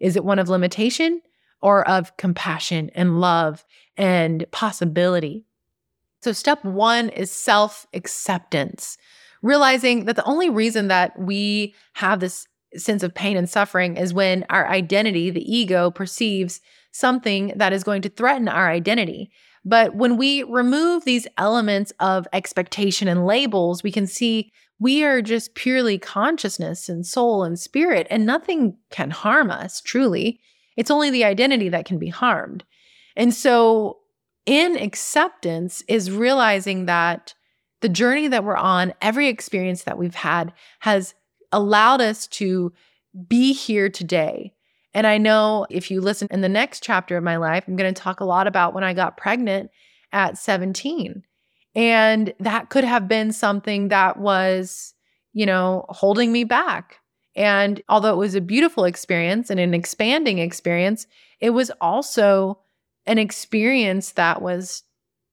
Is 0.00 0.16
it 0.16 0.24
one 0.24 0.38
of 0.38 0.48
limitation 0.48 1.20
or 1.60 1.86
of 1.86 2.16
compassion 2.16 2.90
and 2.94 3.20
love 3.20 3.66
and 3.98 4.46
possibility? 4.50 5.44
So, 6.22 6.32
step 6.32 6.64
one 6.64 7.10
is 7.10 7.30
self 7.30 7.86
acceptance, 7.92 8.96
realizing 9.42 10.04
that 10.04 10.16
the 10.16 10.24
only 10.24 10.50
reason 10.50 10.88
that 10.88 11.18
we 11.18 11.74
have 11.94 12.20
this 12.20 12.46
sense 12.76 13.02
of 13.02 13.14
pain 13.14 13.36
and 13.36 13.48
suffering 13.48 13.96
is 13.96 14.14
when 14.14 14.44
our 14.48 14.68
identity, 14.68 15.30
the 15.30 15.52
ego, 15.52 15.90
perceives 15.90 16.60
something 16.92 17.52
that 17.56 17.72
is 17.72 17.84
going 17.84 18.02
to 18.02 18.08
threaten 18.08 18.48
our 18.48 18.68
identity. 18.70 19.30
But 19.64 19.94
when 19.94 20.16
we 20.16 20.42
remove 20.44 21.04
these 21.04 21.26
elements 21.36 21.92
of 22.00 22.26
expectation 22.32 23.08
and 23.08 23.26
labels, 23.26 23.82
we 23.82 23.92
can 23.92 24.06
see 24.06 24.52
we 24.78 25.04
are 25.04 25.20
just 25.20 25.54
purely 25.54 25.98
consciousness 25.98 26.88
and 26.88 27.06
soul 27.06 27.44
and 27.44 27.58
spirit, 27.58 28.06
and 28.08 28.24
nothing 28.24 28.78
can 28.90 29.10
harm 29.10 29.50
us 29.50 29.82
truly. 29.82 30.40
It's 30.76 30.90
only 30.90 31.10
the 31.10 31.24
identity 31.24 31.68
that 31.68 31.84
can 31.84 31.98
be 31.98 32.08
harmed. 32.08 32.64
And 33.14 33.34
so, 33.34 33.98
in 34.46 34.76
acceptance, 34.78 35.82
is 35.86 36.10
realizing 36.10 36.86
that 36.86 37.34
the 37.80 37.88
journey 37.88 38.28
that 38.28 38.44
we're 38.44 38.56
on, 38.56 38.94
every 39.00 39.28
experience 39.28 39.84
that 39.84 39.98
we've 39.98 40.14
had, 40.14 40.52
has 40.80 41.14
allowed 41.52 42.00
us 42.00 42.26
to 42.26 42.72
be 43.28 43.52
here 43.52 43.88
today 43.88 44.52
and 44.92 45.06
I 45.06 45.18
know 45.18 45.66
if 45.70 45.90
you 45.90 46.00
listen 46.00 46.28
in 46.30 46.40
the 46.40 46.48
next 46.48 46.82
chapter 46.82 47.16
of 47.16 47.24
my 47.24 47.36
life, 47.36 47.64
I'm 47.66 47.76
going 47.76 47.92
to 47.92 48.00
talk 48.00 48.20
a 48.20 48.24
lot 48.24 48.46
about 48.46 48.74
when 48.74 48.84
I 48.84 48.92
got 48.92 49.16
pregnant 49.16 49.70
at 50.12 50.36
17. 50.36 51.22
And 51.76 52.34
that 52.40 52.70
could 52.70 52.84
have 52.84 53.06
been 53.06 53.32
something 53.32 53.88
that 53.88 54.16
was, 54.16 54.94
you 55.32 55.46
know, 55.46 55.86
holding 55.88 56.32
me 56.32 56.42
back. 56.42 56.98
And 57.36 57.80
although 57.88 58.12
it 58.12 58.18
was 58.18 58.34
a 58.34 58.40
beautiful 58.40 58.84
experience 58.84 59.50
and 59.50 59.60
an 59.60 59.72
expanding 59.72 60.38
experience, 60.38 61.06
it 61.38 61.50
was 61.50 61.70
also 61.80 62.58
an 63.06 63.18
experience 63.18 64.12
that 64.12 64.42
was 64.42 64.82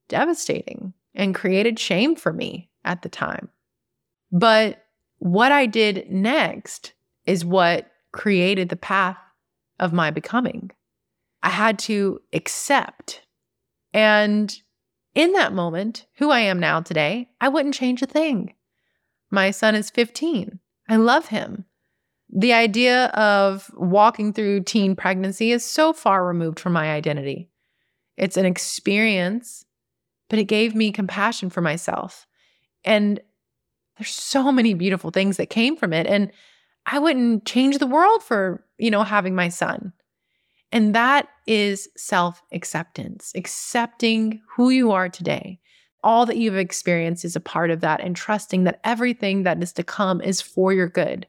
devastating 0.08 0.94
and 1.14 1.34
created 1.34 1.78
shame 1.78 2.16
for 2.16 2.32
me 2.32 2.70
at 2.84 3.02
the 3.02 3.08
time. 3.08 3.48
But 4.30 4.84
what 5.18 5.52
I 5.52 5.66
did 5.66 6.10
next 6.10 6.92
is 7.26 7.44
what 7.44 7.90
created 8.12 8.68
the 8.68 8.76
path 8.76 9.18
of 9.78 9.92
my 9.92 10.10
becoming. 10.10 10.70
I 11.42 11.50
had 11.50 11.78
to 11.80 12.20
accept. 12.32 13.22
And 13.92 14.54
in 15.14 15.32
that 15.32 15.52
moment, 15.52 16.06
who 16.16 16.30
I 16.30 16.40
am 16.40 16.60
now 16.60 16.80
today, 16.80 17.30
I 17.40 17.48
wouldn't 17.48 17.74
change 17.74 18.02
a 18.02 18.06
thing. 18.06 18.54
My 19.30 19.50
son 19.50 19.74
is 19.74 19.90
15. 19.90 20.58
I 20.88 20.96
love 20.96 21.28
him. 21.28 21.64
The 22.30 22.52
idea 22.52 23.06
of 23.06 23.70
walking 23.74 24.32
through 24.32 24.64
teen 24.64 24.94
pregnancy 24.94 25.52
is 25.52 25.64
so 25.64 25.92
far 25.92 26.26
removed 26.26 26.60
from 26.60 26.72
my 26.74 26.92
identity. 26.92 27.50
It's 28.16 28.36
an 28.36 28.44
experience, 28.44 29.64
but 30.28 30.38
it 30.38 30.44
gave 30.44 30.74
me 30.74 30.92
compassion 30.92 31.50
for 31.50 31.60
myself. 31.60 32.26
And 32.84 33.20
there's 33.98 34.10
so 34.10 34.52
many 34.52 34.74
beautiful 34.74 35.10
things 35.10 35.36
that 35.36 35.50
came 35.50 35.76
from 35.76 35.92
it. 35.92 36.06
And 36.06 36.30
I 36.86 36.98
wouldn't 36.98 37.44
change 37.44 37.78
the 37.78 37.86
world 37.86 38.22
for, 38.22 38.64
you 38.78 38.90
know, 38.90 39.02
having 39.02 39.34
my 39.34 39.48
son. 39.48 39.92
And 40.70 40.94
that 40.94 41.28
is 41.46 41.88
self 41.96 42.42
acceptance, 42.52 43.32
accepting 43.34 44.40
who 44.56 44.70
you 44.70 44.92
are 44.92 45.08
today. 45.08 45.60
All 46.04 46.26
that 46.26 46.36
you've 46.36 46.56
experienced 46.56 47.24
is 47.24 47.34
a 47.34 47.40
part 47.40 47.70
of 47.70 47.80
that, 47.80 48.00
and 48.00 48.14
trusting 48.14 48.64
that 48.64 48.80
everything 48.84 49.42
that 49.42 49.62
is 49.62 49.72
to 49.74 49.82
come 49.82 50.20
is 50.20 50.40
for 50.40 50.72
your 50.72 50.88
good. 50.88 51.26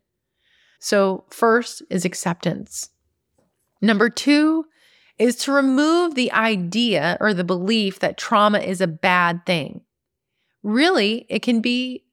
So, 0.79 1.25
first 1.29 1.81
is 1.89 2.05
acceptance. 2.05 2.89
Number 3.81 4.09
two 4.09 4.65
is 5.19 5.35
to 5.35 5.51
remove 5.51 6.15
the 6.15 6.31
idea 6.31 7.17
or 7.19 7.33
the 7.33 7.43
belief 7.43 7.99
that 7.99 8.17
trauma 8.17 8.59
is 8.59 8.81
a 8.81 8.87
bad 8.87 9.45
thing. 9.45 9.81
Really, 10.63 11.25
it 11.29 11.41
can 11.41 11.61
be 11.61 12.05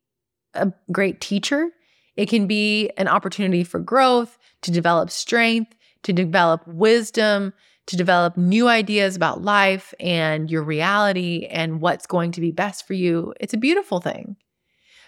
a 0.54 0.72
great 0.90 1.20
teacher, 1.20 1.70
it 2.16 2.28
can 2.28 2.46
be 2.46 2.90
an 2.96 3.08
opportunity 3.08 3.62
for 3.62 3.78
growth, 3.78 4.38
to 4.62 4.70
develop 4.70 5.10
strength, 5.10 5.74
to 6.02 6.12
develop 6.12 6.66
wisdom, 6.66 7.52
to 7.86 7.96
develop 7.96 8.36
new 8.36 8.68
ideas 8.68 9.14
about 9.14 9.42
life 9.42 9.94
and 10.00 10.50
your 10.50 10.62
reality 10.62 11.46
and 11.50 11.80
what's 11.80 12.06
going 12.06 12.32
to 12.32 12.40
be 12.40 12.50
best 12.50 12.86
for 12.86 12.94
you. 12.94 13.32
It's 13.38 13.54
a 13.54 13.58
beautiful 13.58 14.00
thing. 14.00 14.36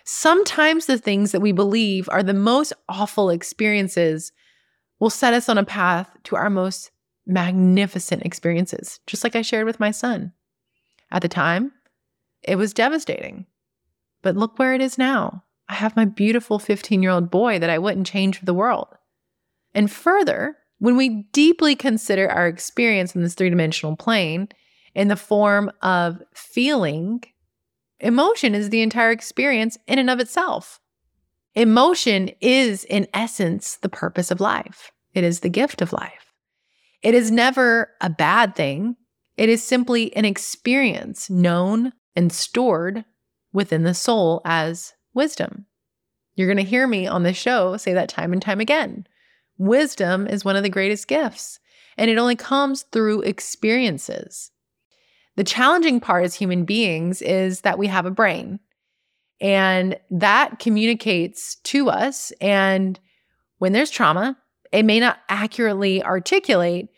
Sometimes 0.05 0.87
the 0.87 0.99
things 0.99 1.33
that 1.33 1.41
we 1.41 1.53
believe 1.53 2.09
are 2.09 2.23
the 2.23 2.35
most 2.35 2.73
awful 2.89 3.31
experiences 3.31 4.33
will 5.01 5.11
set 5.11 5.35
us 5.35 5.49
on 5.49 5.59
a 5.59 5.65
path 5.65 6.17
to 6.25 6.37
our 6.37 6.51
most 6.51 6.91
magnificent 7.29 8.23
experiences, 8.25 9.01
just 9.07 9.23
like 9.23 9.37
I 9.37 9.43
shared 9.43 9.67
with 9.67 9.79
my 9.79 9.91
son. 9.91 10.33
At 11.11 11.23
the 11.23 11.29
time, 11.29 11.73
it 12.43 12.57
was 12.57 12.73
devastating. 12.73 13.47
But 14.23 14.37
look 14.37 14.59
where 14.59 14.75
it 14.75 14.81
is 14.81 14.99
now. 14.99 15.45
I 15.69 15.75
have 15.75 15.97
my 15.97 16.07
beautiful 16.07 16.59
15 16.59 17.03
year 17.03 17.13
old 17.13 17.31
boy 17.31 17.59
that 17.59 17.71
I 17.71 17.79
wouldn't 17.79 18.07
change 18.07 18.39
for 18.39 18.45
the 18.45 18.55
world. 18.55 18.89
And 19.75 19.91
further, 19.91 20.57
when 20.79 20.97
we 20.97 21.25
deeply 21.33 21.77
consider 21.77 22.31
our 22.31 22.47
experience 22.47 23.15
in 23.15 23.23
this 23.23 23.35
three 23.35 23.51
dimensional 23.51 23.97
plane 23.97 24.49
in 24.95 25.09
the 25.09 25.17
form 25.17 25.71
of 25.83 26.23
feeling, 26.35 27.23
emotion 28.01 28.55
is 28.55 28.71
the 28.71 28.83
entire 28.83 29.11
experience 29.11 29.77
in 29.87 29.99
and 29.99 30.09
of 30.09 30.21
itself. 30.21 30.81
Emotion 31.55 32.31
is, 32.41 32.85
in 32.85 33.09
essence, 33.13 33.77
the 33.77 33.89
purpose 33.89 34.31
of 34.31 34.41
life, 34.41 34.93
it 35.15 35.25
is 35.25 35.41
the 35.41 35.49
gift 35.49 35.83
of 35.83 35.93
life. 35.93 36.28
It 37.03 37.15
is 37.15 37.31
never 37.31 37.91
a 38.01 38.11
bad 38.11 38.57
thing, 38.57 38.97
it 39.37 39.49
is 39.49 39.63
simply 39.63 40.15
an 40.17 40.25
experience 40.25 41.31
known 41.31 41.93
and 42.17 42.33
stored 42.33 43.05
within 43.53 43.85
the 43.85 43.95
soul 43.95 44.43
as 44.45 44.95
wisdom. 45.15 45.67
You're 46.35 46.49
going 46.49 46.65
to 46.65 46.71
hear 46.71 46.87
me 46.87 47.07
on 47.07 47.23
this 47.23 47.37
show 47.37 47.77
say 47.77 47.93
that 47.95 48.09
time 48.09 48.33
and 48.33 48.43
time 48.43 48.61
again. 48.61 49.07
Wisdom 49.59 50.27
is 50.27 50.45
one 50.45 50.57
of 50.57 50.63
the 50.63 50.69
greatest 50.69 51.09
gifts, 51.09 51.59
and 51.97 52.11
it 52.11 52.19
only 52.19 52.37
comes 52.37 52.83
through 52.93 53.23
experiences. 53.23 54.51
The 55.37 55.45
challenging 55.45 56.01
part 56.01 56.25
as 56.25 56.35
human 56.35 56.65
beings 56.65 57.23
is 57.23 57.61
that 57.61 57.79
we 57.79 57.87
have 57.89 58.07
a 58.07 58.11
brain, 58.11 58.61
and 59.41 59.99
that 60.11 60.59
communicates 60.59 61.57
to 61.65 61.91
us. 61.91 62.33
And 62.41 62.99
when 63.59 63.73
there's 63.73 63.91
trauma, 63.91 64.37
it 64.73 64.85
may 64.85 65.01
not 65.01 65.19
accurately 65.29 66.03
articulate 66.03 66.89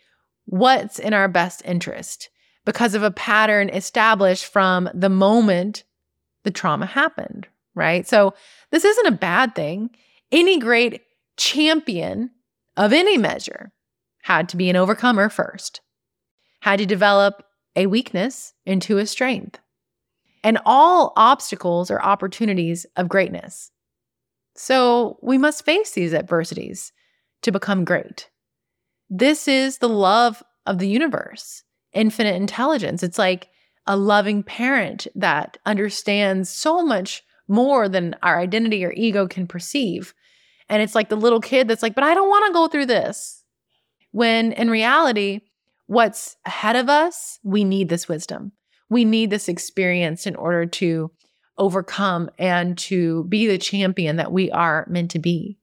what's 0.45 0.99
in 0.99 1.13
our 1.13 1.27
best 1.27 1.61
interest 1.65 2.29
because 2.65 2.93
of 2.93 3.03
a 3.03 3.11
pattern 3.11 3.69
established 3.69 4.45
from 4.45 4.89
the 4.93 5.09
moment 5.09 5.83
the 6.43 6.51
trauma 6.51 6.85
happened, 6.85 7.47
right? 7.75 8.07
So, 8.07 8.33
this 8.71 8.85
isn't 8.85 9.07
a 9.07 9.11
bad 9.11 9.55
thing. 9.55 9.91
Any 10.31 10.59
great 10.59 11.01
champion 11.37 12.31
of 12.77 12.93
any 12.93 13.17
measure 13.17 13.71
had 14.23 14.49
to 14.49 14.57
be 14.57 14.69
an 14.69 14.75
overcomer 14.75 15.29
first, 15.29 15.81
had 16.61 16.79
to 16.79 16.85
develop 16.85 17.43
a 17.75 17.87
weakness 17.87 18.53
into 18.65 18.97
a 18.97 19.05
strength. 19.05 19.59
And 20.43 20.59
all 20.65 21.13
obstacles 21.15 21.91
are 21.91 22.01
opportunities 22.01 22.85
of 22.95 23.09
greatness. 23.09 23.71
So 24.55 25.17
we 25.21 25.37
must 25.37 25.65
face 25.65 25.91
these 25.91 26.13
adversities 26.13 26.91
to 27.41 27.51
become 27.51 27.85
great. 27.85 28.29
This 29.09 29.47
is 29.47 29.77
the 29.77 29.89
love 29.89 30.41
of 30.65 30.77
the 30.79 30.87
universe, 30.87 31.63
infinite 31.93 32.35
intelligence. 32.35 33.03
It's 33.03 33.17
like 33.17 33.49
a 33.87 33.97
loving 33.97 34.43
parent 34.43 35.07
that 35.15 35.57
understands 35.65 36.49
so 36.49 36.83
much 36.83 37.23
more 37.47 37.89
than 37.89 38.15
our 38.23 38.39
identity 38.39 38.85
or 38.85 38.93
ego 38.93 39.27
can 39.27 39.47
perceive. 39.47 40.13
And 40.69 40.81
it's 40.81 40.95
like 40.95 41.09
the 41.09 41.17
little 41.17 41.41
kid 41.41 41.67
that's 41.67 41.83
like, 41.83 41.95
but 41.95 42.03
I 42.03 42.13
don't 42.13 42.29
want 42.29 42.45
to 42.47 42.53
go 42.53 42.67
through 42.67 42.85
this. 42.85 43.43
When 44.11 44.53
in 44.53 44.69
reality, 44.69 45.41
what's 45.87 46.37
ahead 46.45 46.75
of 46.75 46.87
us, 46.87 47.39
we 47.43 47.63
need 47.63 47.89
this 47.89 48.07
wisdom. 48.07 48.53
We 48.89 49.03
need 49.03 49.29
this 49.29 49.49
experience 49.49 50.25
in 50.25 50.35
order 50.35 50.65
to 50.65 51.11
overcome 51.57 52.29
and 52.39 52.77
to 52.77 53.25
be 53.25 53.47
the 53.47 53.57
champion 53.57 54.15
that 54.15 54.31
we 54.31 54.49
are 54.51 54.85
meant 54.89 55.11
to 55.11 55.19
be. 55.19 55.57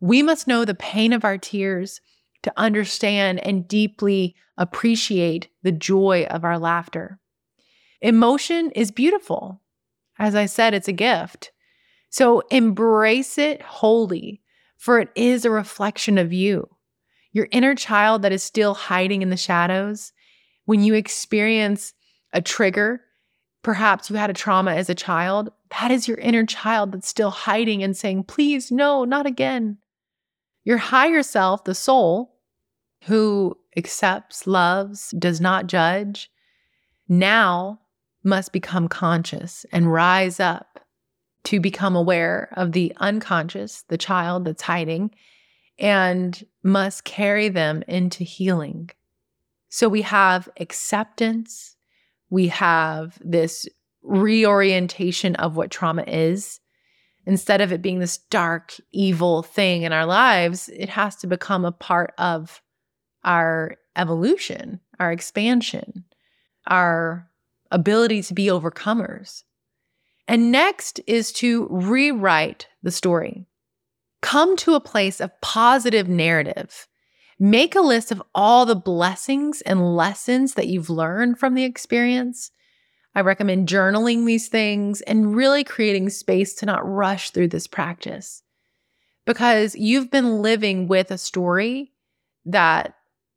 We 0.00 0.22
must 0.22 0.46
know 0.46 0.64
the 0.64 0.74
pain 0.74 1.12
of 1.12 1.24
our 1.24 1.38
tears 1.38 2.00
to 2.42 2.52
understand 2.56 3.44
and 3.44 3.66
deeply 3.66 4.36
appreciate 4.56 5.48
the 5.62 5.72
joy 5.72 6.26
of 6.30 6.44
our 6.44 6.58
laughter. 6.58 7.18
Emotion 8.00 8.70
is 8.72 8.90
beautiful. 8.90 9.60
As 10.18 10.34
I 10.34 10.46
said, 10.46 10.74
it's 10.74 10.88
a 10.88 10.92
gift. 10.92 11.52
So 12.10 12.42
embrace 12.50 13.38
it 13.38 13.60
wholly, 13.62 14.40
for 14.76 15.00
it 15.00 15.10
is 15.14 15.44
a 15.44 15.50
reflection 15.50 16.16
of 16.16 16.32
you. 16.32 16.68
Your 17.32 17.48
inner 17.50 17.74
child 17.74 18.22
that 18.22 18.32
is 18.32 18.42
still 18.42 18.74
hiding 18.74 19.22
in 19.22 19.30
the 19.30 19.36
shadows. 19.36 20.12
When 20.64 20.82
you 20.82 20.94
experience 20.94 21.92
a 22.32 22.40
trigger, 22.40 23.02
perhaps 23.62 24.10
you 24.10 24.16
had 24.16 24.30
a 24.30 24.34
trauma 24.34 24.74
as 24.74 24.88
a 24.88 24.94
child, 24.94 25.50
that 25.80 25.90
is 25.90 26.08
your 26.08 26.18
inner 26.18 26.46
child 26.46 26.92
that's 26.92 27.08
still 27.08 27.30
hiding 27.30 27.82
and 27.82 27.96
saying, 27.96 28.24
please, 28.24 28.70
no, 28.70 29.04
not 29.04 29.26
again. 29.26 29.78
Your 30.68 30.76
higher 30.76 31.22
self, 31.22 31.64
the 31.64 31.74
soul, 31.74 32.34
who 33.04 33.56
accepts, 33.74 34.46
loves, 34.46 35.14
does 35.18 35.40
not 35.40 35.66
judge, 35.66 36.30
now 37.08 37.80
must 38.22 38.52
become 38.52 38.86
conscious 38.86 39.64
and 39.72 39.90
rise 39.90 40.38
up 40.38 40.80
to 41.44 41.58
become 41.58 41.96
aware 41.96 42.50
of 42.52 42.72
the 42.72 42.92
unconscious, 42.98 43.84
the 43.88 43.96
child 43.96 44.44
that's 44.44 44.60
hiding, 44.60 45.10
and 45.78 46.44
must 46.62 47.04
carry 47.04 47.48
them 47.48 47.82
into 47.88 48.22
healing. 48.22 48.90
So 49.70 49.88
we 49.88 50.02
have 50.02 50.50
acceptance, 50.60 51.76
we 52.28 52.48
have 52.48 53.18
this 53.24 53.66
reorientation 54.02 55.34
of 55.36 55.56
what 55.56 55.70
trauma 55.70 56.04
is. 56.06 56.60
Instead 57.28 57.60
of 57.60 57.70
it 57.72 57.82
being 57.82 57.98
this 57.98 58.16
dark, 58.16 58.74
evil 58.90 59.42
thing 59.42 59.82
in 59.82 59.92
our 59.92 60.06
lives, 60.06 60.70
it 60.70 60.88
has 60.88 61.14
to 61.14 61.26
become 61.26 61.66
a 61.66 61.70
part 61.70 62.14
of 62.16 62.62
our 63.22 63.76
evolution, 63.96 64.80
our 64.98 65.12
expansion, 65.12 66.04
our 66.68 67.28
ability 67.70 68.22
to 68.22 68.32
be 68.32 68.46
overcomers. 68.46 69.42
And 70.26 70.50
next 70.50 71.02
is 71.06 71.30
to 71.32 71.68
rewrite 71.70 72.66
the 72.82 72.90
story. 72.90 73.44
Come 74.22 74.56
to 74.56 74.72
a 74.72 74.80
place 74.80 75.20
of 75.20 75.38
positive 75.42 76.08
narrative. 76.08 76.88
Make 77.38 77.74
a 77.74 77.82
list 77.82 78.10
of 78.10 78.22
all 78.34 78.64
the 78.64 78.74
blessings 78.74 79.60
and 79.60 79.94
lessons 79.94 80.54
that 80.54 80.68
you've 80.68 80.88
learned 80.88 81.38
from 81.38 81.52
the 81.52 81.64
experience. 81.64 82.52
I 83.18 83.22
recommend 83.22 83.66
journaling 83.66 84.26
these 84.26 84.46
things 84.46 85.00
and 85.00 85.34
really 85.34 85.64
creating 85.64 86.08
space 86.10 86.54
to 86.54 86.66
not 86.66 86.88
rush 86.88 87.30
through 87.30 87.48
this 87.48 87.66
practice 87.66 88.44
because 89.26 89.74
you've 89.74 90.08
been 90.08 90.40
living 90.40 90.86
with 90.86 91.10
a 91.10 91.18
story 91.18 91.90
that 92.44 92.94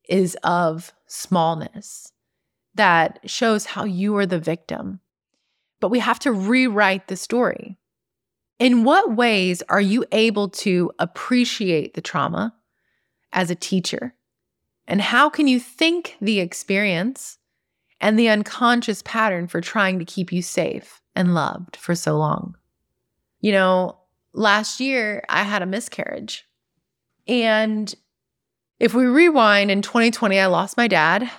is 0.08 0.38
of 0.44 0.94
smallness 1.08 2.12
that 2.76 3.22
shows 3.26 3.66
how 3.66 3.86
you 3.86 4.16
are 4.18 4.28
the 4.28 4.38
victim. 4.38 5.00
But 5.80 5.90
we 5.90 5.98
have 5.98 6.20
to 6.20 6.32
rewrite 6.32 7.08
the 7.08 7.18
story. 7.18 7.80
In 8.60 8.84
what 8.84 9.16
ways 9.16 9.64
are 9.68 9.82
you 9.82 10.06
able 10.12 10.50
to 10.50 10.92
appreciate 11.00 11.96
the 11.96 12.02
trauma 12.02 12.54
as 13.34 13.50
a 13.50 13.56
teacher? 13.56 14.14
And 14.88 15.02
how 15.02 15.32
can 15.32 15.48
you 15.48 15.60
think 15.60 16.18
the 16.22 16.40
experience 16.40 17.40
and 18.02 18.20
the 18.20 18.28
unconscious 18.28 19.02
pattern 19.04 19.48
for 19.48 19.62
trying 19.62 20.00
to 20.00 20.06
keep 20.06 20.34
you 20.34 20.42
safe 20.42 21.02
and 21.16 21.34
loved 21.34 21.78
for 21.78 21.96
so 21.96 22.18
long? 22.18 22.56
You 23.40 23.54
know, 23.54 23.98
last 24.34 24.80
year 24.80 25.24
I 25.30 25.44
had 25.44 25.62
a 25.62 25.68
miscarriage. 25.68 26.46
And 27.28 27.94
if 28.80 28.94
we 28.94 29.06
rewind 29.06 29.72
in 29.72 29.82
2020, 29.82 30.40
I 30.40 30.48
lost 30.48 30.76
my 30.76 30.88
dad. 30.88 31.30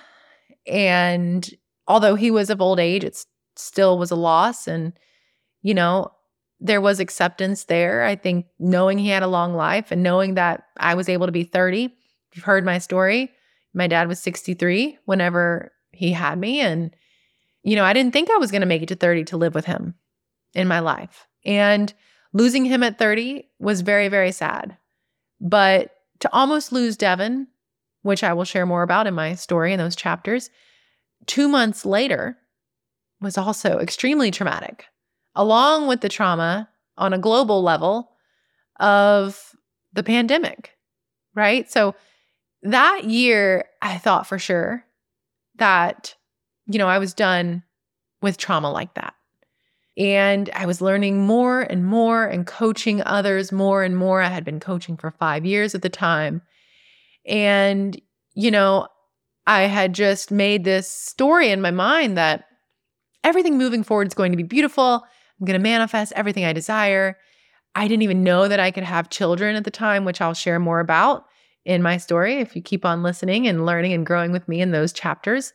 And 0.65 1.47
although 1.87 2.15
he 2.15 2.31
was 2.31 2.49
of 2.49 2.61
old 2.61 2.79
age, 2.79 3.03
it 3.03 3.23
still 3.55 3.99
was 3.99 4.11
a 4.11 4.15
loss. 4.15 4.67
And, 4.67 4.93
you 5.61 5.73
know, 5.73 6.11
there 6.61 6.79
was 6.79 7.01
acceptance 7.01 7.65
there. 7.65 8.03
I 8.03 8.15
think 8.15 8.45
knowing 8.57 8.97
he 8.97 9.09
had 9.09 9.23
a 9.23 9.27
long 9.27 9.53
life 9.53 9.91
and 9.91 10.01
knowing 10.01 10.35
that 10.35 10.63
I 10.77 10.95
was 10.95 11.09
able 11.09 11.25
to 11.25 11.33
be 11.33 11.43
30. 11.43 11.93
You've 12.33 12.45
heard 12.45 12.63
my 12.63 12.77
story. 12.77 13.31
My 13.73 13.87
dad 13.87 14.07
was 14.07 14.19
63 14.19 14.97
whenever 15.05 15.73
he 15.93 16.11
had 16.11 16.37
me. 16.37 16.59
And, 16.59 16.95
you 17.63 17.75
know, 17.75 17.85
I 17.85 17.93
didn't 17.93 18.13
think 18.13 18.29
I 18.29 18.37
was 18.37 18.51
going 18.51 18.61
to 18.61 18.67
make 18.67 18.81
it 18.81 18.87
to 18.87 18.95
30 18.95 19.25
to 19.25 19.37
live 19.37 19.55
with 19.55 19.65
him 19.65 19.95
in 20.53 20.67
my 20.67 20.79
life. 20.79 21.27
And 21.45 21.93
losing 22.33 22.65
him 22.65 22.83
at 22.83 22.97
30 22.97 23.47
was 23.59 23.81
very, 23.81 24.07
very 24.07 24.31
sad. 24.31 24.77
But 25.39 25.91
to 26.19 26.29
almost 26.33 26.71
lose 26.71 26.97
Devin, 26.97 27.47
which 28.01 28.23
I 28.23 28.33
will 28.33 28.43
share 28.43 28.65
more 28.65 28.83
about 28.83 29.07
in 29.07 29.13
my 29.13 29.35
story 29.35 29.73
in 29.73 29.79
those 29.79 29.95
chapters, 29.95 30.49
two 31.25 31.47
months 31.47 31.85
later 31.85 32.37
was 33.21 33.37
also 33.37 33.79
extremely 33.79 34.31
traumatic, 34.31 34.85
along 35.35 35.87
with 35.87 36.01
the 36.01 36.09
trauma 36.09 36.69
on 36.97 37.13
a 37.13 37.17
global 37.17 37.63
level 37.63 38.11
of 38.79 39.55
the 39.93 40.03
pandemic, 40.03 40.77
right? 41.33 41.71
So 41.71 41.95
that 42.63 43.05
year, 43.05 43.65
I 43.81 43.97
thought 43.97 44.27
for 44.27 44.39
sure 44.39 44.85
that, 45.55 46.15
you 46.67 46.79
know, 46.79 46.87
I 46.87 46.99
was 46.99 47.13
done 47.13 47.63
with 48.21 48.37
trauma 48.37 48.71
like 48.71 48.93
that. 48.95 49.13
And 49.95 50.49
I 50.55 50.65
was 50.65 50.81
learning 50.81 51.25
more 51.25 51.61
and 51.61 51.85
more 51.85 52.25
and 52.25 52.47
coaching 52.47 53.03
others 53.03 53.51
more 53.51 53.83
and 53.83 53.95
more. 53.95 54.21
I 54.21 54.29
had 54.29 54.43
been 54.43 54.59
coaching 54.59 54.97
for 54.97 55.11
five 55.11 55.45
years 55.45 55.75
at 55.75 55.83
the 55.83 55.89
time. 55.89 56.41
And, 57.27 57.99
you 58.33 58.49
know, 58.49 58.87
I 59.45 59.63
had 59.63 59.93
just 59.93 60.31
made 60.31 60.63
this 60.63 60.87
story 60.87 61.51
in 61.51 61.61
my 61.61 61.71
mind 61.71 62.17
that 62.17 62.45
everything 63.23 63.57
moving 63.57 63.83
forward 63.83 64.07
is 64.07 64.13
going 64.13 64.31
to 64.31 64.37
be 64.37 64.43
beautiful. 64.43 65.05
I'm 65.39 65.45
going 65.45 65.59
to 65.59 65.63
manifest 65.63 66.13
everything 66.15 66.45
I 66.45 66.53
desire. 66.53 67.17
I 67.75 67.87
didn't 67.87 68.03
even 68.03 68.23
know 68.23 68.47
that 68.47 68.59
I 68.59 68.71
could 68.71 68.83
have 68.83 69.09
children 69.09 69.55
at 69.55 69.63
the 69.63 69.71
time, 69.71 70.05
which 70.05 70.21
I'll 70.21 70.33
share 70.33 70.59
more 70.59 70.79
about 70.79 71.25
in 71.65 71.81
my 71.81 71.97
story 71.97 72.35
if 72.35 72.55
you 72.55 72.61
keep 72.61 72.85
on 72.85 73.03
listening 73.03 73.47
and 73.47 73.65
learning 73.65 73.93
and 73.93 74.05
growing 74.05 74.31
with 74.31 74.47
me 74.47 74.61
in 74.61 74.71
those 74.71 74.93
chapters. 74.93 75.53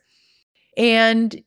And 0.77 1.41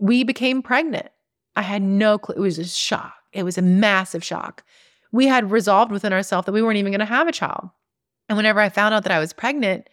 we 0.00 0.24
became 0.24 0.62
pregnant. 0.62 1.08
I 1.56 1.62
had 1.62 1.82
no 1.82 2.18
clue. 2.18 2.36
It 2.36 2.40
was 2.40 2.58
a 2.58 2.64
shock. 2.64 3.14
It 3.32 3.44
was 3.44 3.58
a 3.58 3.62
massive 3.62 4.24
shock. 4.24 4.64
We 5.12 5.26
had 5.26 5.50
resolved 5.50 5.92
within 5.92 6.12
ourselves 6.12 6.46
that 6.46 6.52
we 6.52 6.62
weren't 6.62 6.78
even 6.78 6.92
going 6.92 7.00
to 7.00 7.04
have 7.06 7.28
a 7.28 7.32
child. 7.32 7.70
And 8.28 8.36
whenever 8.36 8.60
I 8.60 8.68
found 8.68 8.94
out 8.94 9.02
that 9.04 9.12
I 9.12 9.18
was 9.18 9.32
pregnant, 9.32 9.88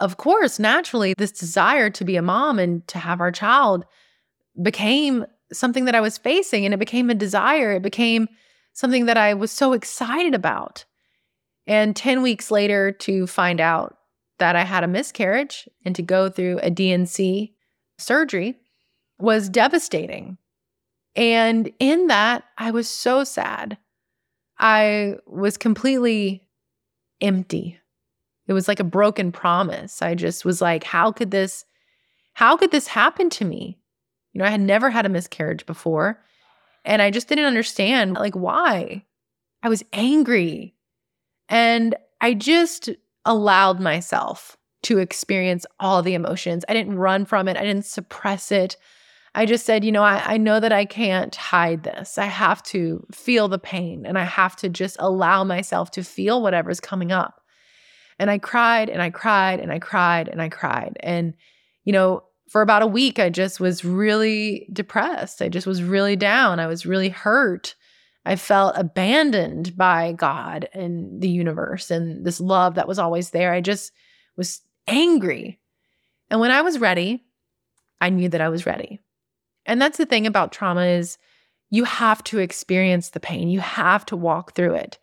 of 0.00 0.16
course, 0.16 0.58
naturally, 0.58 1.14
this 1.16 1.32
desire 1.32 1.90
to 1.90 2.04
be 2.04 2.16
a 2.16 2.22
mom 2.22 2.58
and 2.58 2.86
to 2.88 2.98
have 2.98 3.20
our 3.20 3.32
child 3.32 3.84
became 4.62 5.26
something 5.52 5.84
that 5.86 5.94
I 5.94 6.00
was 6.00 6.18
facing 6.18 6.64
and 6.64 6.74
it 6.74 6.78
became 6.78 7.10
a 7.10 7.14
desire. 7.14 7.72
It 7.72 7.82
became 7.82 8.28
something 8.72 9.06
that 9.06 9.16
I 9.16 9.34
was 9.34 9.50
so 9.50 9.72
excited 9.72 10.34
about. 10.34 10.84
And 11.68 11.94
10 11.94 12.22
weeks 12.22 12.50
later, 12.50 12.90
to 12.90 13.28
find 13.28 13.60
out 13.60 13.96
that 14.38 14.56
I 14.56 14.64
had 14.64 14.82
a 14.82 14.88
miscarriage 14.88 15.68
and 15.84 15.94
to 15.94 16.02
go 16.02 16.28
through 16.28 16.58
a 16.62 16.70
D&C 16.70 17.54
surgery 17.98 18.56
was 19.18 19.48
devastating. 19.48 20.38
And 21.14 21.70
in 21.78 22.06
that, 22.08 22.44
I 22.56 22.70
was 22.70 22.88
so 22.88 23.22
sad. 23.22 23.78
I 24.58 25.16
was 25.26 25.56
completely 25.56 26.42
empty. 27.20 27.78
It 28.46 28.54
was 28.54 28.66
like 28.66 28.80
a 28.80 28.84
broken 28.84 29.30
promise. 29.30 30.00
I 30.00 30.14
just 30.14 30.44
was 30.44 30.60
like, 30.60 30.84
how 30.84 31.12
could 31.12 31.30
this 31.30 31.64
how 32.34 32.56
could 32.56 32.70
this 32.70 32.86
happen 32.86 33.30
to 33.30 33.44
me? 33.44 33.80
You 34.32 34.38
know, 34.38 34.44
I 34.44 34.50
had 34.50 34.60
never 34.60 34.90
had 34.90 35.04
a 35.04 35.08
miscarriage 35.08 35.66
before, 35.66 36.22
and 36.84 37.02
I 37.02 37.10
just 37.10 37.26
didn't 37.26 37.46
understand 37.46 38.14
like 38.14 38.34
why. 38.34 39.04
I 39.60 39.68
was 39.68 39.82
angry. 39.92 40.76
And 41.48 41.94
I 42.20 42.34
just 42.34 42.90
allowed 43.24 43.80
myself 43.80 44.56
to 44.82 44.98
experience 44.98 45.66
all 45.80 46.02
the 46.02 46.14
emotions. 46.14 46.64
I 46.68 46.74
didn't 46.74 46.98
run 46.98 47.24
from 47.24 47.48
it. 47.48 47.56
I 47.56 47.64
didn't 47.64 47.84
suppress 47.84 48.52
it. 48.52 48.76
I 49.34 49.46
just 49.46 49.66
said, 49.66 49.84
you 49.84 49.92
know, 49.92 50.02
I, 50.02 50.34
I 50.34 50.36
know 50.36 50.58
that 50.60 50.72
I 50.72 50.84
can't 50.84 51.34
hide 51.34 51.84
this. 51.84 52.18
I 52.18 52.26
have 52.26 52.62
to 52.64 53.06
feel 53.12 53.48
the 53.48 53.58
pain 53.58 54.06
and 54.06 54.18
I 54.18 54.24
have 54.24 54.56
to 54.56 54.68
just 54.68 54.96
allow 54.98 55.44
myself 55.44 55.90
to 55.92 56.02
feel 56.02 56.42
whatever's 56.42 56.80
coming 56.80 57.12
up. 57.12 57.42
And 58.18 58.30
I 58.30 58.38
cried 58.38 58.88
and 58.88 59.00
I 59.00 59.10
cried 59.10 59.60
and 59.60 59.70
I 59.70 59.78
cried 59.78 60.28
and 60.28 60.42
I 60.42 60.48
cried. 60.48 60.96
And, 61.00 61.34
you 61.84 61.92
know, 61.92 62.24
for 62.48 62.62
about 62.62 62.82
a 62.82 62.86
week, 62.86 63.18
I 63.18 63.28
just 63.28 63.60
was 63.60 63.84
really 63.84 64.68
depressed. 64.72 65.42
I 65.42 65.48
just 65.48 65.66
was 65.66 65.82
really 65.82 66.16
down. 66.16 66.58
I 66.58 66.66
was 66.66 66.86
really 66.86 67.10
hurt. 67.10 67.74
I 68.28 68.36
felt 68.36 68.76
abandoned 68.76 69.74
by 69.74 70.12
God 70.12 70.68
and 70.74 71.18
the 71.18 71.30
universe 71.30 71.90
and 71.90 72.26
this 72.26 72.40
love 72.40 72.74
that 72.74 72.86
was 72.86 72.98
always 72.98 73.30
there. 73.30 73.54
I 73.54 73.62
just 73.62 73.90
was 74.36 74.60
angry. 74.86 75.58
And 76.28 76.38
when 76.38 76.50
I 76.50 76.60
was 76.60 76.78
ready, 76.78 77.24
I 78.02 78.10
knew 78.10 78.28
that 78.28 78.42
I 78.42 78.50
was 78.50 78.66
ready. 78.66 79.00
And 79.64 79.80
that's 79.80 79.96
the 79.96 80.04
thing 80.04 80.26
about 80.26 80.52
trauma 80.52 80.84
is 80.84 81.16
you 81.70 81.84
have 81.84 82.22
to 82.24 82.38
experience 82.38 83.08
the 83.08 83.18
pain. 83.18 83.48
You 83.48 83.60
have 83.60 84.04
to 84.06 84.16
walk 84.16 84.52
through 84.52 84.74
it. 84.74 84.98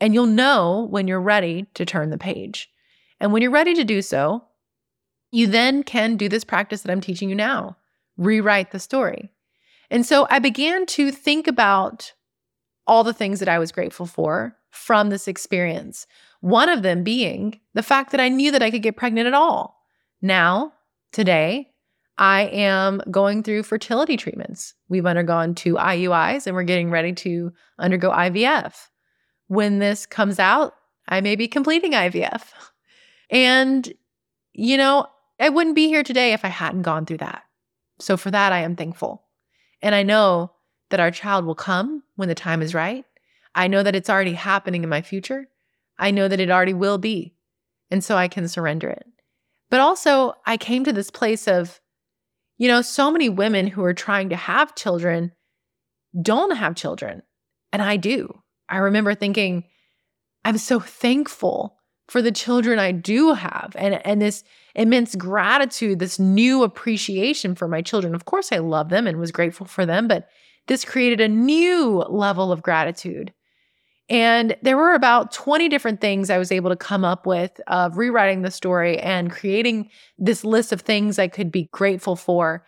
And 0.00 0.14
you'll 0.14 0.26
know 0.26 0.86
when 0.88 1.08
you're 1.08 1.20
ready 1.20 1.66
to 1.74 1.84
turn 1.84 2.10
the 2.10 2.16
page. 2.16 2.70
And 3.18 3.32
when 3.32 3.42
you're 3.42 3.50
ready 3.50 3.74
to 3.74 3.82
do 3.82 4.00
so, 4.00 4.44
you 5.32 5.48
then 5.48 5.82
can 5.82 6.16
do 6.16 6.28
this 6.28 6.44
practice 6.44 6.82
that 6.82 6.92
I'm 6.92 7.00
teaching 7.00 7.28
you 7.28 7.34
now 7.34 7.76
rewrite 8.16 8.70
the 8.70 8.78
story. 8.78 9.30
And 9.90 10.06
so 10.06 10.28
I 10.30 10.38
began 10.38 10.86
to 10.86 11.10
think 11.10 11.48
about 11.48 12.12
all 12.86 13.04
the 13.04 13.12
things 13.12 13.40
that 13.40 13.48
I 13.48 13.58
was 13.58 13.72
grateful 13.72 14.06
for 14.06 14.56
from 14.70 15.08
this 15.08 15.26
experience. 15.26 16.06
One 16.40 16.68
of 16.68 16.82
them 16.82 17.02
being 17.02 17.60
the 17.74 17.82
fact 17.82 18.12
that 18.12 18.20
I 18.20 18.28
knew 18.28 18.50
that 18.52 18.62
I 18.62 18.70
could 18.70 18.82
get 18.82 18.96
pregnant 18.96 19.26
at 19.26 19.34
all. 19.34 19.80
Now, 20.22 20.72
today, 21.12 21.72
I 22.18 22.42
am 22.42 23.02
going 23.10 23.42
through 23.42 23.64
fertility 23.64 24.16
treatments. 24.16 24.74
We've 24.88 25.06
undergone 25.06 25.54
two 25.54 25.74
IUIs 25.74 26.46
and 26.46 26.54
we're 26.54 26.62
getting 26.62 26.90
ready 26.90 27.12
to 27.12 27.52
undergo 27.78 28.10
IVF. 28.10 28.74
When 29.48 29.78
this 29.78 30.06
comes 30.06 30.38
out, 30.38 30.74
I 31.08 31.20
may 31.20 31.36
be 31.36 31.48
completing 31.48 31.92
IVF. 31.92 32.52
And, 33.30 33.92
you 34.52 34.76
know, 34.76 35.06
I 35.38 35.50
wouldn't 35.50 35.76
be 35.76 35.88
here 35.88 36.02
today 36.02 36.32
if 36.32 36.44
I 36.44 36.48
hadn't 36.48 36.82
gone 36.82 37.06
through 37.06 37.18
that. 37.18 37.42
So 37.98 38.16
for 38.16 38.30
that, 38.30 38.52
I 38.52 38.60
am 38.60 38.76
thankful. 38.76 39.24
And 39.82 39.94
I 39.94 40.02
know 40.02 40.52
that 40.90 41.00
our 41.00 41.10
child 41.10 41.44
will 41.44 41.54
come 41.54 42.02
when 42.16 42.28
the 42.28 42.34
time 42.34 42.62
is 42.62 42.74
right. 42.74 43.04
I 43.54 43.68
know 43.68 43.82
that 43.82 43.96
it's 43.96 44.10
already 44.10 44.34
happening 44.34 44.82
in 44.82 44.88
my 44.88 45.02
future. 45.02 45.48
I 45.98 46.10
know 46.10 46.28
that 46.28 46.40
it 46.40 46.50
already 46.50 46.74
will 46.74 46.98
be. 46.98 47.34
And 47.90 48.02
so 48.04 48.16
I 48.16 48.28
can 48.28 48.48
surrender 48.48 48.88
it. 48.88 49.06
But 49.70 49.80
also, 49.80 50.34
I 50.44 50.56
came 50.56 50.84
to 50.84 50.92
this 50.92 51.10
place 51.10 51.48
of, 51.48 51.80
you 52.58 52.68
know, 52.68 52.82
so 52.82 53.10
many 53.10 53.28
women 53.28 53.66
who 53.66 53.82
are 53.84 53.94
trying 53.94 54.28
to 54.30 54.36
have 54.36 54.74
children 54.74 55.32
don't 56.20 56.56
have 56.56 56.74
children. 56.74 57.22
And 57.72 57.82
I 57.82 57.96
do. 57.96 58.42
I 58.68 58.78
remember 58.78 59.14
thinking, 59.14 59.64
I'm 60.44 60.58
so 60.58 60.78
thankful 60.78 61.76
for 62.08 62.22
the 62.22 62.30
children 62.30 62.78
I 62.78 62.92
do 62.92 63.34
have 63.34 63.74
and, 63.76 64.06
and 64.06 64.22
this 64.22 64.44
immense 64.74 65.16
gratitude, 65.16 65.98
this 65.98 66.18
new 66.18 66.62
appreciation 66.62 67.54
for 67.54 67.66
my 67.66 67.82
children. 67.82 68.14
Of 68.14 68.26
course, 68.26 68.52
I 68.52 68.58
love 68.58 68.88
them 68.88 69.06
and 69.06 69.18
was 69.18 69.32
grateful 69.32 69.66
for 69.66 69.84
them, 69.84 70.06
but 70.06 70.28
this 70.66 70.84
created 70.84 71.20
a 71.20 71.28
new 71.28 72.04
level 72.08 72.52
of 72.52 72.62
gratitude. 72.62 73.32
And 74.08 74.56
there 74.62 74.76
were 74.76 74.94
about 74.94 75.32
20 75.32 75.68
different 75.68 76.00
things 76.00 76.30
I 76.30 76.38
was 76.38 76.52
able 76.52 76.70
to 76.70 76.76
come 76.76 77.04
up 77.04 77.26
with 77.26 77.60
of 77.66 77.96
rewriting 77.96 78.42
the 78.42 78.50
story 78.50 78.98
and 78.98 79.32
creating 79.32 79.90
this 80.16 80.44
list 80.44 80.72
of 80.72 80.80
things 80.80 81.18
I 81.18 81.28
could 81.28 81.50
be 81.50 81.68
grateful 81.72 82.14
for. 82.14 82.64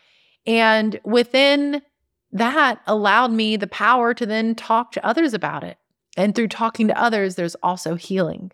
And 0.47 0.99
within 1.05 1.83
that 2.33 2.81
allowed 2.87 3.33
me 3.33 3.57
the 3.57 3.67
power 3.67 4.15
to 4.15 4.27
then 4.27 4.55
talk 4.55 4.93
to 4.93 5.07
others 5.07 5.33
about 5.33 5.63
it. 5.63 5.79
And 6.17 6.35
through 6.35 6.49
talking 6.49 6.89
to 6.89 7.01
others, 7.01 7.37
there's 7.37 7.55
also 7.57 7.95
healing. 7.95 8.51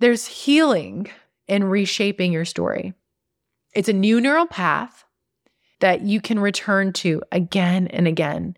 There's 0.00 0.26
healing 0.26 1.10
in 1.46 1.64
reshaping 1.64 2.32
your 2.32 2.44
story. 2.44 2.94
It's 3.74 3.88
a 3.88 3.92
new 3.92 4.20
neural 4.20 4.46
path 4.46 5.04
that 5.80 6.02
you 6.02 6.20
can 6.20 6.38
return 6.38 6.92
to 6.92 7.22
again 7.30 7.86
and 7.88 8.08
again. 8.08 8.56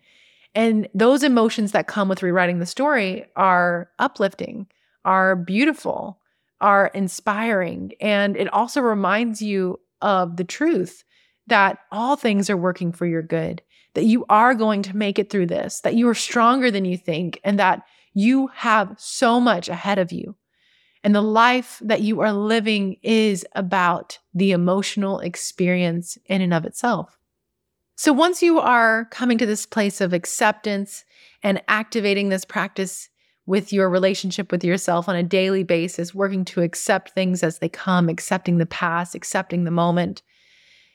And 0.55 0.89
those 0.95 1.23
emotions 1.23 1.73
that 1.73 1.87
come 1.87 2.09
with 2.09 2.23
rewriting 2.23 2.59
the 2.59 2.67
story 2.67 3.27
are 3.37 3.91
uplifting, 3.99 4.67
are 5.05 5.37
beautiful, 5.37 6.19
are 6.61 6.89
inspiring. 6.89 7.93
And 8.01 8.37
it 8.37 8.53
also 8.53 8.81
reminds 8.81 9.41
you 9.41 9.81
of 10.03 10.37
the 10.37 10.45
truth 10.45 11.05
that 11.47 11.79
all 11.91 12.17
things 12.17 12.51
are 12.51 12.57
working 12.57 12.93
for 12.93 13.07
your 13.07 13.23
good, 13.23 13.63
that 13.95 14.05
you 14.05 14.25
are 14.29 14.55
going 14.55 14.83
to 14.83 14.97
make 14.97 15.19
it 15.19 15.31
through 15.31 15.47
this, 15.47 15.81
that 15.81 15.95
you 15.95 16.09
are 16.09 16.15
stronger 16.15 16.71
than 16.71 16.85
you 16.85 16.97
think, 16.97 17.41
and 17.45 17.59
that 17.59 17.83
you 18.13 18.49
have 18.49 18.95
so 18.99 19.41
much 19.41 19.69
ahead 19.69 19.99
of 19.99 20.13
you. 20.13 20.35
And 21.03 21.15
the 21.15 21.23
life 21.23 21.81
that 21.83 22.03
you 22.03 22.21
are 22.21 22.33
living 22.33 22.97
is 23.03 23.47
about 23.55 24.19
the 24.35 24.53
emotional 24.53 25.21
experience 25.21 26.19
in 26.27 26.43
and 26.43 26.53
of 26.53 26.65
itself. 26.65 27.20
So 28.01 28.15
once 28.15 28.43
you 28.43 28.59
are 28.59 29.05
coming 29.11 29.37
to 29.37 29.45
this 29.45 29.67
place 29.67 30.01
of 30.01 30.15
acceptance 30.15 31.05
and 31.43 31.61
activating 31.69 32.31
this 32.31 32.47
practice 32.47 33.11
with 33.45 33.75
your 33.75 33.91
relationship 33.91 34.51
with 34.51 34.65
yourself 34.65 35.07
on 35.07 35.17
a 35.17 35.23
daily 35.23 35.65
basis, 35.65 36.15
working 36.15 36.47
to 36.47 36.63
accept 36.63 37.11
things 37.11 37.43
as 37.43 37.59
they 37.59 37.69
come, 37.69 38.09
accepting 38.09 38.57
the 38.57 38.65
past, 38.65 39.15
accepting 39.15 39.65
the 39.65 39.71
moment, 39.71 40.23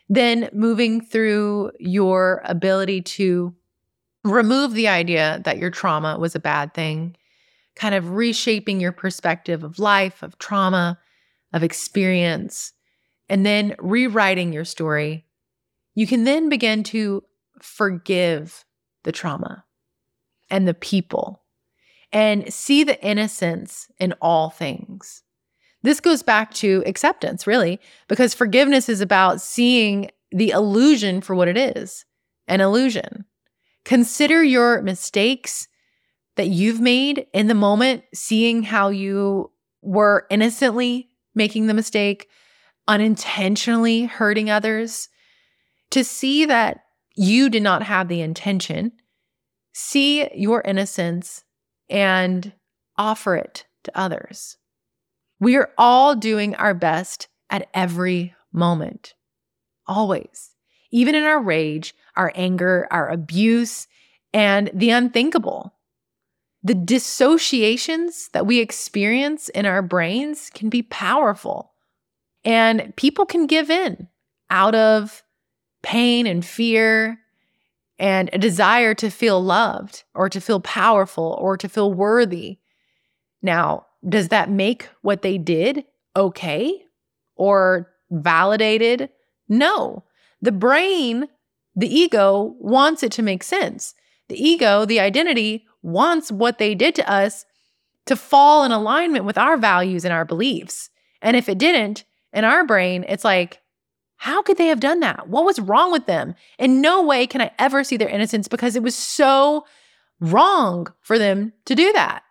then 0.09 0.49
moving 0.51 0.99
through 0.99 1.69
your 1.79 2.41
ability 2.45 3.03
to 3.03 3.53
remove 4.23 4.73
the 4.73 4.87
idea 4.87 5.43
that 5.45 5.59
your 5.59 5.69
trauma 5.69 6.17
was 6.17 6.33
a 6.33 6.39
bad 6.39 6.73
thing, 6.73 7.15
kind 7.75 7.93
of 7.93 8.13
reshaping 8.13 8.79
your 8.79 8.91
perspective 8.91 9.63
of 9.63 9.77
life, 9.77 10.23
of 10.23 10.39
trauma, 10.39 10.97
of 11.53 11.61
experience, 11.61 12.73
and 13.29 13.45
then 13.45 13.75
rewriting 13.77 14.51
your 14.51 14.65
story, 14.65 15.24
you 15.95 16.05
can 16.05 16.25
then 16.25 16.49
begin 16.49 16.83
to 16.83 17.23
forgive 17.61 18.65
the 19.03 19.11
trauma 19.11 19.63
and 20.49 20.67
the 20.67 20.73
people 20.73 21.41
and 22.11 22.53
see 22.53 22.83
the 22.83 23.03
innocence 23.03 23.87
in 23.99 24.13
all 24.21 24.49
things. 24.49 25.23
This 25.81 25.99
goes 25.99 26.23
back 26.23 26.53
to 26.55 26.83
acceptance, 26.85 27.45
really, 27.45 27.79
because 28.07 28.33
forgiveness 28.33 28.89
is 28.89 29.01
about 29.01 29.41
seeing 29.41 30.09
the 30.31 30.49
illusion 30.49 31.21
for 31.21 31.35
what 31.35 31.47
it 31.47 31.57
is 31.57 32.05
an 32.47 32.61
illusion. 32.61 33.25
Consider 33.85 34.43
your 34.43 34.81
mistakes 34.81 35.67
that 36.35 36.47
you've 36.47 36.79
made 36.79 37.27
in 37.33 37.47
the 37.47 37.53
moment, 37.55 38.03
seeing 38.13 38.63
how 38.63 38.89
you 38.89 39.51
were 39.81 40.27
innocently 40.29 41.09
making 41.33 41.67
the 41.67 41.73
mistake, 41.73 42.29
unintentionally 42.87 44.05
hurting 44.05 44.49
others, 44.49 45.09
to 45.91 46.03
see 46.03 46.45
that 46.45 46.81
you 47.15 47.49
did 47.49 47.63
not 47.63 47.83
have 47.83 48.07
the 48.07 48.21
intention, 48.21 48.91
see 49.73 50.29
your 50.35 50.61
innocence 50.61 51.43
and 51.89 52.53
offer 52.97 53.35
it 53.35 53.65
to 53.83 53.97
others. 53.97 54.57
We 55.39 55.55
are 55.55 55.71
all 55.77 56.15
doing 56.15 56.55
our 56.55 56.73
best 56.73 57.27
at 57.49 57.69
every 57.73 58.33
moment, 58.51 59.13
always, 59.85 60.55
even 60.91 61.13
in 61.15 61.23
our 61.23 61.41
rage, 61.41 61.93
our 62.15 62.31
anger, 62.35 62.87
our 62.89 63.09
abuse, 63.09 63.87
and 64.33 64.71
the 64.73 64.89
unthinkable. 64.89 65.73
The 66.63 66.73
dissociations 66.73 68.29
that 68.33 68.47
we 68.47 68.59
experience 68.59 69.49
in 69.49 69.65
our 69.65 69.81
brains 69.81 70.49
can 70.53 70.69
be 70.69 70.81
powerful, 70.81 71.73
and 72.43 72.95
people 72.95 73.25
can 73.25 73.45
give 73.45 73.69
in 73.69 74.07
out 74.49 74.73
of 74.73 75.23
pain 75.85 76.25
and 76.25 76.43
fear 76.43 77.19
and 77.99 78.29
a 78.33 78.39
desire 78.39 78.95
to 78.95 79.11
feel 79.11 79.41
loved 79.41 80.03
or 80.15 80.27
to 80.27 80.41
feel 80.41 80.59
powerful 80.59 81.37
or 81.39 81.55
to 81.55 81.69
feel 81.69 81.93
worthy. 81.93 82.57
Now, 83.43 83.85
does 84.07 84.29
that 84.29 84.49
make 84.49 84.89
what 85.03 85.21
they 85.21 85.37
did 85.37 85.85
okay 86.15 86.83
or 87.35 87.91
validated? 88.09 89.09
No. 89.47 90.03
The 90.41 90.51
brain, 90.51 91.27
the 91.75 91.87
ego, 91.87 92.55
wants 92.59 93.03
it 93.03 93.11
to 93.13 93.21
make 93.21 93.43
sense. 93.43 93.93
The 94.27 94.43
ego, 94.43 94.85
the 94.85 94.99
identity, 94.99 95.67
wants 95.83 96.31
what 96.31 96.57
they 96.57 96.73
did 96.73 96.95
to 96.95 97.09
us 97.09 97.45
to 98.07 98.15
fall 98.15 98.63
in 98.63 98.71
alignment 98.71 99.23
with 99.23 99.37
our 99.37 99.55
values 99.55 100.03
and 100.03 100.11
our 100.11 100.25
beliefs. 100.25 100.89
And 101.21 101.37
if 101.37 101.47
it 101.47 101.59
didn't, 101.59 102.05
in 102.33 102.43
our 102.43 102.65
brain, 102.65 103.05
it's 103.07 103.23
like, 103.23 103.61
how 104.17 104.41
could 104.41 104.57
they 104.57 104.67
have 104.67 104.79
done 104.79 105.01
that? 105.01 105.27
What 105.27 105.45
was 105.45 105.59
wrong 105.59 105.91
with 105.91 106.05
them? 106.05 106.35
In 106.57 106.81
no 106.81 107.03
way 107.03 107.27
can 107.27 107.41
I 107.41 107.51
ever 107.59 107.83
see 107.83 107.97
their 107.97 108.09
innocence 108.09 108.47
because 108.47 108.75
it 108.75 108.83
was 108.83 108.95
so 108.95 109.65
wrong 110.19 110.87
for 111.01 111.19
them 111.19 111.53
to 111.65 111.75
do 111.75 111.91
that. 111.93 112.23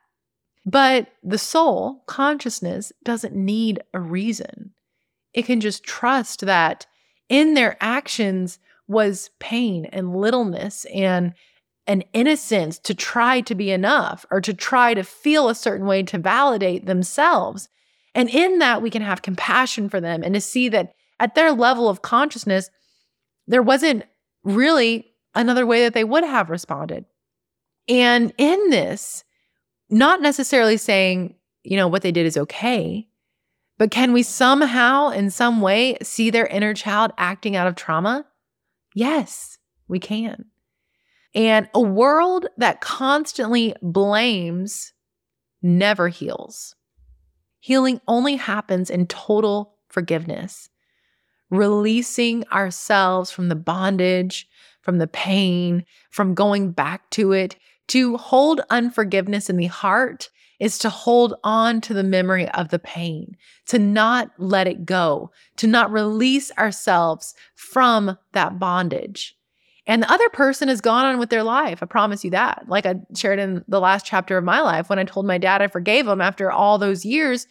But 0.66 1.08
the 1.22 1.38
soul, 1.38 2.02
consciousness, 2.06 2.92
doesn't 3.04 3.34
need 3.34 3.82
a 3.92 4.00
reason. 4.00 4.72
It 5.34 5.44
can 5.44 5.60
just 5.60 5.84
trust 5.84 6.40
that 6.40 6.86
in 7.28 7.54
their 7.54 7.76
actions 7.80 8.58
was 8.86 9.30
pain 9.40 9.86
and 9.86 10.16
littleness 10.16 10.86
and 10.86 11.34
an 11.86 12.02
innocence 12.12 12.78
to 12.78 12.94
try 12.94 13.40
to 13.42 13.54
be 13.54 13.70
enough 13.70 14.24
or 14.30 14.40
to 14.40 14.54
try 14.54 14.94
to 14.94 15.02
feel 15.02 15.48
a 15.48 15.54
certain 15.54 15.86
way 15.86 16.02
to 16.02 16.18
validate 16.18 16.86
themselves. 16.86 17.68
And 18.14 18.30
in 18.30 18.58
that, 18.58 18.80
we 18.80 18.90
can 18.90 19.02
have 19.02 19.22
compassion 19.22 19.88
for 19.88 20.00
them 20.00 20.22
and 20.22 20.34
to 20.34 20.40
see 20.40 20.68
that 20.70 20.94
at 21.20 21.34
their 21.34 21.52
level 21.52 21.88
of 21.88 22.02
consciousness, 22.02 22.70
there 23.46 23.62
wasn't 23.62 24.04
really 24.42 25.12
another 25.34 25.66
way 25.66 25.82
that 25.82 25.94
they 25.94 26.04
would 26.04 26.24
have 26.24 26.50
responded. 26.50 27.04
And 27.88 28.32
in 28.38 28.70
this, 28.70 29.24
not 29.90 30.22
necessarily 30.22 30.76
saying, 30.76 31.34
you 31.62 31.76
know, 31.76 31.88
what 31.88 32.02
they 32.02 32.12
did 32.12 32.26
is 32.26 32.36
okay, 32.36 33.08
but 33.78 33.90
can 33.90 34.12
we 34.12 34.22
somehow, 34.22 35.08
in 35.08 35.30
some 35.30 35.60
way, 35.60 35.96
see 36.02 36.30
their 36.30 36.46
inner 36.46 36.74
child 36.74 37.12
acting 37.18 37.56
out 37.56 37.66
of 37.66 37.74
trauma? 37.74 38.24
Yes, 38.94 39.58
we 39.88 39.98
can. 39.98 40.46
And 41.34 41.68
a 41.74 41.80
world 41.80 42.46
that 42.56 42.80
constantly 42.80 43.74
blames 43.82 44.92
never 45.60 46.08
heals. 46.08 46.76
Healing 47.58 48.00
only 48.06 48.36
happens 48.36 48.90
in 48.90 49.06
total 49.06 49.74
forgiveness 49.88 50.68
releasing 51.50 52.46
ourselves 52.48 53.30
from 53.30 53.48
the 53.48 53.54
bondage, 53.54 54.48
from 54.80 54.98
the 54.98 55.06
pain, 55.06 55.84
from 56.10 56.34
going 56.34 56.70
back 56.72 57.08
to 57.10 57.32
it. 57.32 57.56
To 57.88 58.16
hold 58.16 58.62
unforgiveness 58.70 59.50
in 59.50 59.56
the 59.56 59.66
heart 59.66 60.30
is 60.58 60.78
to 60.78 60.88
hold 60.88 61.34
on 61.44 61.80
to 61.82 61.92
the 61.92 62.02
memory 62.02 62.48
of 62.50 62.68
the 62.68 62.78
pain, 62.78 63.36
to 63.66 63.78
not 63.78 64.30
let 64.38 64.66
it 64.66 64.86
go, 64.86 65.30
to 65.56 65.66
not 65.66 65.92
release 65.92 66.50
ourselves 66.52 67.34
from 67.54 68.16
that 68.32 68.58
bondage. 68.58 69.36
And 69.86 70.02
the 70.02 70.10
other 70.10 70.28
person 70.30 70.68
has 70.68 70.80
gone 70.80 71.04
on 71.04 71.18
with 71.18 71.28
their 71.28 71.42
life. 71.42 71.82
I 71.82 71.86
promise 71.86 72.24
you 72.24 72.30
that. 72.30 72.64
Like 72.68 72.86
I 72.86 72.94
shared 73.14 73.38
in 73.38 73.64
the 73.68 73.80
last 73.80 74.06
chapter 74.06 74.38
of 74.38 74.44
my 74.44 74.60
life, 74.60 74.88
when 74.88 74.98
I 74.98 75.04
told 75.04 75.26
my 75.26 75.36
dad 75.36 75.60
I 75.60 75.66
forgave 75.66 76.08
him 76.08 76.20
after 76.20 76.50
all 76.50 76.78
those 76.78 77.04
years, 77.04 77.46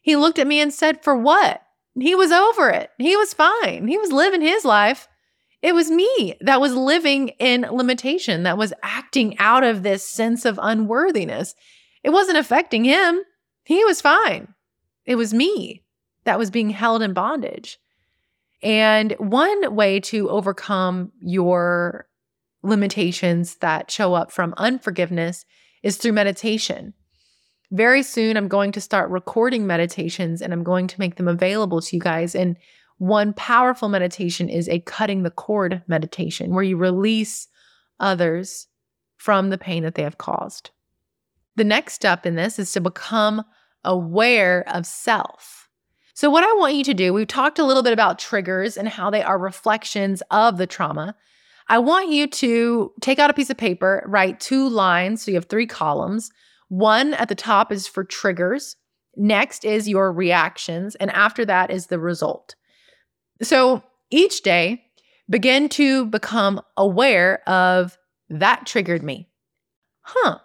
he 0.00 0.16
looked 0.16 0.38
at 0.38 0.46
me 0.46 0.60
and 0.60 0.72
said, 0.72 1.02
For 1.02 1.14
what? 1.14 1.63
He 1.98 2.14
was 2.14 2.32
over 2.32 2.70
it. 2.70 2.90
He 2.98 3.16
was 3.16 3.34
fine. 3.34 3.86
He 3.86 3.98
was 3.98 4.10
living 4.12 4.40
his 4.40 4.64
life. 4.64 5.08
It 5.62 5.74
was 5.74 5.90
me 5.90 6.36
that 6.40 6.60
was 6.60 6.74
living 6.74 7.28
in 7.38 7.62
limitation, 7.62 8.42
that 8.42 8.58
was 8.58 8.74
acting 8.82 9.38
out 9.38 9.64
of 9.64 9.82
this 9.82 10.06
sense 10.06 10.44
of 10.44 10.60
unworthiness. 10.62 11.54
It 12.02 12.10
wasn't 12.10 12.38
affecting 12.38 12.84
him. 12.84 13.22
He 13.64 13.84
was 13.84 14.00
fine. 14.00 14.54
It 15.06 15.14
was 15.14 15.32
me 15.32 15.84
that 16.24 16.38
was 16.38 16.50
being 16.50 16.70
held 16.70 17.00
in 17.02 17.14
bondage. 17.14 17.78
And 18.62 19.12
one 19.18 19.74
way 19.74 20.00
to 20.00 20.28
overcome 20.30 21.12
your 21.20 22.06
limitations 22.62 23.56
that 23.56 23.90
show 23.90 24.14
up 24.14 24.32
from 24.32 24.54
unforgiveness 24.56 25.44
is 25.82 25.98
through 25.98 26.12
meditation. 26.12 26.94
Very 27.74 28.04
soon, 28.04 28.36
I'm 28.36 28.46
going 28.46 28.70
to 28.70 28.80
start 28.80 29.10
recording 29.10 29.66
meditations 29.66 30.40
and 30.40 30.52
I'm 30.52 30.62
going 30.62 30.86
to 30.86 31.00
make 31.00 31.16
them 31.16 31.26
available 31.26 31.80
to 31.80 31.96
you 31.96 32.00
guys. 32.00 32.36
And 32.36 32.56
one 32.98 33.32
powerful 33.32 33.88
meditation 33.88 34.48
is 34.48 34.68
a 34.68 34.78
cutting 34.78 35.24
the 35.24 35.32
cord 35.32 35.82
meditation, 35.88 36.54
where 36.54 36.62
you 36.62 36.76
release 36.76 37.48
others 37.98 38.68
from 39.16 39.50
the 39.50 39.58
pain 39.58 39.82
that 39.82 39.96
they 39.96 40.04
have 40.04 40.18
caused. 40.18 40.70
The 41.56 41.64
next 41.64 41.94
step 41.94 42.24
in 42.24 42.36
this 42.36 42.60
is 42.60 42.70
to 42.74 42.80
become 42.80 43.42
aware 43.82 44.62
of 44.68 44.86
self. 44.86 45.68
So, 46.14 46.30
what 46.30 46.44
I 46.44 46.52
want 46.52 46.76
you 46.76 46.84
to 46.84 46.94
do, 46.94 47.12
we've 47.12 47.26
talked 47.26 47.58
a 47.58 47.64
little 47.64 47.82
bit 47.82 47.92
about 47.92 48.20
triggers 48.20 48.76
and 48.76 48.88
how 48.88 49.10
they 49.10 49.22
are 49.24 49.36
reflections 49.36 50.22
of 50.30 50.58
the 50.58 50.66
trauma. 50.68 51.16
I 51.68 51.78
want 51.78 52.10
you 52.10 52.28
to 52.28 52.92
take 53.00 53.18
out 53.18 53.30
a 53.30 53.34
piece 53.34 53.50
of 53.50 53.56
paper, 53.56 54.04
write 54.06 54.38
two 54.38 54.68
lines. 54.68 55.22
So, 55.24 55.32
you 55.32 55.36
have 55.36 55.46
three 55.46 55.66
columns 55.66 56.30
one 56.74 57.14
at 57.14 57.28
the 57.28 57.34
top 57.34 57.70
is 57.70 57.86
for 57.86 58.02
triggers. 58.02 58.76
Next 59.16 59.64
is 59.64 59.88
your 59.88 60.12
reactions. 60.12 60.96
And 60.96 61.10
after 61.12 61.44
that 61.44 61.70
is 61.70 61.86
the 61.86 62.00
result. 62.00 62.56
So 63.42 63.82
each 64.10 64.42
day, 64.42 64.84
begin 65.30 65.68
to 65.70 66.06
become 66.06 66.60
aware 66.76 67.48
of 67.48 67.96
that 68.28 68.66
triggered 68.66 69.02
me. 69.02 69.28
Huh. 70.02 70.38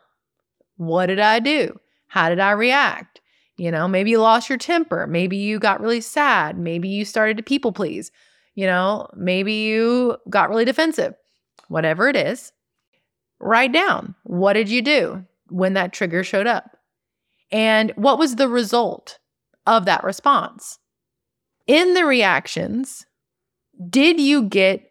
What 0.78 1.08
did 1.08 1.20
I 1.20 1.40
do? 1.40 1.80
How 2.08 2.30
did 2.30 2.40
I 2.40 2.52
react? 2.52 3.22
You 3.58 3.72
know, 3.72 3.88
maybe 3.88 4.12
you 4.12 4.20
lost 4.20 4.50
your 4.50 4.58
temper. 4.58 5.06
Maybe 5.06 5.36
you 5.36 5.60
got 5.60 5.82
really 5.82 6.00
sad. 6.00 6.58
Maybe 6.58 6.88
you 6.88 7.04
started 7.04 7.38
to 7.38 7.44
people 7.44 7.72
please. 7.72 8.12
You 8.56 8.68
know, 8.68 9.08
maybe 9.16 9.54
you 9.54 10.18
got 10.30 10.50
really 10.50 10.66
defensive. 10.66 11.16
Whatever 11.68 12.08
it 12.08 12.16
is, 12.16 12.52
write 13.40 13.72
down 13.72 14.16
what 14.24 14.54
did 14.54 14.70
you 14.70 14.82
do? 14.82 15.26
When 15.50 15.74
that 15.74 15.94
trigger 15.94 16.24
showed 16.24 16.48
up? 16.48 16.78
And 17.52 17.92
what 17.96 18.20
was 18.20 18.36
the 18.36 18.48
result 18.48 19.20
of 19.66 19.86
that 19.86 20.04
response? 20.04 20.80
In 21.68 21.94
the 21.94 22.06
reactions, 22.06 23.06
did 23.90 24.20
you 24.20 24.44
get 24.44 24.90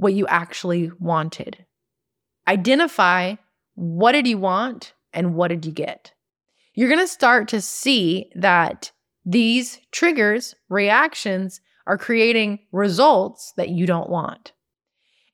what 0.00 0.14
you 0.14 0.26
actually 0.26 0.90
wanted. 0.98 1.64
Identify 2.48 3.36
what 3.74 4.12
did 4.12 4.26
you 4.26 4.38
want 4.38 4.94
and 5.12 5.34
what 5.34 5.48
did 5.48 5.66
you 5.66 5.72
get? 5.72 6.12
You're 6.74 6.88
going 6.88 7.00
to 7.00 7.06
start 7.06 7.48
to 7.48 7.60
see 7.60 8.30
that 8.34 8.92
these 9.24 9.78
triggers, 9.92 10.54
reactions 10.70 11.60
are 11.86 11.98
creating 11.98 12.60
results 12.72 13.52
that 13.56 13.68
you 13.68 13.86
don't 13.86 14.08
want. 14.08 14.52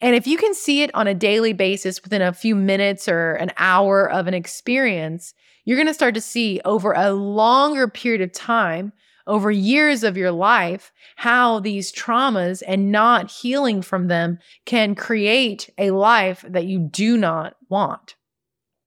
And 0.00 0.14
if 0.14 0.26
you 0.26 0.36
can 0.36 0.54
see 0.54 0.82
it 0.82 0.94
on 0.94 1.06
a 1.06 1.14
daily 1.14 1.52
basis 1.52 2.02
within 2.02 2.22
a 2.22 2.32
few 2.32 2.54
minutes 2.54 3.08
or 3.08 3.32
an 3.34 3.50
hour 3.56 4.10
of 4.10 4.26
an 4.26 4.34
experience, 4.34 5.32
you're 5.64 5.76
going 5.76 5.86
to 5.86 5.94
start 5.94 6.14
to 6.14 6.20
see 6.20 6.60
over 6.64 6.92
a 6.92 7.12
longer 7.12 7.88
period 7.88 8.20
of 8.20 8.32
time, 8.32 8.92
over 9.26 9.50
years 9.50 10.04
of 10.04 10.16
your 10.16 10.30
life, 10.30 10.92
how 11.16 11.60
these 11.60 11.92
traumas 11.92 12.62
and 12.66 12.92
not 12.92 13.30
healing 13.30 13.82
from 13.82 14.08
them 14.08 14.38
can 14.66 14.94
create 14.94 15.70
a 15.78 15.90
life 15.90 16.44
that 16.48 16.66
you 16.66 16.78
do 16.78 17.16
not 17.16 17.56
want. 17.68 18.14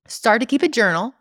Start 0.08 0.40
to 0.42 0.46
keep 0.46 0.64
a 0.64 0.70
journal 0.70 1.14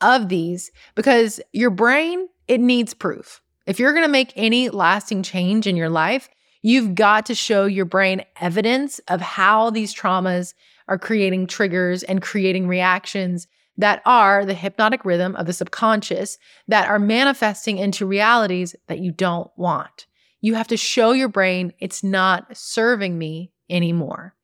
of 0.00 0.28
these 0.28 0.72
because 0.94 1.40
your 1.52 1.70
brain, 1.70 2.28
it 2.48 2.60
needs 2.60 2.94
proof. 2.94 3.40
If 3.66 3.78
you're 3.78 3.92
going 3.92 4.04
to 4.04 4.10
make 4.10 4.32
any 4.36 4.68
lasting 4.70 5.22
change 5.22 5.66
in 5.66 5.76
your 5.76 5.88
life, 5.88 6.28
you've 6.62 6.94
got 6.94 7.26
to 7.26 7.34
show 7.34 7.66
your 7.66 7.84
brain 7.84 8.24
evidence 8.40 8.98
of 9.08 9.20
how 9.20 9.70
these 9.70 9.94
traumas 9.94 10.54
are 10.88 10.98
creating 10.98 11.46
triggers 11.46 12.02
and 12.02 12.22
creating 12.22 12.68
reactions 12.68 13.46
that 13.78 14.02
are 14.06 14.44
the 14.44 14.54
hypnotic 14.54 15.04
rhythm 15.04 15.36
of 15.36 15.46
the 15.46 15.52
subconscious 15.52 16.38
that 16.68 16.88
are 16.88 16.98
manifesting 16.98 17.78
into 17.78 18.06
realities 18.06 18.74
that 18.86 19.00
you 19.00 19.12
don't 19.12 19.50
want. 19.56 20.06
You 20.40 20.54
have 20.54 20.68
to 20.68 20.76
show 20.76 21.12
your 21.12 21.28
brain 21.28 21.72
it's 21.78 22.02
not 22.02 22.56
serving 22.56 23.18
me 23.18 23.52
anymore. 23.68 24.34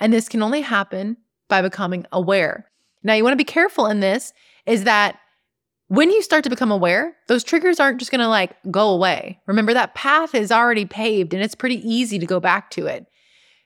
And 0.00 0.12
this 0.12 0.28
can 0.28 0.42
only 0.42 0.62
happen 0.62 1.18
by 1.48 1.62
becoming 1.62 2.06
aware. 2.12 2.70
Now, 3.02 3.14
you 3.14 3.22
want 3.22 3.32
to 3.32 3.38
be 3.38 3.44
careful 3.44 3.86
in 3.86 4.00
this 4.00 4.32
is 4.66 4.84
that 4.84 5.18
when 5.90 6.08
you 6.08 6.22
start 6.22 6.44
to 6.44 6.50
become 6.50 6.70
aware, 6.70 7.16
those 7.26 7.42
triggers 7.42 7.80
aren't 7.80 7.98
just 7.98 8.12
going 8.12 8.20
to 8.20 8.28
like 8.28 8.54
go 8.70 8.90
away. 8.90 9.40
Remember, 9.48 9.74
that 9.74 9.96
path 9.96 10.36
is 10.36 10.52
already 10.52 10.84
paved 10.84 11.34
and 11.34 11.42
it's 11.42 11.56
pretty 11.56 11.80
easy 11.86 12.16
to 12.20 12.26
go 12.26 12.38
back 12.38 12.70
to 12.70 12.86
it. 12.86 13.06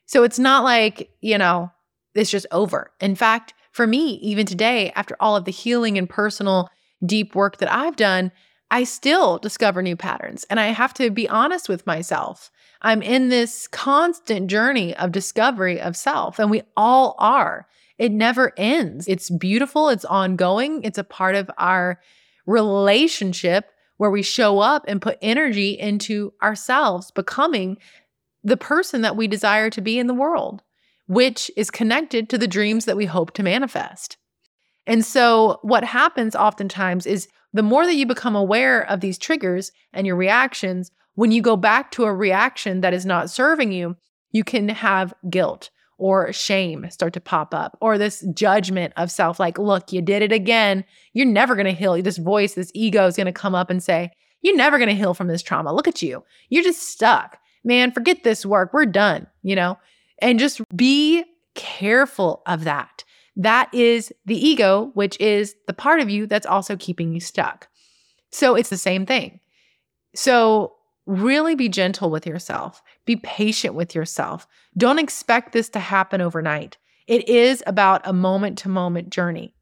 So 0.06 0.22
it's 0.22 0.38
not 0.38 0.64
like, 0.64 1.10
you 1.20 1.36
know, 1.36 1.70
it's 2.14 2.30
just 2.30 2.46
over. 2.50 2.90
In 2.98 3.14
fact, 3.14 3.52
for 3.72 3.86
me, 3.86 4.14
even 4.22 4.46
today, 4.46 4.90
after 4.96 5.18
all 5.20 5.36
of 5.36 5.44
the 5.44 5.50
healing 5.50 5.98
and 5.98 6.08
personal 6.08 6.70
deep 7.04 7.34
work 7.34 7.58
that 7.58 7.70
I've 7.70 7.96
done, 7.96 8.32
I 8.70 8.84
still 8.84 9.36
discover 9.36 9.82
new 9.82 9.94
patterns. 9.94 10.46
And 10.48 10.58
I 10.58 10.68
have 10.68 10.94
to 10.94 11.10
be 11.10 11.28
honest 11.28 11.68
with 11.68 11.86
myself. 11.86 12.50
I'm 12.80 13.02
in 13.02 13.28
this 13.28 13.68
constant 13.68 14.48
journey 14.48 14.96
of 14.96 15.12
discovery 15.12 15.78
of 15.78 15.94
self, 15.94 16.38
and 16.38 16.50
we 16.50 16.62
all 16.74 17.16
are. 17.18 17.66
It 17.98 18.12
never 18.12 18.52
ends. 18.56 19.06
It's 19.06 19.30
beautiful, 19.30 19.88
it's 19.88 20.04
ongoing, 20.04 20.82
it's 20.82 20.98
a 20.98 21.04
part 21.04 21.36
of 21.36 21.50
our 21.58 22.00
relationship 22.46 23.70
where 23.96 24.10
we 24.10 24.22
show 24.22 24.58
up 24.58 24.84
and 24.88 25.00
put 25.00 25.18
energy 25.22 25.70
into 25.70 26.32
ourselves, 26.42 27.10
becoming 27.12 27.78
the 28.42 28.56
person 28.56 29.02
that 29.02 29.16
we 29.16 29.28
desire 29.28 29.70
to 29.70 29.80
be 29.80 29.98
in 29.98 30.08
the 30.08 30.14
world, 30.14 30.62
which 31.06 31.50
is 31.56 31.70
connected 31.70 32.28
to 32.28 32.38
the 32.38 32.48
dreams 32.48 32.84
that 32.84 32.96
we 32.96 33.06
hope 33.06 33.32
to 33.34 33.42
manifest. 33.42 34.16
And 34.86 35.04
so, 35.04 35.60
what 35.62 35.84
happens 35.84 36.36
oftentimes 36.36 37.06
is 37.06 37.28
the 37.52 37.62
more 37.62 37.86
that 37.86 37.94
you 37.94 38.04
become 38.04 38.36
aware 38.36 38.82
of 38.82 39.00
these 39.00 39.16
triggers 39.16 39.70
and 39.92 40.06
your 40.06 40.16
reactions, 40.16 40.90
when 41.14 41.30
you 41.30 41.40
go 41.40 41.56
back 41.56 41.92
to 41.92 42.04
a 42.04 42.12
reaction 42.12 42.80
that 42.80 42.92
is 42.92 43.06
not 43.06 43.30
serving 43.30 43.72
you, 43.72 43.96
you 44.32 44.42
can 44.42 44.68
have 44.68 45.14
guilt 45.30 45.70
or 45.98 46.32
shame 46.32 46.88
start 46.90 47.12
to 47.12 47.20
pop 47.20 47.54
up 47.54 47.76
or 47.80 47.96
this 47.96 48.20
judgment 48.34 48.92
of 48.96 49.10
self 49.10 49.38
like 49.38 49.58
look 49.58 49.92
you 49.92 50.02
did 50.02 50.22
it 50.22 50.32
again. 50.32 50.84
You're 51.12 51.26
never 51.26 51.54
going 51.54 51.66
to 51.66 51.72
heal. 51.72 52.00
This 52.02 52.18
voice 52.18 52.54
this 52.54 52.70
ego 52.74 53.06
is 53.06 53.16
going 53.16 53.26
to 53.26 53.32
come 53.32 53.54
up 53.54 53.70
and 53.70 53.82
say 53.82 54.10
you're 54.42 54.56
never 54.56 54.78
going 54.78 54.88
to 54.88 54.94
heal 54.94 55.14
from 55.14 55.28
this 55.28 55.42
trauma. 55.42 55.72
Look 55.72 55.88
at 55.88 56.02
you. 56.02 56.24
You're 56.48 56.64
just 56.64 56.82
stuck. 56.82 57.38
Man 57.64 57.92
forget 57.92 58.24
this 58.24 58.44
work. 58.44 58.72
We're 58.72 58.86
done 58.86 59.26
you 59.42 59.56
know? 59.56 59.78
And 60.20 60.38
just 60.38 60.60
be 60.74 61.24
careful 61.54 62.42
of 62.46 62.64
that. 62.64 63.04
That 63.36 63.72
is 63.74 64.12
the 64.26 64.36
ego 64.36 64.90
which 64.94 65.18
is 65.20 65.54
the 65.66 65.72
part 65.72 66.00
of 66.00 66.10
you 66.10 66.26
that's 66.26 66.46
also 66.46 66.76
keeping 66.76 67.12
you 67.12 67.20
stuck. 67.20 67.68
So 68.30 68.54
it's 68.56 68.70
the 68.70 68.76
same 68.76 69.06
thing. 69.06 69.40
So 70.14 70.74
really 71.06 71.54
be 71.54 71.68
gentle 71.68 72.10
with 72.10 72.26
yourself 72.26 72.82
be 73.04 73.16
patient 73.16 73.74
with 73.74 73.94
yourself. 73.94 74.46
Don't 74.76 74.98
expect 74.98 75.52
this 75.52 75.68
to 75.70 75.78
happen 75.78 76.20
overnight. 76.20 76.78
It 77.06 77.28
is 77.28 77.62
about 77.66 78.02
a 78.04 78.12
moment 78.12 78.58
to 78.58 78.68
moment 78.68 79.10
journey. 79.10 79.54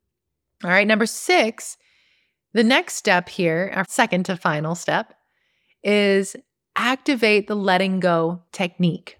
All 0.62 0.70
right, 0.70 0.86
number 0.86 1.06
six, 1.06 1.76
the 2.52 2.62
next 2.62 2.94
step 2.94 3.28
here, 3.28 3.72
our 3.74 3.84
second 3.88 4.26
to 4.26 4.36
final 4.36 4.74
step, 4.74 5.14
is 5.82 6.36
activate 6.76 7.48
the 7.48 7.56
letting 7.56 7.98
go 7.98 8.42
technique. 8.52 9.18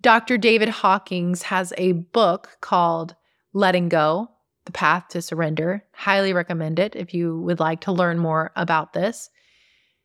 Dr. 0.00 0.38
David 0.38 0.68
Hawkins 0.68 1.44
has 1.44 1.72
a 1.76 1.92
book 1.92 2.58
called 2.60 3.14
Letting 3.52 3.88
Go 3.88 4.30
The 4.64 4.72
Path 4.72 5.08
to 5.10 5.22
Surrender. 5.22 5.84
Highly 5.92 6.32
recommend 6.32 6.78
it 6.78 6.94
if 6.94 7.12
you 7.12 7.40
would 7.40 7.60
like 7.60 7.80
to 7.82 7.92
learn 7.92 8.18
more 8.18 8.52
about 8.54 8.92
this. 8.92 9.30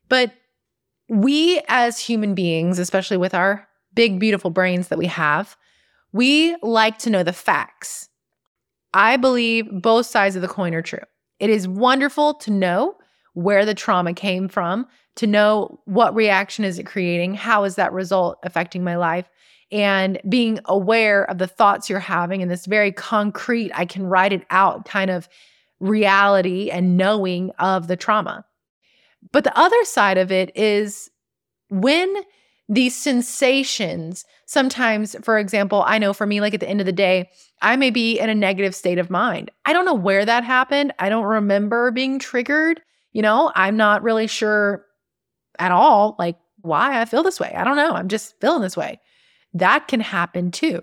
But 0.08 0.32
we 1.08 1.60
as 1.68 1.98
human 1.98 2.34
beings, 2.34 2.78
especially 2.78 3.16
with 3.16 3.34
our 3.34 3.66
big, 3.94 4.18
beautiful 4.18 4.50
brains 4.50 4.88
that 4.88 4.98
we 4.98 5.06
have, 5.06 5.56
we 6.12 6.56
like 6.62 6.98
to 6.98 7.10
know 7.10 7.22
the 7.22 7.32
facts. 7.32 8.08
I 8.94 9.16
believe 9.16 9.66
both 9.70 10.06
sides 10.06 10.36
of 10.36 10.42
the 10.42 10.48
coin 10.48 10.74
are 10.74 10.82
true. 10.82 10.98
It 11.40 11.50
is 11.50 11.68
wonderful 11.68 12.34
to 12.34 12.50
know 12.50 12.96
where 13.34 13.64
the 13.64 13.74
trauma 13.74 14.14
came 14.14 14.48
from, 14.48 14.86
to 15.16 15.26
know 15.26 15.80
what 15.84 16.14
reaction 16.14 16.64
is 16.64 16.78
it 16.78 16.86
creating, 16.86 17.34
how 17.34 17.64
is 17.64 17.76
that 17.76 17.92
result 17.92 18.38
affecting 18.42 18.82
my 18.82 18.96
life, 18.96 19.28
and 19.70 20.20
being 20.28 20.60
aware 20.64 21.24
of 21.30 21.38
the 21.38 21.46
thoughts 21.46 21.90
you're 21.90 22.00
having 22.00 22.40
in 22.40 22.48
this 22.48 22.66
very 22.66 22.90
concrete, 22.90 23.70
I 23.74 23.84
can 23.84 24.06
write 24.06 24.32
it 24.32 24.44
out 24.50 24.86
kind 24.86 25.10
of 25.10 25.28
reality 25.78 26.70
and 26.70 26.96
knowing 26.96 27.50
of 27.58 27.86
the 27.86 27.96
trauma. 27.96 28.44
But 29.32 29.44
the 29.44 29.58
other 29.58 29.84
side 29.84 30.18
of 30.18 30.32
it 30.32 30.56
is 30.56 31.10
when 31.70 32.14
these 32.68 32.94
sensations, 32.94 34.24
sometimes, 34.46 35.16
for 35.22 35.38
example, 35.38 35.82
I 35.86 35.98
know 35.98 36.12
for 36.12 36.26
me, 36.26 36.40
like 36.40 36.54
at 36.54 36.60
the 36.60 36.68
end 36.68 36.80
of 36.80 36.86
the 36.86 36.92
day, 36.92 37.30
I 37.62 37.76
may 37.76 37.90
be 37.90 38.18
in 38.18 38.28
a 38.28 38.34
negative 38.34 38.74
state 38.74 38.98
of 38.98 39.10
mind. 39.10 39.50
I 39.64 39.72
don't 39.72 39.86
know 39.86 39.94
where 39.94 40.24
that 40.24 40.44
happened. 40.44 40.92
I 40.98 41.08
don't 41.08 41.24
remember 41.24 41.90
being 41.90 42.18
triggered. 42.18 42.82
You 43.12 43.22
know, 43.22 43.52
I'm 43.54 43.76
not 43.76 44.02
really 44.02 44.26
sure 44.26 44.84
at 45.58 45.72
all, 45.72 46.14
like 46.18 46.36
why 46.60 47.00
I 47.00 47.04
feel 47.06 47.22
this 47.22 47.40
way. 47.40 47.52
I 47.56 47.64
don't 47.64 47.76
know. 47.76 47.92
I'm 47.92 48.08
just 48.08 48.38
feeling 48.40 48.62
this 48.62 48.76
way. 48.76 49.00
That 49.54 49.88
can 49.88 50.00
happen 50.00 50.50
too. 50.50 50.82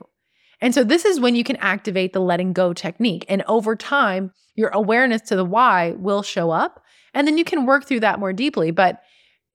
And 0.62 0.74
so, 0.74 0.84
this 0.84 1.06
is 1.06 1.20
when 1.20 1.36
you 1.36 1.44
can 1.44 1.58
activate 1.58 2.14
the 2.14 2.22
letting 2.22 2.54
go 2.54 2.74
technique. 2.74 3.26
And 3.30 3.44
over 3.44 3.76
time, 3.76 4.32
your 4.56 4.70
awareness 4.70 5.22
to 5.24 5.36
the 5.36 5.46
why 5.46 5.92
will 5.98 6.24
show 6.24 6.50
up. 6.50 6.82
And 7.16 7.26
then 7.26 7.38
you 7.38 7.46
can 7.46 7.66
work 7.66 7.86
through 7.86 8.02
that 8.02 8.20
more 8.20 8.34
deeply. 8.34 8.70
But 8.70 9.02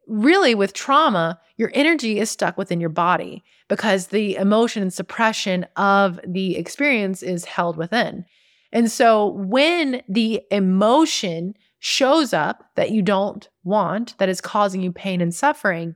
really, 0.08 0.56
with 0.56 0.72
trauma, 0.72 1.38
your 1.56 1.70
energy 1.74 2.18
is 2.18 2.30
stuck 2.30 2.58
within 2.58 2.80
your 2.80 2.90
body 2.90 3.44
because 3.68 4.08
the 4.08 4.34
emotion 4.36 4.82
and 4.82 4.92
suppression 4.92 5.66
of 5.76 6.18
the 6.26 6.56
experience 6.56 7.22
is 7.22 7.44
held 7.44 7.76
within. 7.76 8.24
And 8.72 8.90
so, 8.90 9.26
when 9.26 10.02
the 10.08 10.42
emotion 10.50 11.54
shows 11.78 12.32
up 12.32 12.64
that 12.74 12.90
you 12.90 13.02
don't 13.02 13.48
want, 13.62 14.16
that 14.18 14.28
is 14.28 14.40
causing 14.40 14.82
you 14.82 14.90
pain 14.90 15.20
and 15.20 15.34
suffering, 15.34 15.94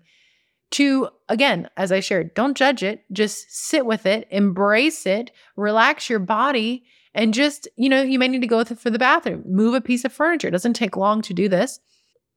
to 0.72 1.08
again, 1.28 1.68
as 1.76 1.92
I 1.92 2.00
shared, 2.00 2.34
don't 2.34 2.56
judge 2.56 2.82
it, 2.82 3.04
just 3.12 3.46
sit 3.50 3.86
with 3.86 4.06
it, 4.06 4.26
embrace 4.30 5.06
it, 5.06 5.30
relax 5.56 6.10
your 6.10 6.18
body, 6.18 6.84
and 7.14 7.32
just, 7.32 7.68
you 7.76 7.88
know, 7.88 8.02
you 8.02 8.18
may 8.18 8.28
need 8.28 8.40
to 8.40 8.46
go 8.46 8.64
for 8.64 8.90
the 8.90 8.98
bathroom, 8.98 9.44
move 9.46 9.74
a 9.74 9.80
piece 9.80 10.04
of 10.04 10.12
furniture. 10.12 10.48
It 10.48 10.52
doesn't 10.52 10.74
take 10.74 10.96
long 10.96 11.22
to 11.22 11.34
do 11.34 11.48
this. 11.48 11.78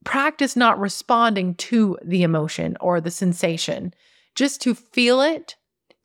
Practice 0.06 0.56
not 0.56 0.80
responding 0.80 1.56
to 1.56 1.98
the 2.06 2.24
emotion 2.24 2.78
or 2.80 3.02
the 3.02 3.12
sensation, 3.12 3.94
just 4.36 4.62
to 4.62 4.76
feel 4.76 5.22
it, 5.22 5.56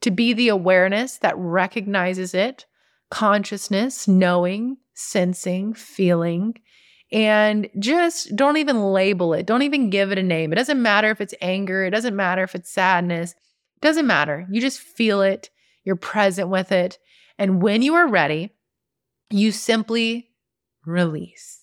to 0.01 0.11
be 0.11 0.33
the 0.33 0.49
awareness 0.49 1.17
that 1.19 1.37
recognizes 1.37 2.33
it, 2.33 2.65
consciousness, 3.11 4.07
knowing, 4.07 4.77
sensing, 4.95 5.73
feeling, 5.73 6.55
and 7.11 7.69
just 7.77 8.35
don't 8.35 8.57
even 8.57 8.91
label 8.91 9.35
it. 9.35 9.45
Don't 9.45 9.61
even 9.61 9.91
give 9.91 10.11
it 10.11 10.17
a 10.17 10.23
name. 10.23 10.51
It 10.51 10.55
doesn't 10.55 10.81
matter 10.81 11.11
if 11.11 11.21
it's 11.21 11.35
anger, 11.39 11.85
it 11.85 11.91
doesn't 11.91 12.15
matter 12.15 12.43
if 12.43 12.55
it's 12.55 12.71
sadness. 12.71 13.31
It 13.31 13.81
doesn't 13.81 14.07
matter. 14.07 14.47
You 14.49 14.59
just 14.59 14.79
feel 14.79 15.21
it, 15.21 15.51
you're 15.83 15.95
present 15.95 16.49
with 16.49 16.71
it. 16.71 16.97
And 17.37 17.61
when 17.61 17.83
you 17.83 17.93
are 17.93 18.07
ready, 18.07 18.49
you 19.29 19.51
simply 19.51 20.29
release. 20.85 21.59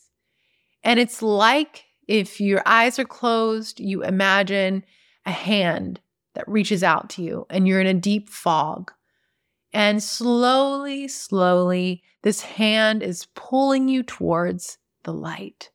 And 0.83 1.01
it's 1.01 1.23
like 1.23 1.85
if 2.09 2.41
your 2.41 2.63
eyes 2.67 2.99
are 2.99 3.05
closed, 3.05 3.81
you 3.81 4.03
imagine 4.03 4.85
a 5.27 5.33
hand 5.33 6.01
that 6.35 6.49
reaches 6.49 6.83
out 6.83 7.11
to 7.11 7.23
you 7.23 7.47
and 7.51 7.69
you're 7.69 7.81
in 7.81 7.87
a 7.87 7.95
deep 7.95 8.29
fog 8.31 8.91
And 9.73 10.03
slowly, 10.03 11.09
slowly, 11.09 12.03
this 12.23 12.43
hand 12.43 13.03
is 13.03 13.27
pulling 13.35 13.89
you 13.89 14.03
towards 14.03 14.79
the 15.05 15.13
light 15.13 15.71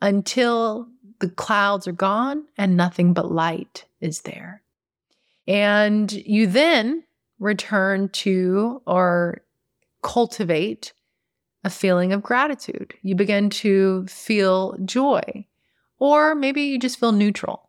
until 0.00 0.88
the 1.20 1.30
clouds 1.30 1.86
are 1.86 1.92
gone 1.92 2.44
and 2.58 2.76
nothing 2.76 3.12
but 3.14 3.30
light 3.30 3.86
is 4.00 4.22
there. 4.22 4.62
And 5.46 6.10
you 6.12 6.46
then 6.46 7.04
return 7.38 8.08
to 8.10 8.82
or 8.86 9.42
cultivate 10.02 10.92
a 11.66 11.70
feeling 11.70 12.12
of 12.12 12.22
gratitude. 12.22 12.94
You 13.02 13.16
begin 13.16 13.50
to 13.50 14.06
feel 14.06 14.76
joy, 14.84 15.46
or 15.98 16.36
maybe 16.36 16.62
you 16.62 16.78
just 16.78 17.00
feel 17.00 17.10
neutral. 17.10 17.68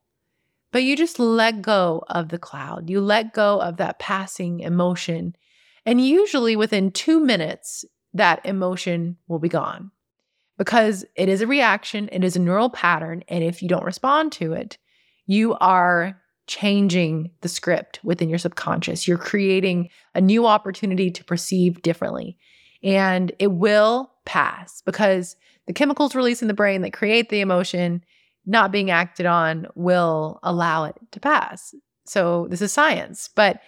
But 0.71 0.83
you 0.83 0.95
just 0.95 1.17
let 1.17 1.63
go 1.63 2.03
of 2.07 2.29
the 2.29 2.37
cloud. 2.37 2.91
You 2.91 3.01
let 3.01 3.33
go 3.33 3.59
of 3.59 3.77
that 3.77 3.97
passing 3.97 4.59
emotion. 4.59 5.35
And 5.83 5.99
usually 5.99 6.55
within 6.55 6.91
two 6.91 7.19
minutes, 7.19 7.85
that 8.13 8.45
emotion 8.45 9.17
will 9.27 9.39
be 9.39 9.49
gone 9.49 9.89
because 10.59 11.03
it 11.15 11.27
is 11.27 11.41
a 11.41 11.47
reaction, 11.47 12.07
it 12.11 12.23
is 12.23 12.35
a 12.35 12.39
neural 12.39 12.69
pattern. 12.69 13.23
And 13.27 13.43
if 13.43 13.63
you 13.63 13.67
don't 13.67 13.83
respond 13.83 14.31
to 14.33 14.53
it, 14.53 14.77
you 15.25 15.55
are 15.55 16.21
changing 16.45 17.31
the 17.41 17.49
script 17.49 17.99
within 18.03 18.29
your 18.29 18.37
subconscious. 18.37 19.07
You're 19.07 19.17
creating 19.17 19.89
a 20.13 20.21
new 20.21 20.45
opportunity 20.45 21.09
to 21.09 21.23
perceive 21.23 21.81
differently. 21.81 22.37
And 22.84 23.32
it 23.39 23.51
will 23.51 24.11
pass 24.25 24.82
because 24.82 25.36
the 25.65 25.73
chemicals 25.73 26.15
released 26.15 26.41
in 26.41 26.47
the 26.47 26.53
brain 26.53 26.82
that 26.82 26.93
create 26.93 27.30
the 27.30 27.41
emotion 27.41 28.03
not 28.45 28.71
being 28.71 28.89
acted 28.89 29.25
on 29.25 29.67
will 29.75 30.39
allow 30.43 30.86
it 30.86 30.95
to 31.11 31.19
pass. 31.19 31.75
So, 32.05 32.47
this 32.49 32.61
is 32.61 32.71
science, 32.71 33.30
but 33.36 33.59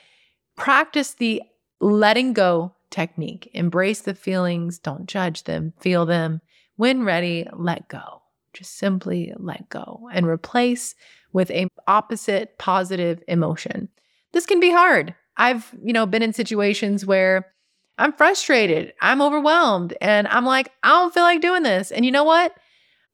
practice 0.55 1.13
the 1.13 1.41
letting 1.81 2.33
go 2.33 2.73
technique. 2.89 3.49
Embrace 3.53 4.01
the 4.01 4.15
feelings, 4.15 4.79
don't 4.79 5.05
judge 5.05 5.43
them, 5.43 5.73
feel 5.79 6.05
them. 6.05 6.41
When 6.77 7.03
ready, 7.03 7.47
let 7.53 7.89
go. 7.89 8.21
Just 8.53 8.77
simply 8.77 9.33
let 9.37 9.69
go 9.69 10.09
and 10.13 10.25
replace 10.25 10.95
with 11.33 11.51
a 11.51 11.67
opposite 11.87 12.57
positive 12.57 13.21
emotion. 13.27 13.89
This 14.31 14.45
can 14.45 14.59
be 14.59 14.71
hard. 14.71 15.13
I've, 15.37 15.73
you 15.83 15.93
know, 15.93 16.05
been 16.05 16.23
in 16.23 16.33
situations 16.33 17.05
where 17.05 17.53
I'm 17.99 18.13
frustrated, 18.13 18.93
I'm 19.01 19.21
overwhelmed, 19.21 19.95
and 19.99 20.27
I'm 20.29 20.45
like, 20.45 20.71
I 20.81 20.89
don't 20.89 21.13
feel 21.13 21.23
like 21.23 21.41
doing 21.41 21.63
this. 21.63 21.91
And 21.91 22.05
you 22.05 22.11
know 22.11 22.23
what? 22.23 22.55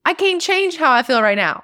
I 0.05 0.13
can't 0.13 0.41
change 0.41 0.77
how 0.77 0.93
I 0.93 1.01
feel 1.01 1.21
right 1.21 1.35
now. 1.37 1.63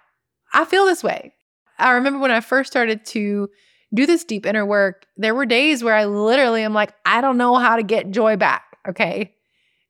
I 0.54 0.66
feel 0.66 0.86
this 0.86 1.04
way. 1.04 1.34
I 1.78 1.92
remember 1.92 2.20
when 2.20 2.32
I 2.32 2.42
first 2.42 2.72
started 2.72 3.06
to 3.06 3.50
do 3.94 4.06
this 4.06 4.24
deep 4.24 4.46
inner 4.46 4.66
work, 4.66 5.06
there 5.18 5.36
were 5.36 5.46
days 5.46 5.84
where 5.84 5.94
I 5.94 6.06
literally 6.06 6.64
am 6.64 6.74
like, 6.74 6.94
I 7.06 7.22
don't 7.22 7.38
know 7.38 7.56
how 7.56 7.76
to 7.76 7.84
get 7.84 8.12
joy 8.12 8.38
back. 8.38 8.64
Okay. 8.88 9.34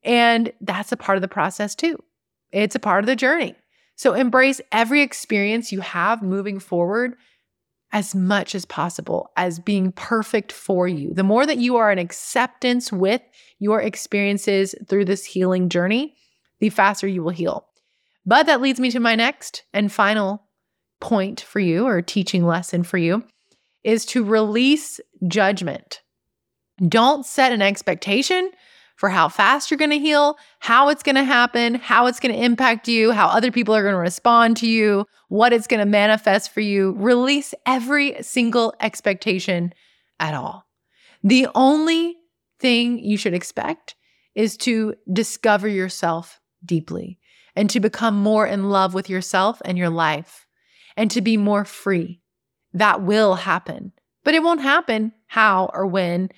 And 0.04 0.52
that's 0.60 0.92
a 0.92 0.98
part 0.98 1.18
of 1.18 1.22
the 1.22 1.28
process 1.28 1.74
too. 1.74 1.98
It's 2.52 2.76
a 2.76 2.80
part 2.80 3.04
of 3.04 3.08
the 3.08 3.16
journey. 3.16 3.56
So 3.96 4.14
embrace 4.14 4.60
every 4.72 5.02
experience 5.02 5.72
you 5.72 5.80
have 5.82 6.22
moving 6.22 6.60
forward 6.60 7.16
as 7.92 8.16
much 8.16 8.56
as 8.56 8.66
possible 8.66 9.32
as 9.36 9.60
being 9.60 9.92
perfect 9.92 10.52
for 10.52 10.88
you. 10.88 11.14
The 11.14 11.24
more 11.24 11.46
that 11.46 11.58
you 11.58 11.76
are 11.76 11.92
in 11.92 12.00
acceptance 12.00 12.92
with 12.92 13.22
your 13.60 13.82
experiences 13.82 14.74
through 14.88 15.06
this 15.06 15.26
healing 15.26 15.70
journey, 15.70 16.16
the 16.60 16.70
faster 16.70 17.08
you 17.08 17.24
will 17.24 17.32
heal. 17.32 17.68
But 18.26 18.46
that 18.46 18.62
leads 18.62 18.80
me 18.80 18.92
to 18.92 19.00
my 19.00 19.16
next 19.16 19.64
and 19.74 19.92
final 19.92 20.44
point 21.00 21.42
for 21.42 21.60
you 21.60 21.88
or 21.88 22.02
teaching 22.02 22.46
lesson 22.46 22.84
for 22.84 22.98
you 22.98 23.24
is 23.84 24.06
to 24.06 24.24
release 24.24 25.00
judgment. 25.28 26.02
Don't 26.88 27.26
set 27.26 27.52
an 27.52 27.62
expectation 27.62 28.52
for 29.02 29.10
how 29.10 29.28
fast 29.28 29.72
you're 29.72 29.80
going 29.80 29.89
to 29.89 29.97
heal, 29.97 30.38
how 30.60 30.89
it's 30.89 31.02
going 31.02 31.16
to 31.16 31.24
happen, 31.24 31.74
how 31.74 32.06
it's 32.06 32.20
going 32.20 32.32
to 32.36 32.39
impact 32.39 32.88
you, 32.88 33.12
how 33.12 33.26
other 33.26 33.52
people 33.52 33.74
are 33.74 33.82
going 33.82 33.95
to 33.95 33.99
respond 33.99 34.56
to 34.56 34.68
you, 34.68 35.08
what 35.28 35.52
it's 35.52 35.66
going 35.66 35.80
to 35.80 35.88
manifest 35.88 36.54
for 36.54 36.62
you. 36.62 36.91
Release 36.91 37.56
every 37.66 38.22
single 38.22 38.76
expectation 38.80 39.74
at 40.20 40.36
all. 40.36 40.68
The 41.24 41.47
only 41.56 42.16
thing 42.60 42.99
you 42.99 43.18
should 43.18 43.34
expect 43.34 43.95
is 44.36 44.56
to 44.58 44.93
discover 45.12 45.68
yourself 45.68 46.39
deeply 46.64 47.18
and 47.56 47.72
to 47.72 47.80
become 47.80 48.16
more 48.16 48.45
in 48.45 48.70
love 48.70 48.93
with 48.93 49.10
yourself 49.10 49.64
and 49.66 49.80
your 49.80 49.89
life 49.89 50.45
and 50.95 51.10
to 51.10 51.22
be 51.22 51.38
more 51.38 51.66
free. 51.66 52.22
That 52.72 53.02
will 53.02 53.34
happen, 53.34 53.93
but 54.24 54.36
it 54.36 54.43
won't 54.43 54.62
happen 54.62 55.14
how 55.26 55.72
or 55.74 55.88
when 55.88 56.30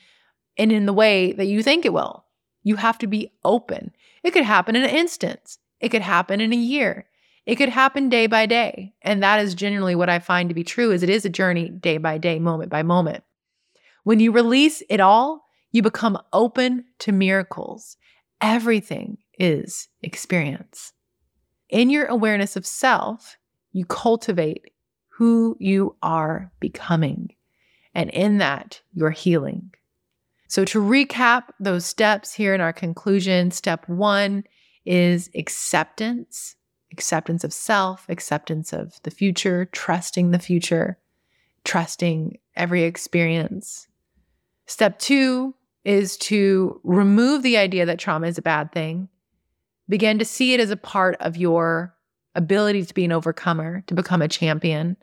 and 0.58 0.72
in 0.72 0.86
the 0.86 0.94
way 0.94 1.34
that 1.34 1.48
you 1.48 1.62
think 1.62 1.84
it 1.84 1.92
will. 1.92 2.23
You 2.64 2.78
have 2.78 2.98
to 3.00 3.08
be 3.08 3.32
open. 3.44 3.94
It 4.24 4.32
could 4.32 4.46
happen 4.46 4.76
in 4.76 4.84
an 4.84 4.90
instance. 4.90 5.60
It 5.80 5.90
could 5.90 6.02
happen 6.02 6.42
in 6.42 6.54
a 6.54 6.58
year. 6.58 7.08
It 7.46 7.56
could 7.56 7.70
happen 7.70 8.10
day 8.10 8.28
by 8.28 8.46
day. 8.46 8.94
And 9.02 9.22
that 9.22 9.40
is 9.42 9.54
generally 9.54 9.96
what 9.96 10.10
I 10.10 10.20
find 10.20 10.50
to 10.50 10.56
be 10.56 10.64
true 10.64 10.92
is 10.92 11.04
it 11.04 11.10
is 11.10 11.26
a 11.26 11.30
journey 11.30 11.70
day 11.70 11.98
by 11.98 12.18
day, 12.18 12.40
moment 12.40 12.70
by 12.70 12.84
moment. 12.84 13.24
When 14.04 14.20
you 14.20 14.32
release 14.32 14.82
it 14.90 15.00
all, 15.00 15.46
you 15.72 15.82
become 15.82 16.18
open 16.32 16.86
to 17.00 17.12
miracles. 17.12 17.98
Everything 18.40 19.18
is 19.38 19.90
experience. 20.02 20.94
In 21.70 21.90
your 21.90 22.06
awareness 22.06 22.56
of 22.56 22.66
self, 22.66 23.38
you 23.72 23.86
cultivate 23.86 24.72
who 25.10 25.58
you 25.60 25.96
are 26.02 26.52
becoming. 26.60 27.34
And 27.96 28.10
in 28.12 28.38
that, 28.38 28.82
you're 28.94 29.12
healing. 29.12 29.74
So, 30.54 30.64
to 30.66 30.80
recap 30.80 31.46
those 31.60 31.84
steps 31.84 32.32
here 32.32 32.54
in 32.54 32.62
our 32.62 32.72
conclusion, 32.72 33.50
step 33.50 33.90
one 33.90 34.44
is 34.86 35.32
acceptance 35.34 36.56
acceptance 36.92 37.44
of 37.44 37.52
self, 37.52 38.06
acceptance 38.08 38.72
of 38.72 39.02
the 39.02 39.10
future, 39.10 39.66
trusting 39.72 40.30
the 40.30 40.38
future, 40.38 41.00
trusting 41.64 42.38
every 42.56 42.84
experience. 42.84 43.88
Step 44.68 45.00
two 45.00 45.56
is 45.86 46.18
to 46.18 46.80
remove 46.84 47.42
the 47.42 47.58
idea 47.58 47.88
that 47.88 47.98
trauma 47.98 48.28
is 48.28 48.38
a 48.38 48.44
bad 48.44 48.72
thing, 48.72 49.10
begin 49.90 50.20
to 50.20 50.26
see 50.26 50.54
it 50.54 50.60
as 50.60 50.70
a 50.70 50.78
part 50.78 51.16
of 51.20 51.36
your 51.36 51.96
ability 52.36 52.86
to 52.86 52.94
be 52.94 53.06
an 53.06 53.12
overcomer, 53.12 53.84
to 53.88 53.96
become 53.96 54.22
a 54.22 54.28
champion. 54.28 54.98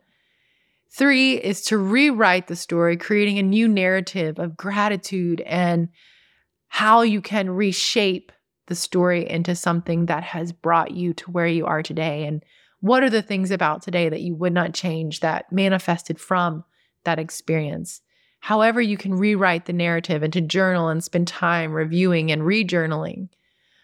Three 0.93 1.35
is 1.35 1.61
to 1.63 1.77
rewrite 1.77 2.47
the 2.47 2.55
story, 2.55 2.97
creating 2.97 3.39
a 3.39 3.43
new 3.43 3.67
narrative 3.67 4.39
of 4.39 4.57
gratitude 4.57 5.39
and 5.41 5.87
how 6.67 7.01
you 7.01 7.21
can 7.21 7.49
reshape 7.49 8.31
the 8.67 8.75
story 8.75 9.29
into 9.29 9.55
something 9.55 10.07
that 10.07 10.23
has 10.23 10.51
brought 10.51 10.91
you 10.91 11.13
to 11.13 11.31
where 11.31 11.47
you 11.47 11.65
are 11.65 11.81
today. 11.81 12.25
And 12.25 12.43
what 12.81 13.03
are 13.03 13.09
the 13.09 13.21
things 13.21 13.51
about 13.51 13.81
today 13.81 14.09
that 14.09 14.21
you 14.21 14.35
would 14.35 14.53
not 14.53 14.73
change 14.73 15.21
that 15.21 15.51
manifested 15.51 16.19
from 16.19 16.65
that 17.05 17.19
experience? 17.19 18.01
However, 18.41 18.81
you 18.81 18.97
can 18.97 19.13
rewrite 19.13 19.65
the 19.65 19.73
narrative 19.73 20.23
and 20.23 20.33
to 20.33 20.41
journal 20.41 20.89
and 20.89 21.03
spend 21.03 21.27
time 21.27 21.71
reviewing 21.71 22.31
and 22.31 22.41
rejournaling. 22.41 23.29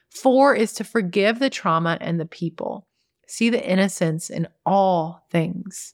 Four 0.10 0.56
is 0.56 0.74
to 0.74 0.84
forgive 0.84 1.40
the 1.40 1.50
trauma 1.50 1.98
and 2.02 2.20
the 2.20 2.26
people. 2.26 2.88
See 3.28 3.50
the 3.50 3.66
innocence 3.66 4.30
in 4.30 4.48
all 4.66 5.26
things. 5.30 5.94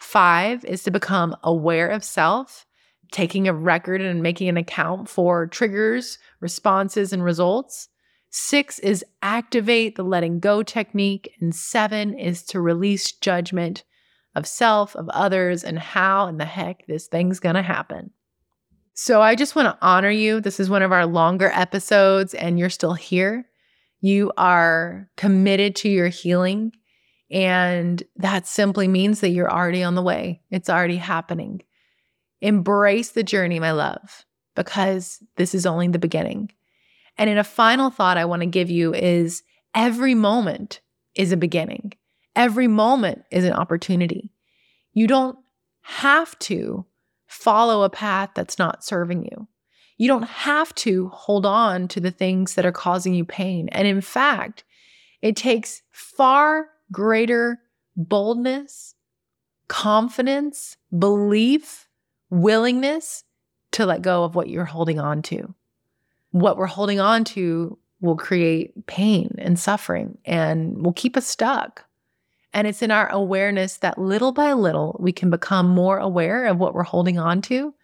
Five 0.00 0.64
is 0.64 0.82
to 0.84 0.90
become 0.90 1.36
aware 1.44 1.88
of 1.88 2.02
self, 2.02 2.66
taking 3.12 3.46
a 3.46 3.54
record 3.54 4.00
and 4.00 4.22
making 4.22 4.48
an 4.48 4.56
account 4.56 5.08
for 5.08 5.46
triggers, 5.46 6.18
responses, 6.40 7.12
and 7.12 7.22
results. 7.22 7.88
Six 8.30 8.78
is 8.78 9.04
activate 9.22 9.96
the 9.96 10.02
letting 10.02 10.40
go 10.40 10.62
technique. 10.62 11.34
And 11.40 11.54
seven 11.54 12.18
is 12.18 12.42
to 12.44 12.60
release 12.60 13.12
judgment 13.12 13.84
of 14.34 14.46
self, 14.46 14.96
of 14.96 15.08
others, 15.10 15.64
and 15.64 15.78
how 15.78 16.28
in 16.28 16.38
the 16.38 16.44
heck 16.44 16.86
this 16.86 17.06
thing's 17.06 17.40
gonna 17.40 17.62
happen. 17.62 18.10
So 18.94 19.20
I 19.20 19.34
just 19.34 19.54
wanna 19.54 19.76
honor 19.82 20.10
you. 20.10 20.40
This 20.40 20.60
is 20.60 20.70
one 20.70 20.82
of 20.82 20.92
our 20.92 21.06
longer 21.06 21.50
episodes, 21.52 22.32
and 22.32 22.58
you're 22.58 22.70
still 22.70 22.94
here. 22.94 23.46
You 24.00 24.32
are 24.38 25.10
committed 25.16 25.76
to 25.76 25.88
your 25.88 26.08
healing. 26.08 26.72
And 27.30 28.02
that 28.16 28.46
simply 28.46 28.88
means 28.88 29.20
that 29.20 29.30
you're 29.30 29.50
already 29.50 29.82
on 29.82 29.94
the 29.94 30.02
way, 30.02 30.42
it's 30.50 30.70
already 30.70 30.96
happening. 30.96 31.62
Embrace 32.40 33.10
the 33.10 33.22
journey, 33.22 33.60
my 33.60 33.72
love, 33.72 34.24
because 34.56 35.22
this 35.36 35.54
is 35.54 35.66
only 35.66 35.88
the 35.88 35.98
beginning. 35.98 36.50
And 37.18 37.28
in 37.28 37.38
a 37.38 37.44
final 37.44 37.90
thought, 37.90 38.16
I 38.16 38.24
want 38.24 38.40
to 38.40 38.46
give 38.46 38.70
you 38.70 38.94
is 38.94 39.42
every 39.74 40.14
moment 40.14 40.80
is 41.14 41.32
a 41.32 41.36
beginning, 41.36 41.92
every 42.34 42.66
moment 42.66 43.24
is 43.30 43.44
an 43.44 43.52
opportunity. 43.52 44.32
You 44.92 45.06
don't 45.06 45.38
have 45.82 46.38
to 46.40 46.86
follow 47.26 47.82
a 47.84 47.90
path 47.90 48.30
that's 48.34 48.58
not 48.58 48.84
serving 48.84 49.24
you. 49.24 49.46
You 49.98 50.08
don't 50.08 50.26
have 50.26 50.74
to 50.76 51.08
hold 51.08 51.44
on 51.44 51.86
to 51.88 52.00
the 52.00 52.10
things 52.10 52.54
that 52.54 52.64
are 52.64 52.72
causing 52.72 53.14
you 53.14 53.24
pain. 53.24 53.68
And 53.68 53.86
in 53.86 54.00
fact, 54.00 54.64
it 55.20 55.36
takes 55.36 55.82
far 55.90 56.68
greater 56.92 57.60
boldness, 57.96 58.94
confidence, 59.68 60.76
belief, 60.96 61.88
willingness 62.30 63.24
to 63.72 63.86
let 63.86 64.02
go 64.02 64.24
of 64.24 64.34
what 64.34 64.48
you're 64.48 64.64
holding 64.64 64.98
on 64.98 65.22
to. 65.22 65.54
What 66.30 66.56
we're 66.56 66.66
holding 66.66 67.00
on 67.00 67.24
to 67.24 67.78
will 68.00 68.16
create 68.16 68.86
pain 68.86 69.34
and 69.38 69.58
suffering 69.58 70.18
and 70.24 70.84
will 70.84 70.92
keep 70.92 71.16
us 71.16 71.26
stuck. 71.26 71.84
And 72.52 72.66
it's 72.66 72.82
in 72.82 72.90
our 72.90 73.08
awareness 73.08 73.76
that 73.78 73.98
little 73.98 74.32
by 74.32 74.54
little, 74.54 74.96
we 74.98 75.12
can 75.12 75.30
become 75.30 75.68
more 75.68 75.98
aware 75.98 76.46
of 76.46 76.58
what 76.58 76.74
we're 76.74 76.82
holding 76.82 77.18
on 77.18 77.42
to, 77.42 77.74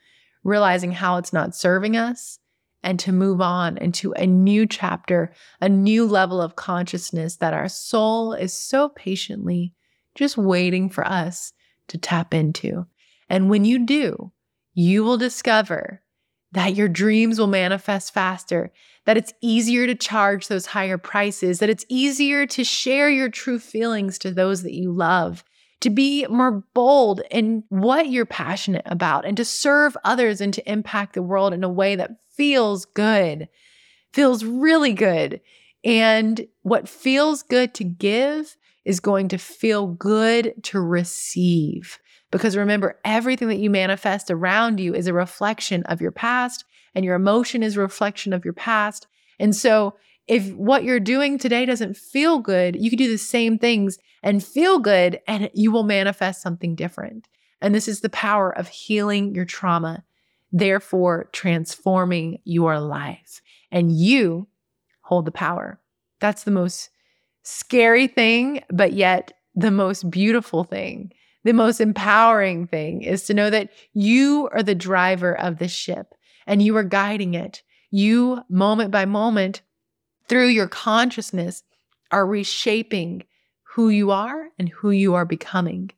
realizing 0.42 0.90
how 0.92 1.18
it's 1.18 1.32
not 1.32 1.54
serving 1.54 1.96
us, 1.96 2.40
and 2.82 2.98
to 3.00 3.12
move 3.12 3.40
on 3.40 3.76
into 3.78 4.12
a 4.12 4.26
new 4.26 4.66
chapter, 4.66 5.32
a 5.60 5.68
new 5.68 6.06
level 6.06 6.40
of 6.40 6.56
consciousness 6.56 7.36
that 7.36 7.54
our 7.54 7.68
soul 7.68 8.32
is 8.32 8.52
so 8.52 8.88
patiently 8.90 9.74
just 10.14 10.36
waiting 10.36 10.88
for 10.88 11.06
us 11.06 11.52
to 11.88 11.98
tap 11.98 12.32
into. 12.32 12.86
And 13.28 13.50
when 13.50 13.64
you 13.64 13.84
do, 13.84 14.32
you 14.74 15.04
will 15.04 15.18
discover 15.18 16.02
that 16.52 16.74
your 16.74 16.88
dreams 16.88 17.38
will 17.38 17.46
manifest 17.48 18.14
faster, 18.14 18.72
that 19.04 19.16
it's 19.16 19.34
easier 19.42 19.86
to 19.86 19.94
charge 19.94 20.48
those 20.48 20.66
higher 20.66 20.98
prices, 20.98 21.58
that 21.58 21.70
it's 21.70 21.84
easier 21.88 22.46
to 22.46 22.64
share 22.64 23.10
your 23.10 23.28
true 23.28 23.58
feelings 23.58 24.18
to 24.18 24.30
those 24.30 24.62
that 24.62 24.72
you 24.72 24.92
love, 24.92 25.44
to 25.80 25.90
be 25.90 26.26
more 26.28 26.62
bold 26.72 27.20
in 27.30 27.62
what 27.68 28.08
you're 28.08 28.24
passionate 28.24 28.84
about, 28.86 29.26
and 29.26 29.36
to 29.36 29.44
serve 29.44 29.96
others 30.04 30.40
and 30.40 30.54
to 30.54 30.70
impact 30.70 31.14
the 31.14 31.22
world 31.22 31.52
in 31.52 31.64
a 31.64 31.68
way 31.68 31.96
that 31.96 32.12
feels 32.36 32.84
good, 32.84 33.48
feels 34.12 34.44
really 34.44 34.92
good. 34.92 35.40
And 35.84 36.46
what 36.62 36.88
feels 36.88 37.42
good 37.42 37.74
to 37.74 37.84
give 37.84 38.56
is 38.84 39.00
going 39.00 39.28
to 39.28 39.38
feel 39.38 39.86
good 39.86 40.54
to 40.64 40.80
receive. 40.80 41.98
Because 42.30 42.56
remember, 42.56 42.98
everything 43.04 43.48
that 43.48 43.58
you 43.58 43.70
manifest 43.70 44.30
around 44.30 44.80
you 44.80 44.94
is 44.94 45.06
a 45.06 45.12
reflection 45.12 45.82
of 45.84 46.00
your 46.00 46.12
past, 46.12 46.64
and 46.94 47.04
your 47.04 47.14
emotion 47.14 47.62
is 47.62 47.76
a 47.76 47.80
reflection 47.80 48.32
of 48.32 48.44
your 48.44 48.54
past. 48.54 49.06
And 49.38 49.54
so, 49.54 49.94
if 50.26 50.52
what 50.54 50.82
you're 50.82 50.98
doing 50.98 51.38
today 51.38 51.64
doesn't 51.66 51.96
feel 51.96 52.40
good, 52.40 52.74
you 52.74 52.90
can 52.90 52.98
do 52.98 53.08
the 53.08 53.18
same 53.18 53.58
things 53.58 53.98
and 54.24 54.42
feel 54.42 54.80
good, 54.80 55.20
and 55.28 55.50
you 55.54 55.70
will 55.70 55.84
manifest 55.84 56.42
something 56.42 56.74
different. 56.74 57.28
And 57.60 57.74
this 57.74 57.86
is 57.86 58.00
the 58.00 58.10
power 58.10 58.50
of 58.50 58.68
healing 58.68 59.34
your 59.34 59.44
trauma, 59.44 60.04
therefore, 60.52 61.28
transforming 61.32 62.38
your 62.44 62.78
life. 62.80 63.40
And 63.70 63.92
you 63.92 64.48
hold 65.02 65.24
the 65.24 65.32
power. 65.32 65.80
That's 66.20 66.44
the 66.44 66.50
most 66.50 66.90
scary 67.42 68.06
thing, 68.06 68.62
but 68.70 68.92
yet 68.92 69.32
the 69.54 69.70
most 69.70 70.10
beautiful 70.10 70.64
thing 70.64 71.12
the 71.46 71.52
most 71.52 71.80
empowering 71.80 72.66
thing 72.66 73.02
is 73.02 73.22
to 73.22 73.34
know 73.34 73.50
that 73.50 73.70
you 73.92 74.48
are 74.50 74.64
the 74.64 74.74
driver 74.74 75.38
of 75.38 75.58
the 75.58 75.68
ship 75.68 76.12
and 76.44 76.60
you 76.60 76.76
are 76.76 76.82
guiding 76.82 77.34
it. 77.34 77.62
You, 77.92 78.40
moment 78.48 78.90
by 78.90 79.04
moment, 79.04 79.62
through 80.28 80.48
your 80.48 80.66
consciousness, 80.66 81.62
are 82.10 82.26
reshaping 82.26 83.22
who 83.62 83.90
you 83.90 84.10
are 84.10 84.48
and 84.58 84.68
who 84.68 84.90
you 84.90 85.14
are 85.14 85.24
becoming. 85.24 85.92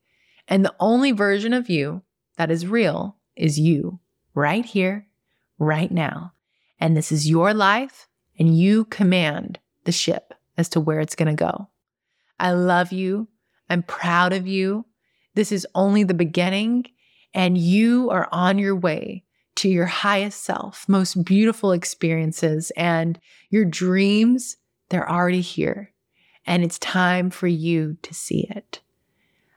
And 0.49 0.67
the 0.67 0.75
only 0.79 1.13
version 1.13 1.55
of 1.55 1.71
you 1.71 2.03
that 2.37 2.51
is 2.51 2.67
real 2.67 3.17
is 3.35 3.59
you, 3.59 4.01
right 4.39 4.65
here, 4.65 5.05
right 5.59 5.91
now. 5.91 6.33
And 6.79 6.97
this 6.97 7.11
is 7.11 7.29
your 7.29 7.53
life, 7.53 8.07
and 8.39 8.57
you 8.57 8.85
command 8.85 9.59
the 9.85 9.91
ship 9.93 10.33
as 10.57 10.69
to 10.71 10.81
where 10.81 11.01
it's 11.01 11.17
going 11.17 11.35
to 11.37 11.45
go. 11.45 11.69
I 12.39 12.53
love 12.53 12.93
you. 12.93 13.27
I'm 13.69 13.83
proud 13.83 14.33
of 14.33 14.47
you. 14.47 14.87
This 15.35 15.51
is 15.51 15.67
only 15.75 16.05
the 16.05 16.15
beginning, 16.15 16.87
and 17.35 17.59
you 17.59 18.11
are 18.11 18.29
on 18.31 18.59
your 18.59 18.77
way 18.77 19.25
to 19.57 19.69
your 19.69 19.87
highest 19.87 20.45
self, 20.45 20.89
most 20.89 21.25
beautiful 21.25 21.73
experiences, 21.73 22.71
and 22.77 23.19
your 23.51 23.65
dreams, 23.65 24.57
they're 24.89 25.11
already 25.11 25.41
here. 25.41 25.93
And 26.47 26.63
it's 26.63 26.79
time 26.79 27.31
for 27.31 27.49
you 27.49 27.97
to 28.03 28.15
see 28.15 28.47
it. 28.49 28.81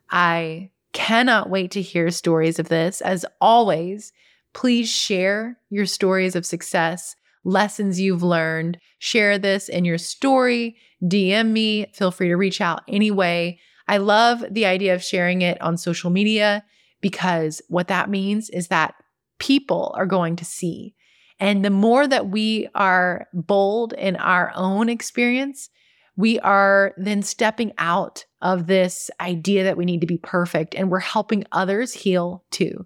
I 0.09 0.71
cannot 0.91 1.51
wait 1.51 1.69
to 1.71 1.83
hear 1.83 2.09
stories 2.09 2.57
of 2.57 2.67
this. 2.67 2.99
As 2.99 3.27
always, 3.39 4.11
please 4.53 4.89
share 4.89 5.57
your 5.69 5.85
stories 5.85 6.35
of 6.35 6.45
success, 6.45 7.15
lessons 7.43 7.99
you've 7.99 8.23
learned. 8.23 8.77
Share 8.99 9.37
this 9.37 9.69
in 9.69 9.85
your 9.85 9.97
story, 9.97 10.75
DM 11.03 11.51
me, 11.51 11.87
feel 11.93 12.11
free 12.11 12.27
to 12.27 12.35
reach 12.35 12.61
out 12.61 12.81
anyway. 12.87 13.59
I 13.87 13.97
love 13.97 14.43
the 14.49 14.65
idea 14.65 14.93
of 14.93 15.03
sharing 15.03 15.41
it 15.41 15.59
on 15.61 15.77
social 15.77 16.09
media 16.09 16.63
because 17.01 17.61
what 17.67 17.87
that 17.87 18.09
means 18.09 18.49
is 18.49 18.67
that 18.67 18.93
people 19.39 19.93
are 19.97 20.05
going 20.05 20.35
to 20.37 20.45
see. 20.45 20.95
And 21.39 21.65
the 21.65 21.71
more 21.71 22.07
that 22.07 22.29
we 22.29 22.67
are 22.75 23.27
bold 23.33 23.93
in 23.93 24.15
our 24.17 24.51
own 24.55 24.89
experience, 24.89 25.69
we 26.15 26.39
are 26.41 26.93
then 26.97 27.23
stepping 27.23 27.73
out 27.79 28.25
of 28.41 28.67
this 28.67 29.09
idea 29.19 29.63
that 29.63 29.77
we 29.77 29.85
need 29.85 30.01
to 30.01 30.07
be 30.07 30.19
perfect 30.19 30.75
and 30.75 30.91
we're 30.91 30.99
helping 30.99 31.43
others 31.51 31.93
heal 31.93 32.43
too. 32.51 32.85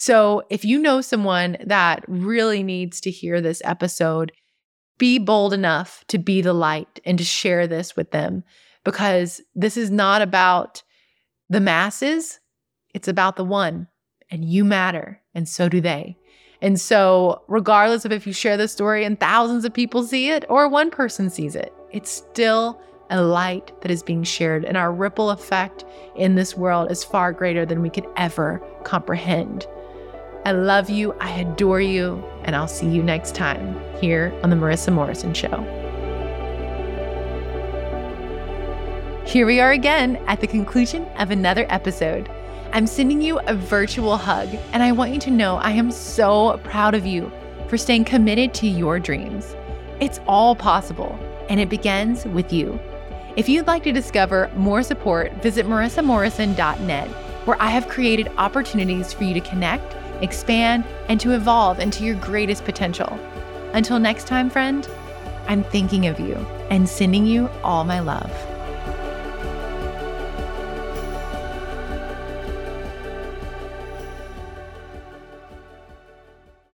So 0.00 0.44
if 0.48 0.64
you 0.64 0.78
know 0.78 1.02
someone 1.02 1.58
that 1.62 2.06
really 2.08 2.62
needs 2.62 3.02
to 3.02 3.10
hear 3.10 3.42
this 3.42 3.60
episode, 3.66 4.32
be 4.96 5.18
bold 5.18 5.52
enough 5.52 6.04
to 6.08 6.16
be 6.16 6.40
the 6.40 6.54
light 6.54 7.00
and 7.04 7.18
to 7.18 7.24
share 7.24 7.66
this 7.66 7.96
with 7.96 8.10
them 8.10 8.42
because 8.82 9.42
this 9.54 9.76
is 9.76 9.90
not 9.90 10.22
about 10.22 10.82
the 11.50 11.60
masses, 11.60 12.40
it's 12.94 13.08
about 13.08 13.36
the 13.36 13.44
one, 13.44 13.88
and 14.30 14.42
you 14.42 14.64
matter, 14.64 15.20
and 15.34 15.46
so 15.46 15.68
do 15.68 15.82
they. 15.82 16.16
And 16.62 16.80
so, 16.80 17.42
regardless 17.46 18.06
of 18.06 18.12
if 18.12 18.26
you 18.26 18.32
share 18.32 18.56
the 18.56 18.68
story 18.68 19.04
and 19.04 19.20
thousands 19.20 19.66
of 19.66 19.74
people 19.74 20.02
see 20.02 20.30
it 20.30 20.46
or 20.48 20.66
one 20.66 20.90
person 20.90 21.28
sees 21.28 21.54
it, 21.54 21.74
it's 21.92 22.10
still 22.10 22.80
a 23.10 23.20
light 23.20 23.78
that 23.82 23.90
is 23.90 24.02
being 24.02 24.22
shared. 24.22 24.64
And 24.64 24.78
our 24.78 24.92
ripple 24.94 25.28
effect 25.28 25.84
in 26.16 26.36
this 26.36 26.56
world 26.56 26.90
is 26.90 27.04
far 27.04 27.34
greater 27.34 27.66
than 27.66 27.82
we 27.82 27.90
could 27.90 28.06
ever 28.16 28.62
comprehend. 28.84 29.66
I 30.44 30.52
love 30.52 30.88
you. 30.88 31.12
I 31.20 31.30
adore 31.40 31.80
you. 31.80 32.24
And 32.44 32.56
I'll 32.56 32.68
see 32.68 32.88
you 32.88 33.02
next 33.02 33.34
time 33.34 33.78
here 34.00 34.32
on 34.42 34.50
The 34.50 34.56
Marissa 34.56 34.92
Morrison 34.92 35.34
Show. 35.34 35.66
Here 39.26 39.46
we 39.46 39.60
are 39.60 39.72
again 39.72 40.16
at 40.26 40.40
the 40.40 40.46
conclusion 40.46 41.04
of 41.18 41.30
another 41.30 41.66
episode. 41.68 42.28
I'm 42.72 42.86
sending 42.86 43.20
you 43.20 43.38
a 43.40 43.54
virtual 43.54 44.16
hug, 44.16 44.48
and 44.72 44.82
I 44.82 44.92
want 44.92 45.12
you 45.12 45.20
to 45.20 45.30
know 45.30 45.56
I 45.56 45.72
am 45.72 45.90
so 45.90 46.58
proud 46.64 46.94
of 46.94 47.04
you 47.04 47.30
for 47.68 47.76
staying 47.76 48.04
committed 48.04 48.54
to 48.54 48.66
your 48.66 48.98
dreams. 48.98 49.54
It's 50.00 50.20
all 50.26 50.56
possible, 50.56 51.18
and 51.48 51.60
it 51.60 51.68
begins 51.68 52.24
with 52.24 52.52
you. 52.52 52.80
If 53.36 53.48
you'd 53.48 53.66
like 53.66 53.84
to 53.84 53.92
discover 53.92 54.50
more 54.56 54.82
support, 54.82 55.32
visit 55.42 55.66
marissamorrison.net, 55.66 57.08
where 57.46 57.60
I 57.62 57.70
have 57.70 57.88
created 57.88 58.32
opportunities 58.38 59.12
for 59.12 59.24
you 59.24 59.34
to 59.34 59.40
connect, 59.40 59.94
expand, 60.22 60.84
and 61.08 61.20
to 61.20 61.32
evolve 61.32 61.78
into 61.78 62.04
your 62.04 62.16
greatest 62.16 62.64
potential. 62.64 63.18
Until 63.72 63.98
next 63.98 64.26
time, 64.26 64.50
friend, 64.50 64.88
I'm 65.48 65.64
thinking 65.64 66.06
of 66.06 66.20
you 66.20 66.34
and 66.70 66.88
sending 66.88 67.26
you 67.26 67.48
all 67.62 67.84
my 67.84 68.00
love. 68.00 68.49